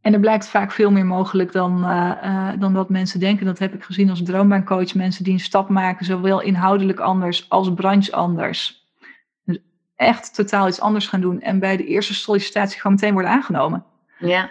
En 0.00 0.12
er 0.12 0.20
blijkt 0.20 0.48
vaak 0.48 0.72
veel 0.72 0.90
meer 0.90 1.06
mogelijk 1.06 1.52
dan, 1.52 1.84
eh, 1.84 2.52
dan 2.58 2.74
dat 2.74 2.88
mensen 2.88 3.20
denken. 3.20 3.46
Dat 3.46 3.58
heb 3.58 3.74
ik 3.74 3.82
gezien 3.82 4.10
als 4.10 4.22
droombaancoach. 4.22 4.94
Mensen 4.94 5.24
die 5.24 5.32
een 5.32 5.40
stap 5.40 5.68
maken, 5.68 6.06
zowel 6.06 6.40
inhoudelijk 6.40 7.00
anders 7.00 7.48
als 7.48 7.74
branche 7.74 8.12
anders. 8.12 8.86
Dus 9.44 9.58
echt 9.96 10.34
totaal 10.34 10.68
iets 10.68 10.80
anders 10.80 11.06
gaan 11.06 11.20
doen. 11.20 11.40
En 11.40 11.58
bij 11.58 11.76
de 11.76 11.86
eerste 11.86 12.14
sollicitatie 12.14 12.80
gewoon 12.80 12.96
meteen 12.96 13.12
worden 13.12 13.30
aangenomen. 13.30 13.84
ja. 14.18 14.50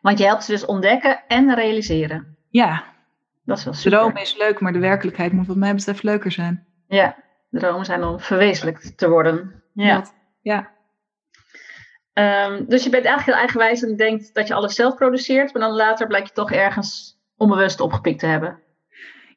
Want 0.00 0.18
je 0.18 0.24
helpt 0.24 0.44
ze 0.44 0.50
dus 0.50 0.64
ontdekken 0.64 1.22
en 1.28 1.54
realiseren. 1.54 2.36
Ja, 2.48 2.84
Dat 3.46 3.58
is 3.58 3.64
wel 3.64 3.72
super. 3.74 3.98
droom 3.98 4.16
is 4.16 4.36
leuk, 4.36 4.60
maar 4.60 4.72
de 4.72 4.78
werkelijkheid 4.78 5.32
moet 5.32 5.46
wat 5.46 5.56
mij 5.56 5.74
betreft 5.74 6.02
leuker 6.02 6.30
zijn. 6.32 6.66
Ja, 6.88 7.16
dromen 7.50 7.84
zijn 7.84 8.04
om 8.04 8.20
verwezenlijkt 8.20 8.98
te 8.98 9.08
worden. 9.08 9.62
Ja. 9.72 9.94
Dat- 9.94 10.14
ja. 10.40 10.74
Ehm, 12.12 12.64
dus 12.66 12.84
je 12.84 12.90
bent 12.90 13.04
eigenlijk 13.04 13.24
heel 13.24 13.34
eigenwijs 13.46 13.82
en 13.82 13.96
denkt 13.96 14.34
dat 14.34 14.46
je 14.48 14.54
alles 14.54 14.74
zelf 14.74 14.94
produceert, 14.94 15.52
maar 15.52 15.62
dan 15.62 15.72
later 15.72 16.06
blijkt 16.06 16.28
je 16.28 16.34
toch 16.34 16.52
ergens 16.52 17.18
onbewust 17.36 17.80
opgepikt 17.80 18.18
te 18.18 18.26
hebben. 18.26 18.60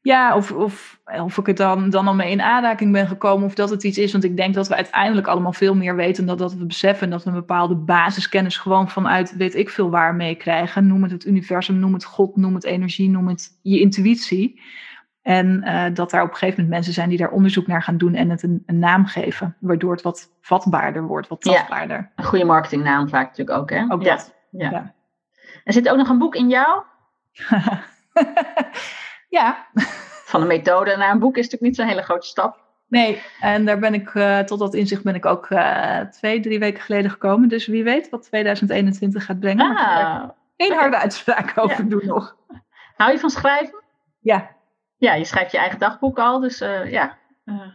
Ja, 0.01 0.35
of, 0.35 0.51
of, 0.51 0.99
of 1.05 1.37
ik 1.37 1.45
het 1.45 1.57
dan, 1.57 1.89
dan 1.89 2.07
al 2.07 2.15
mee 2.15 2.31
in 2.31 2.41
aanraking 2.41 2.91
ben 2.91 3.07
gekomen 3.07 3.45
of 3.45 3.53
dat 3.53 3.69
het 3.69 3.83
iets 3.83 3.97
is. 3.97 4.11
Want 4.11 4.23
ik 4.23 4.37
denk 4.37 4.53
dat 4.53 4.67
we 4.67 4.75
uiteindelijk 4.75 5.27
allemaal 5.27 5.53
veel 5.53 5.75
meer 5.75 5.95
weten 5.95 6.25
dan 6.25 6.37
dat 6.37 6.53
we 6.53 6.65
beseffen. 6.65 7.03
En 7.03 7.09
dat 7.09 7.23
we 7.23 7.29
een 7.29 7.35
bepaalde 7.35 7.75
basiskennis 7.75 8.57
gewoon 8.57 8.89
vanuit 8.89 9.35
weet 9.37 9.55
ik 9.55 9.69
veel 9.69 9.89
waar 9.89 10.15
meekrijgen. 10.15 10.87
Noem 10.87 11.03
het 11.03 11.11
het 11.11 11.25
universum, 11.25 11.79
noem 11.79 11.93
het 11.93 12.03
God, 12.05 12.35
noem 12.35 12.53
het 12.55 12.63
energie, 12.63 13.09
noem 13.09 13.27
het 13.27 13.59
je 13.61 13.79
intuïtie. 13.79 14.61
En 15.21 15.63
eh, 15.63 15.93
dat 15.93 16.11
daar 16.11 16.21
op 16.23 16.29
een 16.29 16.33
gegeven 16.33 16.55
moment 16.55 16.73
mensen 16.73 16.93
zijn 16.93 17.09
die 17.09 17.17
daar 17.17 17.31
onderzoek 17.31 17.67
naar 17.67 17.83
gaan 17.83 17.97
doen 17.97 18.13
en 18.13 18.29
het 18.29 18.43
een, 18.43 18.63
een 18.65 18.79
naam 18.79 19.05
geven. 19.05 19.55
Waardoor 19.59 19.91
het 19.91 20.01
wat 20.01 20.37
vatbaarder 20.41 21.03
wordt, 21.03 21.27
wat 21.27 21.43
Ja. 21.45 21.51
tastbaarder. 21.51 22.11
Een 22.15 22.23
goede 22.23 22.45
marketingnaam 22.45 23.09
vaak 23.09 23.27
natuurlijk 23.27 23.57
ook, 23.57 23.69
hè? 23.69 23.85
Ook 23.89 24.03
ja. 24.03 24.15
dat. 24.15 24.35
Ja. 24.51 24.69
Ja. 24.69 24.93
Er 25.63 25.73
zit 25.73 25.89
ook 25.89 25.97
nog 25.97 26.09
een 26.09 26.17
boek 26.17 26.35
in 26.35 26.49
jou. 26.49 26.83
ja, 29.29 29.67
Van 30.25 30.41
een 30.41 30.47
methode 30.47 30.95
naar 30.97 31.11
een 31.11 31.19
boek 31.19 31.37
is 31.37 31.43
natuurlijk 31.43 31.61
niet 31.61 31.75
zo'n 31.75 31.87
hele 31.87 32.01
grote 32.01 32.27
stap. 32.27 32.67
Nee, 32.87 33.21
en 33.39 33.65
daar 33.65 33.79
ben 33.79 33.93
ik, 33.93 34.15
eh, 34.15 34.39
tot 34.39 34.59
dat 34.59 34.73
inzicht 34.73 35.03
ben 35.03 35.15
ik 35.15 35.25
ook 35.25 35.45
eh, 35.49 35.99
twee, 35.99 36.39
drie 36.39 36.59
weken 36.59 36.81
geleden 36.81 37.11
gekomen. 37.11 37.49
Dus 37.49 37.67
wie 37.67 37.83
weet 37.83 38.09
wat 38.09 38.23
2021 38.23 39.25
gaat 39.25 39.39
brengen. 39.39 39.73
Maar 39.73 40.05
Ah, 40.05 40.29
oké. 40.57 40.73
harde 40.73 40.97
uitspraak 40.97 41.53
over 41.55 41.83
Ja. 41.83 41.89
doen 41.89 42.05
nog. 42.05 42.35
hou 42.95 43.11
je 43.11 43.19
van 43.19 43.29
schrijven? 43.29 43.83
Ja. 44.19 44.49
Ja, 44.97 45.13
je 45.13 45.25
schrijft 45.25 45.51
je 45.51 45.57
eigen 45.57 45.79
dagboek 45.79 46.19
al, 46.19 46.39
dus 46.39 46.61
eh, 46.61 46.91
ja. 46.91 47.17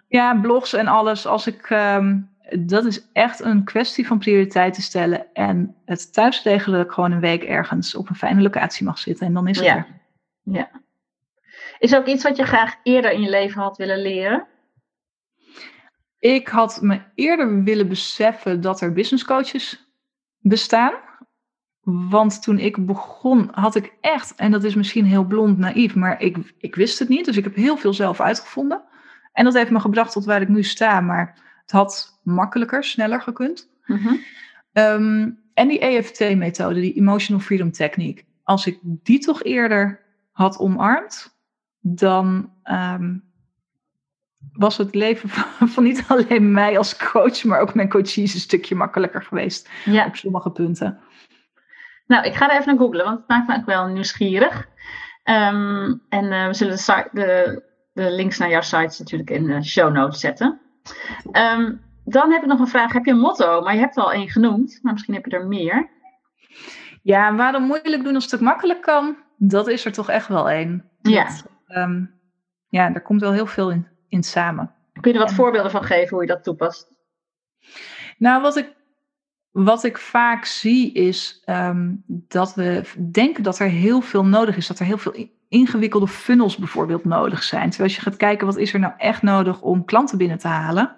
Ja, 0.08 0.40
blogs 0.40 0.72
en 0.72 0.86
alles. 0.86 1.26
Als 1.26 1.46
ik, 1.46 1.70
ehm, 1.70 2.18
dat 2.58 2.84
is 2.84 3.08
echt 3.12 3.40
een 3.40 3.64
kwestie 3.64 4.06
van 4.06 4.18
prioriteiten 4.18 4.82
stellen. 4.82 5.26
En 5.32 5.76
het 5.84 6.12
thuis 6.12 6.42
regelen 6.42 6.78
dat 6.78 6.86
ik 6.86 6.92
gewoon 6.92 7.12
een 7.12 7.20
week 7.20 7.42
ergens 7.44 7.94
op 7.94 8.08
een 8.08 8.14
fijne 8.14 8.40
locatie 8.42 8.84
mag 8.86 8.98
zitten. 8.98 9.26
En 9.26 9.32
dan 9.34 9.48
is 9.48 9.56
het 9.56 9.66
Ja. 9.66 9.76
er. 9.76 9.86
ja. 10.42 10.68
Is 11.84 11.94
ook 11.94 12.06
iets 12.06 12.22
wat 12.22 12.36
je 12.36 12.44
graag 12.44 12.74
eerder 12.82 13.10
in 13.10 13.20
je 13.20 13.30
leven 13.30 13.60
had 13.60 13.76
willen 13.76 14.02
leren? 14.02 14.46
Ik 16.18 16.48
had 16.48 16.82
me 16.82 17.00
eerder 17.14 17.62
willen 17.62 17.88
beseffen 17.88 18.60
dat 18.60 18.80
er 18.80 18.92
business 18.92 19.24
coaches 19.24 19.92
bestaan. 20.38 20.92
Want 21.80 22.42
toen 22.42 22.58
ik 22.58 22.86
begon, 22.86 23.48
had 23.52 23.74
ik 23.74 23.92
echt, 24.00 24.34
en 24.34 24.50
dat 24.50 24.64
is 24.64 24.74
misschien 24.74 25.04
heel 25.04 25.24
blond 25.24 25.58
naïef, 25.58 25.94
maar 25.94 26.20
ik, 26.20 26.54
ik 26.58 26.74
wist 26.74 26.98
het 26.98 27.08
niet. 27.08 27.24
Dus 27.24 27.36
ik 27.36 27.44
heb 27.44 27.54
heel 27.54 27.76
veel 27.76 27.92
zelf 27.92 28.20
uitgevonden. 28.20 28.82
En 29.32 29.44
dat 29.44 29.54
heeft 29.54 29.70
me 29.70 29.80
gebracht 29.80 30.12
tot 30.12 30.24
waar 30.24 30.42
ik 30.42 30.48
nu 30.48 30.62
sta. 30.62 31.00
Maar 31.00 31.42
het 31.62 31.70
had 31.70 32.20
makkelijker, 32.22 32.84
sneller 32.84 33.20
gekund. 33.20 33.70
Mhm. 33.86 34.14
Ehm, 34.72 35.30
en 35.54 35.68
die 35.68 35.78
EFT-methode, 35.78 36.80
die 36.80 36.94
Emotional 36.94 37.42
Freedom 37.42 37.72
Technique. 37.72 38.24
Als 38.42 38.66
ik 38.66 38.78
die 38.82 39.18
toch 39.18 39.42
eerder 39.42 40.00
had 40.32 40.58
omarmd, 40.58 41.33
dan 41.86 42.52
ehm, 42.62 43.18
was 44.52 44.76
het 44.76 44.94
leven 44.94 45.28
van, 45.34 45.68
van 45.68 45.84
niet 45.84 46.04
alleen 46.08 46.52
mij 46.52 46.78
als 46.78 46.96
coach, 46.96 47.44
maar 47.44 47.60
ook 47.60 47.74
mijn 47.74 47.88
coaches 47.88 48.16
een 48.34 48.40
stukje 48.40 48.74
makkelijker 48.74 49.22
geweest 49.22 49.70
Ja. 49.84 50.06
op 50.06 50.16
sommige 50.16 50.50
punten. 50.50 50.98
Nou, 52.06 52.24
ik 52.26 52.34
ga 52.34 52.50
er 52.50 52.54
even 52.60 52.66
naar 52.66 52.84
googlen, 52.84 53.04
want 53.04 53.18
het 53.18 53.28
maakt 53.28 53.46
me 53.48 53.56
ook 53.56 53.66
wel 53.66 53.86
nieuwsgierig. 53.86 54.68
Ehm, 55.22 55.94
en 56.08 56.32
eh, 56.32 56.46
we 56.46 56.54
zullen 56.54 56.74
de, 56.74 56.80
site- 56.80 57.08
de, 57.12 57.62
de 57.92 58.10
links 58.10 58.38
naar 58.38 58.48
jouw 58.50 58.60
sites 58.60 58.98
natuurlijk 58.98 59.30
in 59.30 59.46
de 59.46 59.64
show 59.64 59.92
notes 59.92 60.20
zetten. 60.20 60.60
Ehm, 61.32 61.72
dan 62.04 62.32
heb 62.32 62.42
ik 62.42 62.48
nog 62.48 62.58
een 62.60 62.66
vraag. 62.66 62.92
Heb 62.92 63.04
je 63.04 63.10
een 63.10 63.18
motto? 63.18 63.60
Maar 63.60 63.74
je 63.74 63.80
hebt 63.80 63.96
er 63.96 64.02
al 64.02 64.12
één 64.12 64.28
genoemd, 64.30 64.78
maar 64.82 64.92
misschien 64.92 65.14
heb 65.14 65.24
je 65.24 65.30
er 65.36 65.46
meer. 65.46 65.88
Ja, 67.02 67.34
waarom 67.34 67.62
moeilijk 67.62 68.04
doen 68.04 68.14
als 68.14 68.30
het 68.30 68.40
makkelijk 68.40 68.82
kan? 68.82 69.16
Dat 69.36 69.68
is 69.68 69.84
er 69.84 69.92
toch 69.92 70.08
echt 70.10 70.28
wel 70.28 70.50
één. 70.50 70.84
Ja. 71.02 71.24
Dat, 71.24 71.46
ehm, 71.74 72.04
ja, 72.68 72.90
daar 72.90 73.02
komt 73.02 73.20
wel 73.20 73.32
heel 73.32 73.46
veel 73.46 73.70
in, 73.70 73.86
in 74.08 74.22
samen. 74.22 74.74
Kun 75.00 75.12
je 75.12 75.12
er 75.12 75.22
wat 75.22 75.28
En- 75.28 75.36
voorbeelden 75.36 75.70
van 75.70 75.84
geven 75.84 76.10
hoe 76.10 76.20
je 76.26 76.32
dat 76.32 76.44
toepast? 76.44 76.92
Nou, 78.18 78.42
wat 78.42 78.56
ik, 78.56 78.74
wat 79.50 79.84
ik 79.84 79.98
vaak 79.98 80.44
zie 80.44 80.92
is 80.92 81.42
ehm, 81.44 81.92
dat 82.06 82.54
we 82.54 82.82
denken 83.10 83.42
dat 83.42 83.58
er 83.58 83.68
heel 83.68 84.00
veel 84.00 84.24
nodig 84.24 84.56
is. 84.56 84.66
Dat 84.66 84.78
er 84.78 84.86
heel 84.86 84.98
veel 84.98 85.28
ingewikkelde 85.48 86.08
funnels 86.08 86.56
bijvoorbeeld 86.56 87.04
nodig 87.04 87.42
zijn. 87.42 87.68
Terwijl 87.68 87.88
als 87.88 87.96
je 87.98 88.02
gaat 88.10 88.16
kijken 88.16 88.46
wat 88.46 88.56
is 88.56 88.72
er 88.72 88.80
nou 88.80 88.92
echt 88.98 89.22
nodig 89.22 89.60
om 89.60 89.84
klanten 89.84 90.18
binnen 90.18 90.38
te 90.38 90.48
halen. 90.48 90.96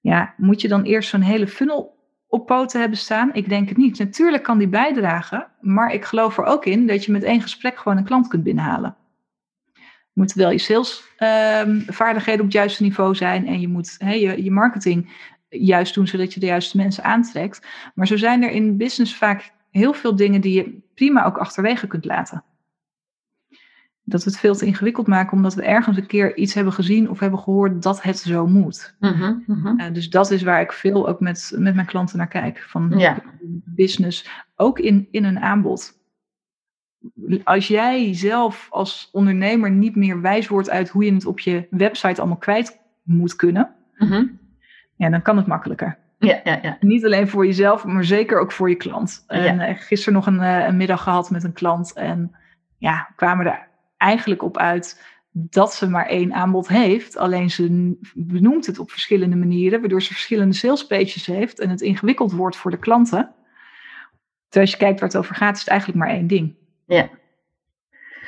Ja, 0.00 0.34
moet 0.36 0.60
je 0.60 0.68
dan 0.68 0.82
eerst 0.82 1.08
zo'n 1.08 1.20
hele 1.20 1.46
funnel 1.48 1.98
op 2.26 2.46
poten 2.46 2.80
hebben 2.80 2.98
staan? 2.98 3.34
Ik 3.34 3.48
denk 3.48 3.68
het 3.68 3.76
niet. 3.78 3.98
Natuurlijk 3.98 4.42
kan 4.42 4.58
die 4.58 4.68
bijdragen. 4.68 5.46
Maar 5.60 5.92
ik 5.92 6.04
geloof 6.04 6.38
er 6.38 6.44
ook 6.44 6.64
in 6.64 6.86
dat 6.86 7.04
je 7.04 7.12
met 7.12 7.22
één 7.22 7.42
gesprek 7.42 7.78
gewoon 7.78 7.98
een 7.98 8.04
klant 8.04 8.28
kunt 8.28 8.42
binnenhalen. 8.42 8.96
Je 10.20 10.26
moet 10.26 10.34
wel 10.34 10.50
je 10.50 10.86
salesvaardigheden 11.18 12.40
op 12.40 12.46
het 12.46 12.52
juiste 12.52 12.82
niveau 12.82 13.14
zijn. 13.14 13.46
En 13.46 13.60
je 13.60 13.68
moet 13.68 13.96
je, 13.98 14.42
je 14.44 14.50
marketing 14.50 15.28
juist 15.48 15.94
doen, 15.94 16.06
zodat 16.06 16.34
je 16.34 16.40
de 16.40 16.46
juiste 16.46 16.76
mensen 16.76 17.04
aantrekt. 17.04 17.66
Maar 17.94 18.06
zo 18.06 18.16
zijn 18.16 18.42
er 18.42 18.50
in 18.50 18.76
business 18.76 19.16
vaak 19.16 19.52
heel 19.70 19.92
veel 19.92 20.16
dingen 20.16 20.40
die 20.40 20.54
je 20.54 20.78
prima 20.94 21.24
ook 21.24 21.38
achterwege 21.38 21.86
kunt 21.86 22.04
laten. 22.04 22.44
Dat 24.04 24.24
we 24.24 24.30
het 24.30 24.38
veel 24.38 24.54
te 24.54 24.66
ingewikkeld 24.66 25.06
maken, 25.06 25.36
omdat 25.36 25.54
we 25.54 25.62
ergens 25.62 25.96
een 25.96 26.06
keer 26.06 26.36
iets 26.36 26.54
hebben 26.54 26.72
gezien 26.72 27.10
of 27.10 27.18
hebben 27.18 27.38
gehoord 27.38 27.82
dat 27.82 28.02
het 28.02 28.18
zo 28.18 28.46
moet. 28.46 28.96
Mhm, 28.98 29.34
mhm. 29.46 29.80
Uh, 29.80 29.92
dus 29.92 30.10
dat 30.10 30.30
is 30.30 30.42
waar 30.42 30.60
ik 30.60 30.72
veel 30.72 31.08
ook 31.08 31.20
met, 31.20 31.52
met 31.56 31.74
mijn 31.74 31.86
klanten 31.86 32.18
naar 32.18 32.28
kijk. 32.28 32.64
Van 32.68 32.94
Ja. 32.98 33.22
business, 33.64 34.28
ook 34.56 34.78
in, 34.78 35.08
in 35.10 35.24
een 35.24 35.40
aanbod. 35.40 35.99
Als 37.44 37.68
jij 37.68 38.14
zelf 38.14 38.66
als 38.70 39.08
ondernemer 39.12 39.70
niet 39.70 39.96
meer 39.96 40.20
wijs 40.20 40.48
wordt 40.48 40.70
uit 40.70 40.88
hoe 40.88 41.04
je 41.04 41.12
het 41.12 41.26
op 41.26 41.38
je 41.40 41.66
website 41.70 42.20
allemaal 42.20 42.38
kwijt 42.38 42.80
moet 43.02 43.36
kunnen, 43.36 43.74
Mhm. 43.96 44.24
ja, 44.96 45.08
dan 45.10 45.22
kan 45.22 45.36
het 45.36 45.46
makkelijker. 45.46 45.98
Ja, 46.18 46.40
ja, 46.44 46.58
ja. 46.62 46.76
Niet 46.80 47.04
alleen 47.04 47.28
voor 47.28 47.46
jezelf, 47.46 47.84
maar 47.84 48.04
zeker 48.04 48.40
ook 48.40 48.52
voor 48.52 48.68
je 48.68 48.74
klant. 48.76 49.24
En 49.26 49.60
eh, 49.60 49.76
gisteren 49.78 50.14
nog 50.14 50.26
een, 50.26 50.40
eh, 50.40 50.66
een 50.66 50.76
middag 50.76 51.02
gehad 51.02 51.30
met 51.30 51.44
een 51.44 51.52
klant. 51.52 51.92
En 51.92 52.34
ja, 52.78 53.08
kwamen 53.16 53.46
er 53.46 53.68
eigenlijk 53.96 54.42
op 54.42 54.56
uit 54.58 55.02
dat 55.32 55.74
ze 55.74 55.88
maar 55.88 56.06
één 56.06 56.32
aanbod 56.34 56.68
heeft. 56.68 57.16
Alleen 57.16 57.50
ze 57.50 57.96
benoemt 58.14 58.66
het 58.66 58.78
op 58.78 58.90
verschillende 58.90 59.36
manieren, 59.36 59.80
waardoor 59.80 60.02
ze 60.02 60.12
verschillende 60.12 60.54
sales 60.54 60.86
pages 60.86 61.26
heeft 61.26 61.58
en 61.60 61.70
het 61.70 61.80
ingewikkeld 61.80 62.32
wordt 62.32 62.56
voor 62.56 62.70
de 62.70 62.78
klanten. 62.78 63.34
Terwijl 64.48 64.70
als 64.70 64.70
je 64.70 64.76
kijkt 64.84 65.00
waar 65.00 65.08
het 65.08 65.18
over 65.18 65.34
gaat, 65.34 65.54
is 65.54 65.60
het 65.60 65.68
eigenlijk 65.68 65.98
maar 65.98 66.08
één 66.08 66.26
ding. 66.26 66.54
Ja. 66.96 67.08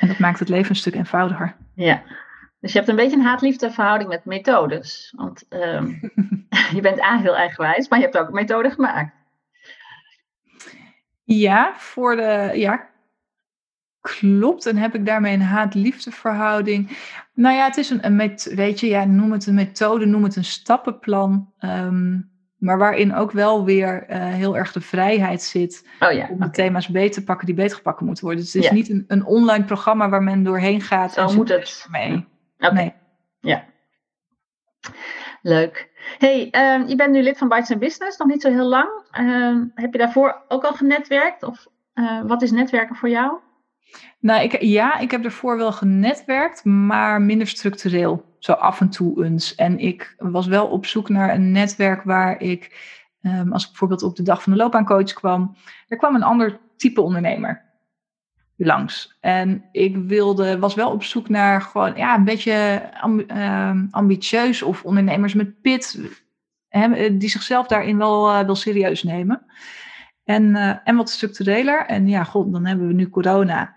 En 0.01 0.09
dat 0.09 0.19
maakt 0.19 0.39
het 0.39 0.49
leven 0.49 0.71
een 0.71 0.77
stuk 0.77 0.95
eenvoudiger. 0.95 1.57
Ja, 1.75 2.03
Dus 2.61 2.73
je 2.73 2.79
hebt 2.79 2.91
een 2.91 2.97
beetje 2.97 3.17
een 3.17 3.25
haat-liefde 3.25 3.71
verhouding 3.71 4.11
met 4.11 4.25
methodes. 4.25 5.13
Want 5.17 5.45
ehm, 5.49 5.87
je 6.77 6.81
bent 6.81 6.99
eigenlijk 6.99 7.23
heel 7.23 7.37
eigenwijs, 7.37 7.89
maar 7.89 7.99
je 7.99 8.05
hebt 8.05 8.19
ook 8.19 8.29
een 8.29 8.35
methode 8.35 8.71
gemaakt. 8.71 9.15
Ja, 11.25 11.75
voor 11.77 12.17
de, 12.17 12.51
ja, 12.55 12.89
klopt. 14.01 14.67
En 14.67 14.77
heb 14.77 14.95
ik 14.95 15.07
daarmee 15.07 15.35
een 15.35 15.43
haat-liefde 15.43 16.11
verhouding? 16.11 16.99
Nou 17.35 17.57
ja, 17.57 17.65
het 17.65 17.77
is 17.77 17.91
een, 17.91 18.07
een 18.07 18.17
met, 18.17 18.53
weet 18.55 18.81
je, 18.81 18.87
ja, 18.87 19.05
noem 19.05 19.33
het 19.33 19.47
een 19.47 19.55
methode, 19.55 20.07
noem 20.07 20.23
het 20.23 20.37
een 20.37 20.45
stappenplan. 20.45 21.53
Ehm, 21.59 22.19
maar 22.63 22.79
waarin 22.79 23.15
ook 23.15 23.33
wel 23.33 23.65
weer 23.65 24.07
uh, 24.11 24.17
heel 24.17 24.57
erg 24.57 24.73
de 24.73 24.81
vrijheid 24.81 25.43
zit 25.43 25.87
oh 26.01 26.13
ja, 26.13 26.29
om 26.31 26.41
de 26.41 26.51
thema's 26.51 26.89
beter 26.89 27.13
te 27.13 27.25
pakken 27.25 27.47
die 27.47 27.55
beter 27.55 27.77
gepakt 27.77 28.01
moeten 28.01 28.25
worden. 28.25 28.43
Dus 28.43 28.53
het 28.53 28.65
is 28.65 28.71
niet 28.71 28.89
een, 28.89 29.05
een, 29.09 29.25
online 29.25 29.65
programma 29.65 30.09
waar 30.09 30.23
men 30.23 30.43
doorheen 30.43 30.81
gaat. 30.81 31.13
Zo 31.13 31.33
moet 31.33 31.49
het. 31.49 31.87
Mee. 31.91 32.27
Okay. 32.59 32.73
Nee. 32.75 32.95
Ja. 33.41 33.65
Leuk. 35.43 35.91
Hey, 36.19 36.49
uh, 36.53 36.89
je 36.89 36.97
bent 36.97 37.13
nu 37.13 37.23
lid 37.23 37.39
van 37.39 37.49
Bites 37.49 37.79
Business, 37.79 38.19
nog 38.19 38.29
niet 38.29 38.43
zo 38.43 38.51
heel 38.51 38.69
lang. 38.69 38.89
Uh, 39.21 39.61
heb 39.75 39.93
je 39.93 39.99
daarvoor 39.99 40.45
ook 40.49 40.65
al 40.65 40.73
genetwerkt? 40.73 41.43
Of 41.43 41.67
uh, 41.95 42.23
wat 42.27 42.43
is 42.43 42.51
netwerken 42.51 42.97
voor 42.97 43.09
jou? 43.09 43.39
Nou, 44.21 44.43
ik, 44.43 44.63
ja, 44.63 44.99
ik 44.99 45.11
heb 45.11 45.25
ervoor 45.25 45.57
wel 45.57 45.73
genetwerkt, 45.73 46.65
maar 46.65 47.23
minder 47.23 47.47
structureel. 47.47 48.25
Zo 48.39 48.53
af 48.53 48.81
en 48.81 48.91
toe 48.91 49.25
eens. 49.25 49.55
En 49.55 49.79
ik 49.79 50.15
was 50.19 50.47
wel 50.47 50.67
op 50.67 50.87
zoek 50.87 51.09
naar 51.09 51.35
een 51.35 51.53
netwerk 51.53 52.03
waar 52.03 52.41
ik, 52.41 52.91
um, 53.23 53.53
als 53.53 53.63
ik 53.63 53.69
bijvoorbeeld 53.69 54.03
op 54.03 54.17
de 54.17 54.23
dag 54.23 54.43
van 54.43 54.53
de 54.53 54.59
loopbaancoach 54.59 55.13
kwam, 55.13 55.57
er 55.89 55.97
kwam 55.97 56.15
een 56.15 56.23
ander 56.23 56.61
type 56.77 57.01
ondernemer 57.01 57.71
langs. 58.57 59.17
En 59.21 59.65
ik 59.73 59.97
wilde, 59.97 60.59
was 60.59 60.75
wel 60.75 60.91
op 60.91 61.03
zoek 61.03 61.29
naar 61.29 61.63
gewoon 61.63 61.97
ja, 61.97 62.15
een 62.15 62.25
beetje 62.25 62.53
ehm, 63.27 63.87
ambitieus 63.91 64.63
of 64.63 64.85
ondernemers 64.85 65.35
met 65.35 65.61
pit, 65.61 66.01
die 67.13 67.29
zichzelf 67.29 67.67
daarin 67.67 67.99
wel, 67.99 68.29
uh, 68.29 68.47
wel 68.47 68.55
serieus 68.55 69.03
nemen. 69.03 69.45
En, 70.25 70.43
uh, 70.45 70.75
en 70.85 70.97
wat 70.97 71.11
structureler. 71.11 71.87
En 71.87 72.09
ja, 72.09 72.25
god, 72.25 72.53
dan 72.53 72.67
hebben 72.67 72.87
we 72.87 72.93
nu 72.93 73.09
corona. 73.09 73.77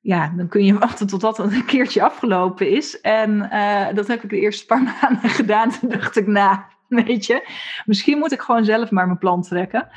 Ja, 0.00 0.32
dan 0.36 0.48
kun 0.48 0.64
je 0.64 0.78
wachten 0.88 1.06
tot 1.06 1.20
dat 1.20 1.38
een 1.38 1.64
keertje 1.64 2.02
afgelopen 2.02 2.70
is. 2.70 3.00
En 3.00 3.48
uh, 3.52 3.86
dat 3.94 4.06
heb 4.06 4.22
ik 4.22 4.30
de 4.30 4.40
eerste 4.40 4.66
paar 4.66 4.82
maanden 5.02 5.30
gedaan. 5.30 5.70
Toen 5.70 5.88
dacht 5.88 6.16
ik, 6.16 6.26
nou, 6.26 6.58
weet 6.88 7.26
je, 7.26 7.48
misschien 7.84 8.18
moet 8.18 8.32
ik 8.32 8.40
gewoon 8.40 8.64
zelf 8.64 8.90
maar 8.90 9.06
mijn 9.06 9.18
plan 9.18 9.42
trekken. 9.42 9.88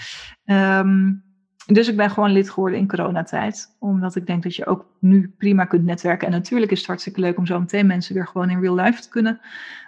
Um, 0.45 1.23
dus 1.65 1.87
ik 1.87 1.95
ben 1.95 2.09
gewoon 2.09 2.31
lid 2.31 2.49
geworden 2.49 2.79
in 2.79 2.87
coronatijd. 2.87 3.75
Omdat 3.79 4.15
ik 4.15 4.27
denk 4.27 4.43
dat 4.43 4.55
je 4.55 4.65
ook 4.65 4.85
nu 4.99 5.33
prima 5.37 5.65
kunt 5.65 5.83
netwerken. 5.83 6.27
En 6.27 6.33
natuurlijk 6.33 6.71
is 6.71 6.77
het 6.77 6.87
hartstikke 6.87 7.19
leuk 7.19 7.37
om 7.37 7.45
zo 7.45 7.59
meteen 7.59 7.87
mensen 7.87 8.13
weer 8.15 8.27
gewoon 8.27 8.49
in 8.49 8.61
real 8.61 8.75
life 8.75 9.01
te 9.01 9.09
kunnen 9.09 9.39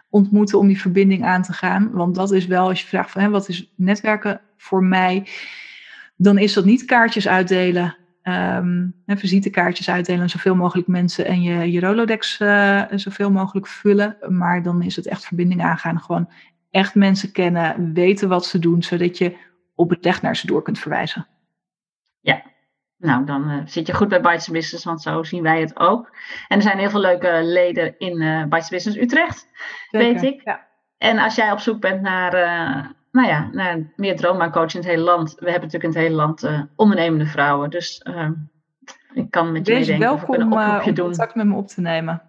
ontmoeten. 0.10 0.60
Om 0.60 0.67
die 0.67 0.82
verbinding 0.82 1.23
aan 1.23 1.41
te 1.41 1.53
gaan. 1.53 1.91
Want 1.91 2.15
dat 2.15 2.32
is 2.32 2.45
wel, 2.45 2.67
als 2.67 2.82
je 2.82 2.88
vraagt 2.88 3.12
van 3.12 3.21
hè, 3.21 3.29
wat 3.29 3.49
is 3.49 3.71
netwerken 3.75 4.41
voor 4.58 4.84
mij. 4.84 5.27
Dan 6.23 6.38
is 6.38 6.53
dat 6.53 6.65
niet 6.65 6.86
kaartjes 6.86 7.27
uitdelen. 7.27 7.95
Um, 8.23 8.95
visitekaartjes 9.05 9.89
uitdelen 9.89 10.21
aan 10.21 10.29
zoveel 10.29 10.55
mogelijk 10.55 10.88
mensen. 10.88 11.25
En 11.25 11.41
je, 11.41 11.71
je 11.71 11.79
Rolodex 11.79 12.39
uh, 12.39 12.83
zoveel 12.91 13.31
mogelijk 13.31 13.67
vullen. 13.67 14.17
Maar 14.27 14.63
dan 14.63 14.81
is 14.81 14.95
het 14.95 15.07
echt 15.07 15.25
verbinding 15.25 15.63
aangaan. 15.63 15.99
Gewoon 15.99 16.29
echt 16.71 16.95
mensen 16.95 17.31
kennen. 17.31 17.93
Weten 17.93 18.29
wat 18.29 18.45
ze 18.45 18.59
doen. 18.59 18.83
Zodat 18.83 19.17
je 19.17 19.38
op 19.75 19.89
het 19.89 20.05
echt 20.05 20.21
naar 20.21 20.36
ze 20.36 20.47
door 20.47 20.62
kunt 20.62 20.79
verwijzen. 20.79 21.27
Ja, 22.19 22.43
nou 22.97 23.25
dan 23.25 23.51
uh, 23.51 23.62
zit 23.65 23.88
je 23.88 23.93
goed 23.93 24.07
bij 24.07 24.21
Bites 24.21 24.47
Business, 24.47 24.86
want 24.86 25.01
zo 25.01 25.23
zien 25.23 25.43
wij 25.43 25.59
het 25.59 25.79
ook. 25.79 26.15
En 26.47 26.57
er 26.57 26.63
zijn 26.63 26.77
heel 26.77 26.89
veel 26.89 26.99
leuke 26.99 27.39
leden 27.43 27.95
in 27.97 28.21
uh, 28.21 28.43
Bites 28.43 28.69
Business 28.69 28.97
Utrecht, 28.97 29.47
Zeker, 29.89 30.13
weet 30.13 30.23
ik. 30.23 30.41
Ja. 30.43 30.67
En 30.97 31.19
als 31.19 31.36
jij 31.36 31.51
op 31.51 31.59
zoek 31.59 31.79
bent 31.79 32.01
naar, 32.01 32.33
nou 33.13 33.28
ja, 33.28 33.49
naar 33.52 33.93
meer 33.95 34.15
droombaancoach 34.15 34.73
in 34.73 34.80
het 34.80 34.89
hele 34.89 35.04
land. 35.04 35.30
We 35.30 35.52
hebben 35.52 35.69
natuurlijk 35.69 35.84
in 35.84 35.89
het 35.89 35.99
hele 35.99 36.15
land 36.15 36.49
ondernemende 36.76 37.26
vrouwen. 37.26 37.69
Dus 37.69 38.06
ik 39.13 39.32
kan 39.32 39.52
met 39.52 39.67
je 39.67 39.73
meedenken. 39.73 39.99
welkom 39.99 40.36
een 40.36 40.41
om 40.41 40.49
doen. 40.93 41.06
contact 41.06 41.36
met 41.36 41.45
me 41.45 41.56
op 41.56 41.67
te 41.67 41.82
nemen. 41.82 42.21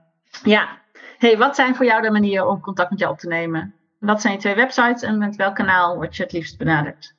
Ja. 0.42 0.82
Hey, 1.18 1.38
wat 1.38 1.54
zijn 1.54 1.74
voor 1.74 1.84
jou 1.84 2.02
de 2.02 2.10
manieren 2.10 2.48
om 2.48 2.60
contact 2.60 2.90
met 2.90 2.98
jou 2.98 3.12
op 3.12 3.18
te 3.18 3.28
nemen? 3.28 3.74
Wat 3.98 4.20
zijn 4.20 4.32
je 4.32 4.38
twee 4.40 4.54
websites 4.54 5.02
en 5.02 5.18
met 5.18 5.36
welk 5.36 5.54
kanaal 5.54 5.96
word 5.96 6.16
je 6.16 6.22
het 6.22 6.32
liefst 6.32 6.58
benaderd? 6.58 7.14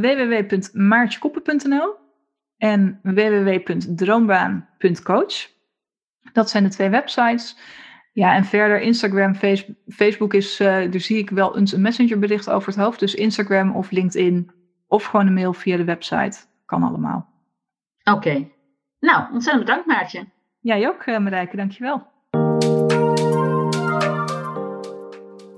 Www.maartjekoppen.nl 0.00 1.94
en 2.56 3.00
www.droombaan.coach. 3.02 5.50
Dat 6.32 6.50
zijn 6.50 6.64
de 6.64 6.70
twee 6.70 6.88
websites. 6.88 7.58
Ja, 8.12 8.34
en 8.34 8.44
verder 8.44 8.80
Instagram, 8.80 9.34
Facebook 9.88 10.34
is, 10.34 10.60
uh, 10.60 10.66
daar 10.68 11.00
zie 11.00 11.18
ik 11.18 11.30
wel 11.30 11.56
eens 11.56 11.72
een 11.72 11.80
messengerbericht 11.80 12.50
over 12.50 12.68
het 12.68 12.82
hoofd. 12.82 13.00
Dus 13.00 13.14
Instagram 13.14 13.76
of 13.76 13.90
LinkedIn 13.90 14.50
of 14.86 15.04
gewoon 15.04 15.26
een 15.26 15.34
mail 15.34 15.52
via 15.52 15.76
de 15.76 15.84
website. 15.84 16.38
Kan 16.66 16.82
allemaal. 16.82 17.28
Oké. 18.04 18.48
Nou, 19.00 19.32
ontzettend 19.32 19.64
bedankt 19.64 19.86
Maartje. 19.86 20.24
Jij 20.60 20.88
ook 20.88 21.06
uh, 21.06 21.18
Marijke, 21.18 21.56
dankjewel. 21.56 22.06